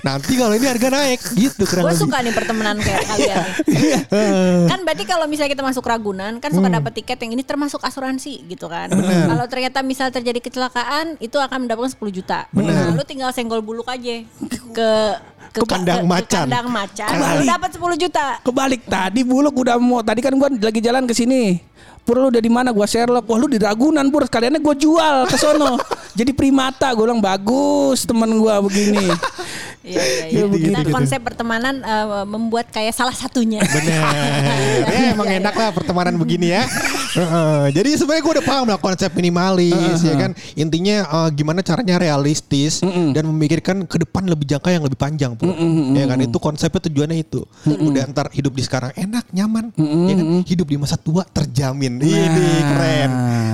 Nanti 0.01 0.33
kalau 0.33 0.57
ini 0.57 0.65
harga 0.65 0.89
naik 0.89 1.21
gitu 1.37 1.63
kurang 1.69 1.85
Gue 1.85 1.93
suka 1.93 2.25
nih 2.25 2.33
pertemanan 2.33 2.81
kayak 2.81 3.05
kalian 3.05 3.37
nih. 3.69 4.01
kan 4.65 4.79
berarti 4.81 5.03
kalau 5.05 5.25
misalnya 5.29 5.53
kita 5.53 5.61
masuk 5.61 5.85
Ragunan 5.85 6.41
kan 6.41 6.49
suka 6.49 6.69
dapat 6.73 6.91
tiket 6.97 7.21
yang 7.21 7.37
ini 7.37 7.43
termasuk 7.45 7.81
asuransi 7.85 8.41
gitu 8.49 8.65
kan. 8.65 8.89
Kalau 8.91 9.45
ternyata 9.45 9.85
misal 9.85 10.09
terjadi 10.09 10.41
kecelakaan 10.41 11.21
itu 11.21 11.37
akan 11.37 11.69
mendapatkan 11.69 11.93
10 11.93 12.17
juta. 12.17 12.49
Nah, 12.49 12.97
lu 12.97 13.05
tinggal 13.05 13.29
senggol 13.29 13.61
buluk 13.61 13.85
aja 13.85 14.25
ke 14.73 14.89
Ke 15.51 15.67
kandang 15.67 16.07
macan. 16.07 16.47
kandang 16.47 16.67
macan. 16.71 17.09
Kembali. 17.11 17.37
Lu 17.37 17.43
dapat 17.43 17.69
10 17.75 18.03
juta. 18.07 18.25
Kebalik 18.39 18.81
tadi 18.87 19.21
buluk 19.27 19.51
udah 19.51 19.75
mau 19.75 19.99
Tadi 19.99 20.23
kan 20.23 20.31
gua 20.39 20.47
lagi 20.47 20.79
jalan 20.79 21.03
ke 21.03 21.13
sini 21.13 21.59
Pur 22.11 22.19
lu 22.19 22.27
udah 22.27 22.43
di 22.43 22.51
mana 22.51 22.75
gua 22.75 22.83
Sherlock 22.83 23.23
Wah 23.23 23.39
lu 23.39 23.47
di 23.47 23.55
Ragunan 23.55 24.03
Pur 24.11 24.27
sekaliannya 24.27 24.59
gua 24.59 24.75
jual 24.75 25.31
ke 25.31 25.39
sono 25.39 25.79
Jadi 26.19 26.35
primata 26.35 26.91
gue 26.91 27.07
bilang 27.07 27.23
bagus 27.23 28.03
temen 28.03 28.35
gua 28.35 28.59
begini 28.59 29.07
Iya, 29.81 30.29
iya, 30.29 30.45
Ya, 30.45 30.45
iya. 30.45 30.69
Nah, 30.77 30.85
gitu. 30.85 30.93
konsep 30.93 31.19
pertemanan 31.25 31.81
eh, 31.81 32.25
membuat 32.29 32.69
kayak 32.69 32.93
salah 32.93 33.17
satunya. 33.17 33.65
Bener. 33.65 33.97
ya 34.93 35.17
emang 35.17 35.25
enak 35.25 35.53
lah 35.57 35.69
pertemanan 35.73 36.21
begini 36.21 36.53
ya. 36.53 36.69
Heeh. 37.17 37.73
Jadi 37.73 37.97
sebenarnya 37.97 38.21
gue 38.21 38.33
udah 38.37 38.45
paham 38.45 38.65
lah 38.69 38.77
konsep 38.77 39.09
minimalis 39.17 40.05
ya 40.05 40.13
kan. 40.13 40.37
Intinya 40.53 41.01
eh, 41.01 41.29
gimana 41.33 41.65
caranya 41.65 41.97
realistis 41.97 42.85
dan 42.85 43.23
memikirkan 43.25 43.89
ke 43.89 43.97
depan 44.05 44.29
lebih 44.29 44.45
jangka 44.53 44.69
yang 44.69 44.85
lebih 44.85 45.01
panjang 45.01 45.33
pun. 45.33 45.49
Ya 45.97 46.05
kan 46.05 46.21
itu 46.21 46.37
konsepnya 46.37 46.81
tujuannya 46.85 47.17
itu. 47.25 47.41
Udah 47.65 48.05
ntar 48.13 48.29
hidup 48.37 48.53
di 48.53 48.61
sekarang 48.61 48.93
enak, 48.93 49.33
nyaman. 49.33 49.73
Ya 49.81 50.13
kan 50.13 50.27
hidup 50.45 50.67
di 50.69 50.77
masa 50.77 50.93
tua 50.93 51.25
terjamin. 51.25 51.97
Ini 52.01 52.25
keren. 52.61 53.11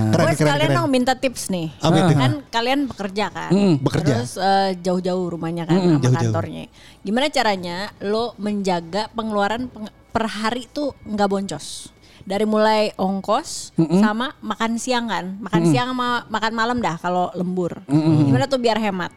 Keren 0.07 0.23
Gue 0.23 0.33
keren 0.33 0.39
sekalian 0.39 0.69
keren. 0.69 0.77
mau 0.77 0.88
minta 0.88 1.13
tips 1.13 1.47
nih. 1.47 1.67
Apa 1.77 1.95
itu? 1.99 2.13
Kan 2.15 2.33
kalian 2.47 2.79
bekerja 2.86 3.25
kan. 3.27 3.51
bekerja. 3.77 4.13
Terus 4.15 4.31
eh, 4.36 4.71
jauh-jauh 4.79 5.25
rumahnya 5.29 5.63
kan 5.63 5.75
sama 5.75 5.99
jauh-jauh. 5.99 6.15
kantornya. 6.31 6.63
Gimana 7.01 7.27
caranya 7.27 7.77
lo 7.99 8.31
menjaga 8.38 9.12
pengeluaran 9.12 9.67
peng- 9.67 9.91
per 10.07 10.25
hari 10.25 10.65
tuh 10.65 10.95
nggak 11.03 11.27
boncos? 11.27 11.91
Dari 12.23 12.43
mulai 12.43 12.91
ongkos 12.93 13.71
sama 13.93 14.36
makan 14.39 14.75
siang 14.75 15.07
kan. 15.07 15.39
Makan 15.39 15.62
siang 15.65 15.88
sama 15.91 16.23
makan 16.25 16.51
malam 16.51 16.77
dah 16.77 16.95
kalau 16.95 17.31
lembur. 17.31 17.83
Gimana 17.88 18.45
tuh 18.45 18.57
biar 18.57 18.75
hemat? 18.75 19.12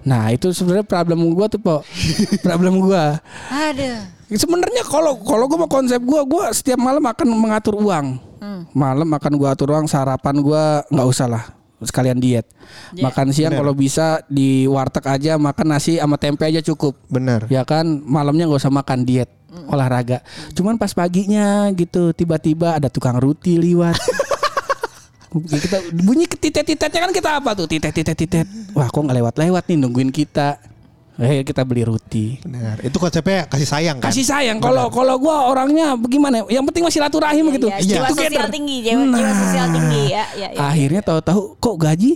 Nah 0.00 0.30
itu 0.30 0.48
sebenarnya 0.50 0.86
problem 0.86 1.26
gua 1.28 1.50
tuh 1.50 1.58
po 1.58 1.82
Problem 2.46 2.78
gua 2.78 3.18
Ada. 3.50 4.14
Sebenarnya 4.28 4.84
kalau 4.84 5.16
kalau 5.18 5.44
gue 5.44 5.56
mau 5.56 5.66
konsep 5.66 5.96
gue, 5.98 6.20
gue 6.22 6.44
setiap 6.52 6.76
malam 6.76 7.00
akan 7.00 7.26
mengatur 7.30 7.72
uang. 7.74 8.20
Malam 8.72 9.08
akan 9.12 9.32
gue 9.36 9.48
atur 9.48 9.74
uang, 9.74 9.86
sarapan 9.86 10.38
gue 10.40 10.64
nggak 10.90 11.08
usah 11.08 11.28
lah 11.28 11.44
sekalian 11.78 12.18
diet. 12.18 12.46
Makan 12.98 13.30
siang 13.30 13.54
kalau 13.54 13.70
bisa 13.70 14.26
di 14.26 14.66
warteg 14.66 15.06
aja 15.06 15.38
makan 15.38 15.66
nasi 15.78 16.02
sama 16.02 16.18
tempe 16.18 16.42
aja 16.42 16.58
cukup. 16.58 16.98
Bener. 17.06 17.46
Ya 17.46 17.62
kan 17.62 17.86
malamnya 18.02 18.50
nggak 18.50 18.62
usah 18.66 18.74
makan 18.74 19.06
diet 19.06 19.30
olahraga. 19.70 20.26
Cuman 20.58 20.74
pas 20.74 20.90
paginya 20.90 21.70
gitu 21.72 22.10
tiba-tiba 22.10 22.74
ada 22.74 22.90
tukang 22.90 23.16
roti 23.16 23.56
liwat. 23.56 23.94
kita 25.28 25.92
bunyi 25.92 26.24
titet-titetnya 26.24 27.00
kan 27.04 27.12
kita 27.12 27.30
apa 27.38 27.54
tuh 27.54 27.70
titet-titet-titet. 27.70 28.46
Wah 28.74 28.90
kok 28.90 28.98
nggak 28.98 29.18
lewat-lewat 29.22 29.62
nih 29.70 29.76
nungguin 29.78 30.10
kita. 30.10 30.58
Eh 31.18 31.42
kita 31.42 31.66
beli 31.66 31.82
roti. 31.82 32.38
Bener. 32.46 32.78
Itu 32.78 33.02
konsepnya 33.02 33.50
kasih 33.50 33.66
sayang 33.66 33.96
kan. 33.98 34.14
Kasih 34.14 34.22
sayang. 34.22 34.62
Kalau 34.62 34.86
kalau 34.86 35.18
gua 35.18 35.50
orangnya 35.50 35.98
bagaimana? 35.98 36.46
Yang 36.46 36.64
penting 36.70 36.82
masih 36.86 37.02
silaturahim 37.02 37.44
gitu. 37.50 37.66
Ya, 37.66 37.82
jiwa 37.82 38.06
Together. 38.06 38.38
sosial 38.38 38.48
tinggi, 38.54 38.76
jiwa, 38.86 39.02
jiwa 39.02 39.32
sosial 39.34 39.66
tinggi 39.74 40.02
ya, 40.14 40.24
ya, 40.38 40.48
ya. 40.54 40.60
Akhirnya 40.62 41.02
tahu-tahu 41.02 41.58
kok 41.58 41.74
gaji 41.74 42.12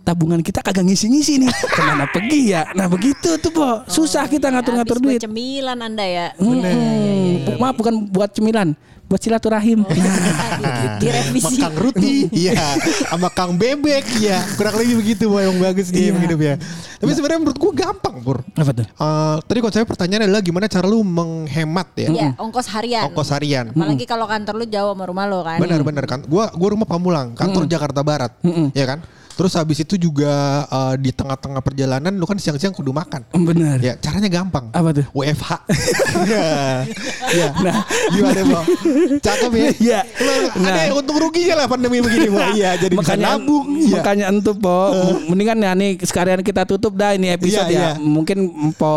tabungan 0.00 0.40
kita 0.40 0.64
kagak 0.64 0.88
ngisi-ngisi 0.88 1.36
nih. 1.44 1.52
Ke 1.52 1.80
mana 1.84 2.08
pergi 2.16 2.56
ya? 2.56 2.64
Nah 2.72 2.88
begitu 2.88 3.36
tuh 3.36 3.52
po. 3.52 3.84
Susah 3.92 4.24
kita 4.24 4.48
ngatur-ngatur 4.48 5.04
duit. 5.04 5.20
cemilan 5.20 5.76
anda 5.76 6.08
ya. 6.08 6.32
Hmm. 6.40 7.60
Maaf 7.60 7.76
bukan 7.76 8.08
buat 8.08 8.32
cemilan, 8.32 8.72
buat 9.06 9.20
silaturahim. 9.20 9.82
Oh, 9.82 9.94
Nah, 10.56 10.98
Direvisi. 11.02 11.60
Sama 11.60 11.68
Kang 11.68 11.76
Ruti, 11.78 12.14
iya, 12.32 12.54
sama 13.06 13.28
Kang 13.28 13.52
Bebek, 13.54 14.02
iya, 14.18 14.40
kurang 14.56 14.74
lebih 14.76 14.98
begitu, 14.98 15.28
boy, 15.28 15.44
yang 15.44 15.58
bagus 15.58 15.90
nih 15.90 16.08
Iya. 16.08 16.18
hidup 16.18 16.40
ya. 16.40 16.54
Tapi 16.96 17.10
sebenarnya 17.12 17.40
menurut 17.40 17.58
gua 17.60 17.72
gampang, 17.72 18.14
pur. 18.18 18.38
Apa 18.48 18.72
tuh? 18.72 18.86
Eh, 18.86 19.36
tadi 19.44 19.58
konsepnya 19.60 19.86
pertanyaan 19.86 20.22
adalah 20.26 20.40
gimana 20.40 20.66
cara 20.66 20.86
lu 20.86 21.04
menghemat 21.04 21.88
ya, 21.94 22.08
Ya, 22.08 22.28
ongkos 22.36 22.66
harian. 22.68 23.04
ongkos 23.06 23.28
harian. 23.30 23.70
Apalagi 23.70 24.04
kalau 24.04 24.26
kantor 24.26 24.54
lu 24.56 24.66
jauh 24.66 24.90
sama 24.90 25.04
rumah 25.04 25.24
lo 25.28 25.44
kan. 25.44 25.58
Benar-benar 25.60 26.04
kan, 26.04 26.20
gua 26.24 26.50
gua 26.50 26.68
rumah 26.72 26.86
Pamulang, 26.86 27.32
kantor 27.32 27.68
Jakarta 27.68 28.00
Barat, 28.00 28.32
ya 28.72 28.86
kan. 28.86 28.98
Terus 29.36 29.52
habis 29.54 29.78
itu 29.78 29.94
juga 29.96 30.32
eh, 30.66 30.94
di 30.96 31.12
tengah-tengah 31.12 31.60
perjalanan 31.60 32.12
lu 32.12 32.24
kan 32.24 32.36
siang-siang 32.36 32.72
kudu 32.72 32.90
makan. 32.90 33.28
Bener. 33.36 33.76
Ya, 33.78 33.92
caranya 34.00 34.32
gampang. 34.32 34.72
Apa 34.72 34.96
tuh? 34.96 35.06
WFH. 35.12 35.50
ya. 36.32 36.48
ya. 37.30 37.46
Nah, 37.60 37.84
gimana, 38.10 38.40
Bo? 38.42 38.60
Cakep 39.20 39.52
ya? 39.52 39.68
Iya. 39.76 40.00
Lu 40.56 40.64
ada 40.64 40.80
untung 40.96 41.18
ruginya 41.20 41.54
lah 41.62 41.66
pandemi 41.68 42.00
begini, 42.00 42.32
Bo. 42.32 42.40
Iya, 42.56 42.80
jadi 42.80 42.94
bisa 42.96 43.12
makanya 43.14 43.28
nabung. 43.36 43.64
Iya. 43.76 43.92
makanya 44.00 44.24
entu 44.32 44.52
po 44.56 44.76
mendingan 45.28 45.58
ya 45.62 45.72
nih 45.76 45.90
sekalian 46.00 46.40
kita 46.40 46.64
tutup 46.64 46.96
dah 46.96 47.12
ini 47.12 47.34
episode 47.34 47.68
Iya, 47.68 47.76
ya 47.76 47.88
iya. 47.94 48.00
mungkin 48.00 48.48
po 48.74 48.94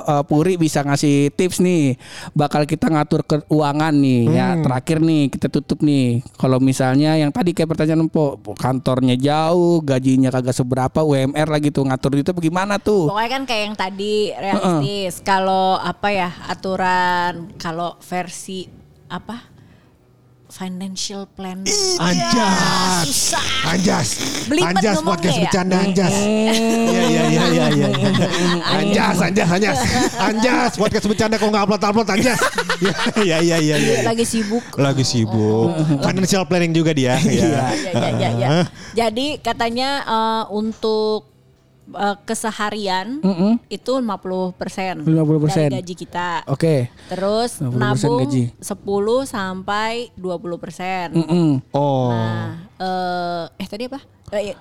uh, 0.00 0.22
Puri 0.24 0.56
bisa 0.56 0.80
ngasih 0.82 1.34
tips 1.34 1.60
nih 1.60 1.98
bakal 2.32 2.64
kita 2.64 2.88
ngatur 2.88 3.22
keuangan 3.26 3.94
nih 3.94 4.22
ya 4.30 4.46
Hmm. 4.54 4.62
terakhir 4.62 4.98
nih 5.02 5.22
kita 5.32 5.48
tutup 5.50 5.82
nih 5.82 6.22
kalau 6.38 6.62
misalnya 6.62 7.16
yang 7.18 7.32
tadi 7.34 7.50
kayak 7.50 7.74
pertanyaan 7.74 8.06
po 8.06 8.38
kantornya 8.54 9.18
jauh 9.18 9.73
gajinya 9.80 10.28
kagak 10.28 10.52
seberapa, 10.52 11.00
UMR 11.00 11.48
lagi 11.48 11.72
tuh 11.72 11.88
ngatur 11.88 12.20
itu 12.20 12.30
bagaimana 12.36 12.76
tuh? 12.76 13.08
Pokoknya 13.08 13.30
kan 13.30 13.42
kayak 13.48 13.62
yang 13.64 13.76
tadi 13.78 14.14
realistis. 14.34 15.22
Kalau 15.24 15.80
apa 15.80 16.12
ya 16.12 16.30
aturan 16.50 17.56
kalau 17.56 17.96
versi 18.02 18.68
apa 19.08 19.53
financial 20.54 21.26
plan 21.34 21.66
Anjas. 21.98 23.02
susah. 23.10 23.46
Anjas. 23.66 24.08
Belibet 24.46 24.78
Anjas 24.78 25.02
podcast 25.02 25.34
ya? 25.34 25.42
bercanda 25.50 25.76
Anjas. 25.82 26.14
Iya 26.14 27.02
iya 27.10 27.22
iya 27.26 27.44
iya 27.50 27.66
iya. 27.66 27.88
Anjas 28.78 29.16
Anjas 29.18 29.48
Anjas. 29.50 29.78
Anjas 30.14 30.72
podcast 30.78 31.06
bercanda 31.10 31.34
kok 31.42 31.50
nggak 31.50 31.64
upload-upload 31.66 32.08
Anjas. 32.14 32.40
Iya 33.24 33.38
iya 33.38 33.56
iya 33.62 33.76
iya. 33.78 33.96
Lagi 34.02 34.26
sibuk. 34.26 34.62
Lagi 34.78 35.02
sibuk. 35.06 35.74
Financial 36.06 36.42
planning 36.46 36.74
juga 36.74 36.94
dia. 36.94 37.18
Iya. 37.18 37.50
Ya, 37.50 37.62
ya, 37.90 38.10
ya, 38.18 38.30
ya. 38.38 38.48
Jadi 38.94 39.42
katanya 39.42 40.02
eh, 40.06 40.44
untuk 40.54 41.33
eh, 41.92 42.16
keseharian 42.24 43.20
itu 43.68 43.92
50 44.00 44.56
persen 44.56 45.04
50%. 45.04 45.68
dari 45.68 45.74
gaji 45.80 45.94
kita. 45.94 46.30
Oke. 46.48 46.88
Terus 47.12 47.60
50% 47.60 47.76
nabung 47.76 48.14
gaji. 48.24 48.44
10 48.58 49.24
sampai 49.28 49.92
20 50.16 50.62
persen. 50.62 51.06
Mm-mm. 51.12 51.48
Oh. 51.76 52.10
Nah, 52.10 52.48
eh, 52.80 53.44
eh 53.60 53.68
tadi 53.68 53.84
apa? 53.88 54.00
Eh, 54.32 54.52
iya. 54.52 54.56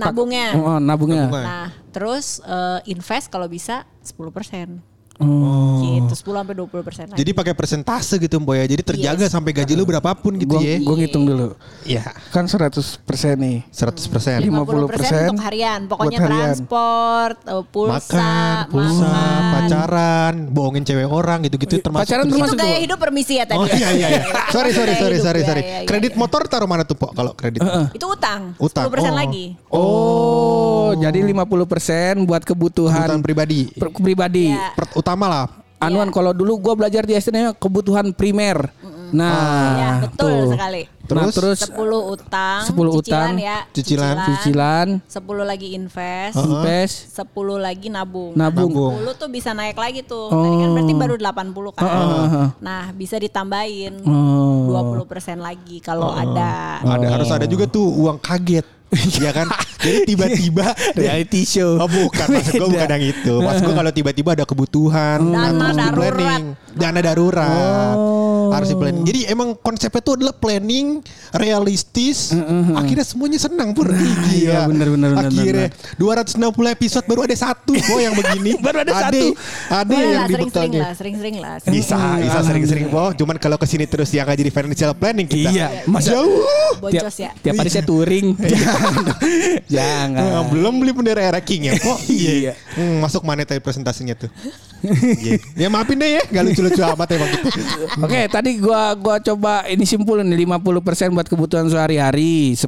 Nabungnya. 0.00 0.48
Oh, 0.58 0.78
nabungnya. 0.82 1.30
Nah, 1.30 1.68
terus 1.94 2.42
eh, 2.42 2.78
invest 2.90 3.30
kalau 3.30 3.46
bisa 3.46 3.86
10 4.02 4.34
persen. 4.34 4.82
Oh. 5.20 5.84
Gitu, 6.00 6.14
10 6.16 6.32
sampai 6.34 6.54
20 6.56 6.80
persen 6.80 7.04
lagi. 7.06 7.18
Jadi 7.18 7.30
pakai 7.30 7.52
persentase 7.52 8.16
gitu 8.16 8.40
Mbak 8.40 8.56
ya. 8.56 8.64
Jadi 8.66 8.82
terjaga 8.82 9.24
Yes. 9.24 9.30
sampai 9.30 9.52
gaji 9.52 9.72
lu 9.74 9.84
berapapun 9.84 10.32
gitu 10.34 10.56
Gua, 10.56 10.64
ya. 10.64 10.80
gua 10.80 10.96
ngitung 10.96 11.24
dulu. 11.24 11.52
Iya. 11.84 12.08
Kan 12.30 12.48
100% 12.48 12.96
nih. 13.36 13.68
100 13.68 14.08
persen. 14.08 14.40
50% 14.40 15.28
untuk 15.28 15.44
harian. 15.44 15.80
Pokoknya 15.86 16.16
buat 16.16 16.24
harian. 16.26 16.40
transport, 16.48 17.36
eh, 17.42 17.64
pulsa, 17.66 18.00
Makan, 18.16 18.56
pulsa, 18.66 19.04
makan. 19.04 19.42
pacaran, 19.52 20.34
bohongin 20.48 20.82
cewek 20.82 21.04
orang 21.04 21.44
gitu-gitu 21.44 21.78
termasuk. 21.78 22.08
Pacaran 22.08 22.24
terus- 22.24 22.32
Itu 22.32 22.40
termasuk 22.40 22.58
gaya 22.58 22.78
hidup 22.80 22.98
permisi 22.98 23.34
ya 23.34 23.44
tadi. 23.44 23.60
Oh 23.60 23.66
iya 23.66 23.88
iya 23.92 24.08
iya. 24.10 24.22
Sorry 24.54 24.72
sorry 24.72 24.94
sorry 24.94 25.18
sorry 25.18 25.40
ya, 25.40 25.46
sorry. 25.46 25.62
ya, 25.62 25.70
ya, 25.76 25.80
Kredit 25.84 26.12
ya. 26.12 26.18
motor 26.18 26.40
taruh 26.46 26.64
mana 26.64 26.82
tuh 26.82 26.96
Pok 26.96 27.12
kalau 27.12 27.32
kredit? 27.32 27.60
Itu 27.92 28.08
utang. 28.08 28.56
Utang. 28.56 28.88
10% 28.88 28.88
Oh. 29.06 29.14
lagi. 29.14 29.44
Oh, 29.70 30.88
jadi 30.96 31.20
50% 31.22 32.24
buat 32.24 32.40
kebutuhan, 32.40 32.96
Kebutuhan 33.04 33.20
pribadi. 33.20 33.68
per- 33.70 33.92
pribadi. 33.92 34.50
Iya. 34.50 34.72
Per- 34.74 34.96
utama 35.10 35.26
lah. 35.26 35.46
Anuan 35.80 36.12
kalau 36.14 36.30
dulu 36.30 36.60
gua 36.60 36.78
belajar 36.78 37.02
di 37.02 37.16
SD 37.16 37.34
namanya 37.34 37.56
kebutuhan 37.56 38.14
primer. 38.14 38.70
Nah, 39.10 39.34
Iya, 39.74 39.90
betul 40.06 40.30
tuh. 40.46 40.54
sekali. 40.54 40.82
Nah, 40.86 41.26
Terus? 41.26 41.34
terus 41.34 41.58
10 41.66 41.98
utang, 42.14 42.62
10 42.62 42.94
cicilan 42.94 43.34
utang, 43.34 43.42
ya, 43.42 43.58
cicilan, 43.74 44.16
cicilan, 44.22 44.88
10 45.02 45.42
lagi 45.42 45.74
invest, 45.74 46.38
invest, 46.38 47.10
10 47.10 47.58
lagi 47.58 47.90
nabung. 47.90 48.38
Nabung. 48.38 48.70
Nabung. 48.70 48.94
10 49.02 49.18
tuh 49.18 49.26
bisa 49.26 49.50
naik 49.50 49.74
lagi 49.74 50.06
tuh. 50.06 50.30
Tadi 50.30 50.54
kan 50.62 50.70
berarti 50.70 50.94
baru 50.94 51.14
80 51.18 51.70
kan. 51.74 51.90
Nah, 52.62 52.94
bisa 52.94 53.18
ditambahin 53.18 54.06
Oh. 54.06 54.70
20% 55.02 55.42
lagi 55.42 55.82
kalau 55.82 56.14
ada. 56.14 56.78
Ada 56.78 57.06
harus 57.10 57.34
ada 57.34 57.50
juga 57.50 57.66
tuh 57.66 57.90
uang 57.90 58.22
kaget. 58.22 58.78
Iya 58.90 59.30
kan? 59.30 59.46
Jadi 59.80 59.98
tiba-tiba 60.04 60.66
reality 60.98 61.46
show. 61.46 61.78
Oh 61.78 61.86
bukan, 61.86 62.26
maksud 62.26 62.52
gue 62.52 62.68
bukan 62.68 62.88
yang 62.90 63.04
itu. 63.06 63.34
Maksud 63.38 63.62
gue 63.64 63.76
kalau 63.76 63.92
tiba-tiba 63.92 64.30
ada 64.34 64.44
kebutuhan, 64.44 65.18
nah, 65.22 65.48
Dana 65.48 65.70
di 65.70 65.78
darurat. 65.78 66.10
planning, 66.10 66.44
dana 66.74 67.00
darurat, 67.00 67.94
Oh. 67.96 68.50
harus 68.50 68.68
di 68.68 68.76
planning. 68.76 69.04
Jadi 69.06 69.20
emang 69.26 69.54
konsepnya 69.54 70.00
itu 70.00 70.10
adalah 70.12 70.34
planning, 70.34 70.98
realistis. 71.32 72.34
Akhirnya 72.74 73.06
semuanya 73.06 73.38
senang 73.38 73.70
pur. 73.70 73.86
Iya, 74.28 74.66
bener, 74.66 74.90
bener, 74.90 75.10
bener, 75.14 75.30
Akhirnya 75.30 75.68
260 75.94 76.42
episode 76.68 77.04
baru 77.06 77.20
ada 77.24 77.36
satu 77.36 77.72
kok 77.72 77.98
yang 77.98 78.12
begini. 78.12 78.58
Baru 78.64 78.82
ada 78.82 78.92
satu. 78.92 79.26
Ada 79.70 79.94
yang 79.94 80.24
di 80.26 80.34
sering-sering 80.34 80.72
lah, 80.74 80.92
sering-sering 80.92 81.36
lah. 81.38 81.54
Bisa, 81.62 81.96
bisa 82.18 82.38
sering-sering 82.42 82.86
boh. 82.90 83.14
Cuman 83.14 83.38
kalau 83.38 83.54
ke 83.54 83.64
sini 83.64 83.86
terus 83.86 84.10
yang 84.10 84.26
nggak 84.26 84.38
jadi 84.38 84.50
financial 84.50 84.92
planning 84.92 85.26
kita. 85.26 85.50
Iya, 85.50 85.66
masa 85.86 86.18
Jauh. 86.18 86.42
tiap, 86.90 87.06
Boncos 87.06 87.16
ya. 87.16 87.30
tiap 87.38 87.54
hari 87.56 87.70
saya 87.70 87.84
touring. 87.86 88.34
Jangan. 89.74 90.20
Nah, 90.20 90.44
belum 90.48 90.74
beli 90.80 90.92
bendera 90.92 91.22
era 91.22 91.40
King 91.40 91.70
ya 91.70 91.74
kok 91.76 91.98
Iya. 92.10 92.52
Hmm, 92.74 93.00
masuk 93.02 93.22
mana 93.22 93.44
tadi 93.44 93.60
presentasinya 93.60 94.14
tuh 94.14 94.30
Iya. 94.80 95.36
ya 95.60 95.68
maafin 95.68 96.00
deh 96.00 96.08
ya 96.08 96.24
gak 96.24 96.40
lucu-lucu 96.40 96.80
amat 96.80 97.08
emang 97.12 97.28
gitu 97.28 97.48
Oke, 98.08 98.20
tadi 98.32 98.56
gua 98.56 98.96
gua 98.96 99.20
coba 99.20 99.68
ini 99.68 99.84
simpulin 99.84 100.24
50% 100.24 101.12
buat 101.12 101.28
kebutuhan 101.28 101.68
sehari-hari, 101.68 102.56
10% 102.56 102.64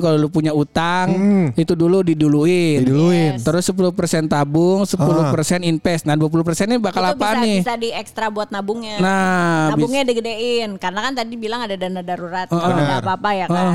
kalau 0.00 0.16
lu 0.16 0.32
punya 0.32 0.56
utang, 0.56 1.12
itu 1.52 1.76
dulu 1.76 2.00
diduluin. 2.00 2.80
Diduluin. 2.88 3.36
Terus 3.36 3.68
10% 3.68 4.32
tabung, 4.32 4.88
10% 4.88 4.96
invest. 5.60 6.08
Nah, 6.08 6.16
20% 6.16 6.72
ini 6.72 6.80
bakal 6.80 7.04
itu 7.04 7.20
apa 7.20 7.28
bisa, 7.36 7.42
nih? 7.44 7.56
bisa 7.60 7.74
di 7.76 7.88
ekstra 7.92 8.32
buat 8.32 8.48
nabungnya. 8.48 8.96
Nah, 8.96 9.76
nabungnya 9.76 10.08
digedein 10.08 10.80
karena 10.80 11.00
kan 11.04 11.12
tadi 11.20 11.34
bilang 11.36 11.68
ada 11.68 11.76
dana 11.76 12.00
darurat 12.00 12.48
kalau 12.48 12.64
Benar. 12.72 12.84
nggak 12.88 13.00
apa-apa 13.04 13.30
ya 13.36 13.46
kan. 13.52 13.66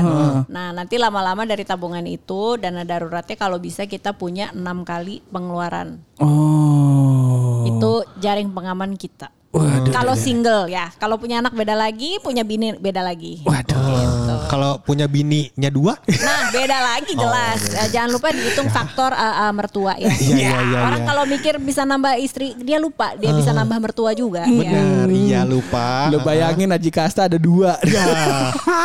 Nah 0.50 0.66
nanti 0.74 0.98
lama-lama 0.98 1.46
dari 1.46 1.62
tabungan 1.68 2.08
itu 2.08 2.56
dana 2.56 2.88
daruratnya 2.88 3.36
kalau 3.36 3.60
bisa 3.60 3.84
kita 3.84 4.16
punya 4.16 4.48
enam 4.56 4.88
kali 4.88 5.20
pengeluaran. 5.28 6.00
Oh. 6.16 7.68
Itu 7.68 8.08
jaring 8.24 8.48
pengaman 8.56 8.96
kita. 8.96 9.28
Waduh. 9.48 9.92
Kalau 9.96 10.12
single 10.12 10.68
ya, 10.68 10.92
kalau 11.00 11.16
punya 11.16 11.40
anak 11.40 11.56
beda 11.56 11.72
lagi, 11.72 12.20
punya 12.20 12.44
bini 12.44 12.76
beda 12.76 13.00
lagi. 13.00 13.40
Waduh. 13.48 13.80
Gitu. 14.28 14.34
kalau 14.48 14.80
punya 14.80 15.04
bininya 15.08 15.68
dua 15.68 15.96
Nah 16.04 16.52
beda 16.52 16.78
lagi 16.80 17.12
jelas. 17.16 17.60
Eh, 17.76 17.88
jangan 17.92 18.12
lupa 18.12 18.28
dihitung 18.32 18.68
faktor 18.68 19.12
eh, 19.16 19.24
eh, 19.48 19.52
mertua 19.52 19.92
ya. 19.96 20.08
Iya, 20.08 20.36
iya, 20.36 20.52
iya, 20.68 20.78
Orang 20.84 21.00
iya. 21.04 21.08
kalau 21.08 21.24
mikir 21.24 21.54
bisa 21.60 21.88
nambah 21.88 22.20
istri, 22.20 22.52
dia 22.60 22.76
lupa 22.76 23.16
dia 23.16 23.32
bisa 23.32 23.56
nambah 23.56 23.78
mertua 23.80 24.12
juga. 24.12 24.44
ya. 24.44 24.52
benar 24.52 25.08
iya 25.08 25.40
lupa 25.48 26.12
Lu 26.12 26.20
bayangin 26.20 26.72
Aji 26.72 26.92
Kasta 26.92 27.28
ada 27.28 27.40
dua. 27.40 27.80
Ya. 27.88 28.04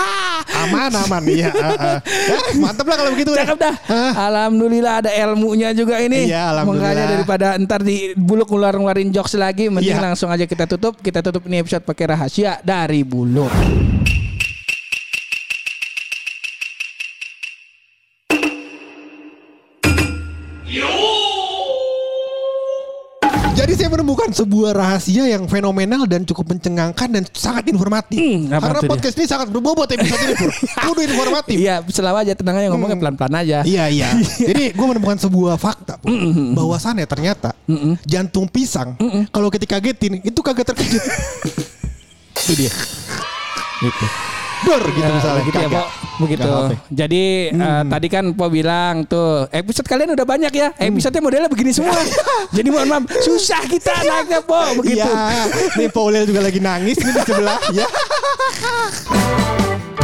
aman 0.63 0.91
aman 1.05 1.23
iya 1.27 1.49
ah. 1.51 1.99
Ya, 2.03 2.37
mantap 2.57 2.85
lah 2.87 2.95
kalau 2.99 3.11
begitu 3.13 3.31
Cakep 3.33 3.57
dah. 3.59 3.75
Alhamdulillah 4.13 4.93
ada 5.03 5.11
ilmunya 5.11 5.73
juga 5.73 5.99
ini. 5.99 6.29
Iya, 6.29 6.53
alhamdulillah. 6.53 6.89
Makanya 6.93 7.05
daripada 7.09 7.47
ntar 7.59 7.81
di 7.81 8.13
buluk 8.15 8.47
ngeluarin 8.47 8.79
ngeluarin 8.79 9.09
jokes 9.09 9.35
lagi, 9.35 9.67
mending 9.67 9.97
Iya. 9.97 10.05
langsung 10.13 10.29
aja 10.29 10.45
kita 10.45 10.69
tutup. 10.69 10.99
Kita 11.01 11.19
tutup 11.19 11.43
ini 11.49 11.59
episode 11.59 11.83
pakai 11.83 12.15
rahasia 12.15 12.61
dari 12.61 13.01
buluk. 13.01 13.51
Menemukan 24.23 24.39
sebuah 24.39 24.71
rahasia 24.71 25.23
yang 25.27 25.43
fenomenal 25.51 26.07
dan 26.07 26.23
cukup 26.23 26.55
mencengangkan 26.55 27.07
dan 27.11 27.23
sangat 27.35 27.67
informatif. 27.67 28.15
Hmm, 28.15 28.47
Karena 28.47 28.79
tuh 28.79 28.83
dia? 28.87 28.91
podcast 28.95 29.15
ini 29.19 29.27
sangat 29.27 29.47
berbobot 29.51 29.89
episode 29.91 30.21
ini 30.23 30.35
pur. 30.39 30.51
Kudu 30.87 31.01
informatif. 31.03 31.57
Iya, 31.59 31.75
selalu 31.91 32.17
aja 32.23 32.33
tenang 32.39 32.55
aja 32.63 32.67
ngomongnya 32.71 32.97
pelan-pelan 32.99 33.35
aja. 33.43 33.57
Iya 33.67 33.91
iya. 33.91 34.09
Jadi 34.49 34.71
gue 34.71 34.87
menemukan 34.87 35.19
sebuah 35.19 35.59
fakta 35.59 35.99
Pur. 35.99 36.15
bahwasannya 36.55 37.03
ternyata 37.03 37.51
jantung 38.07 38.47
pisang 38.47 38.95
kalau 39.35 39.51
ketika 39.51 39.75
kagetin 39.81 40.23
itu 40.23 40.39
kagak 40.39 40.71
terkejut. 40.71 41.03
itu 42.47 42.53
dia. 42.55 42.71
Gitu. 43.83 44.05
Dor 44.63 44.83
gitu 44.87 45.01
Ya, 45.01 45.09
misalnya. 45.11 45.41
begitu 45.43 45.57
ya. 45.59 45.69
Po. 45.69 45.83
Begitu. 46.13 46.49
Jadi 46.89 47.23
eh, 47.49 47.81
tadi 47.85 48.07
kan 48.07 48.23
Po 48.31 48.45
bilang 48.47 49.03
tuh 49.03 49.43
episode 49.49 49.83
kalian 49.83 50.13
udah 50.13 50.23
banyak 50.23 50.51
ya. 50.51 50.67
Episode 50.77 51.19
modelnya 51.19 51.47
begini 51.47 51.69
semua. 51.69 51.93
Jadi 52.55 52.67
mohon 52.69 52.87
maaf 52.87 53.03
susah 53.19 53.61
kita 53.65 53.91
naiknya 54.01 54.39
Po 54.41 54.57
begitu. 54.77 55.03
Iya. 55.03 55.41
Nih 55.75 55.87
Paulel 55.89 56.23
juga 56.23 56.39
lagi 56.41 56.57
nangis 56.57 56.95
nih 56.95 57.11
di 57.11 57.21
sebelah. 57.21 57.57
Ya. 57.71 57.85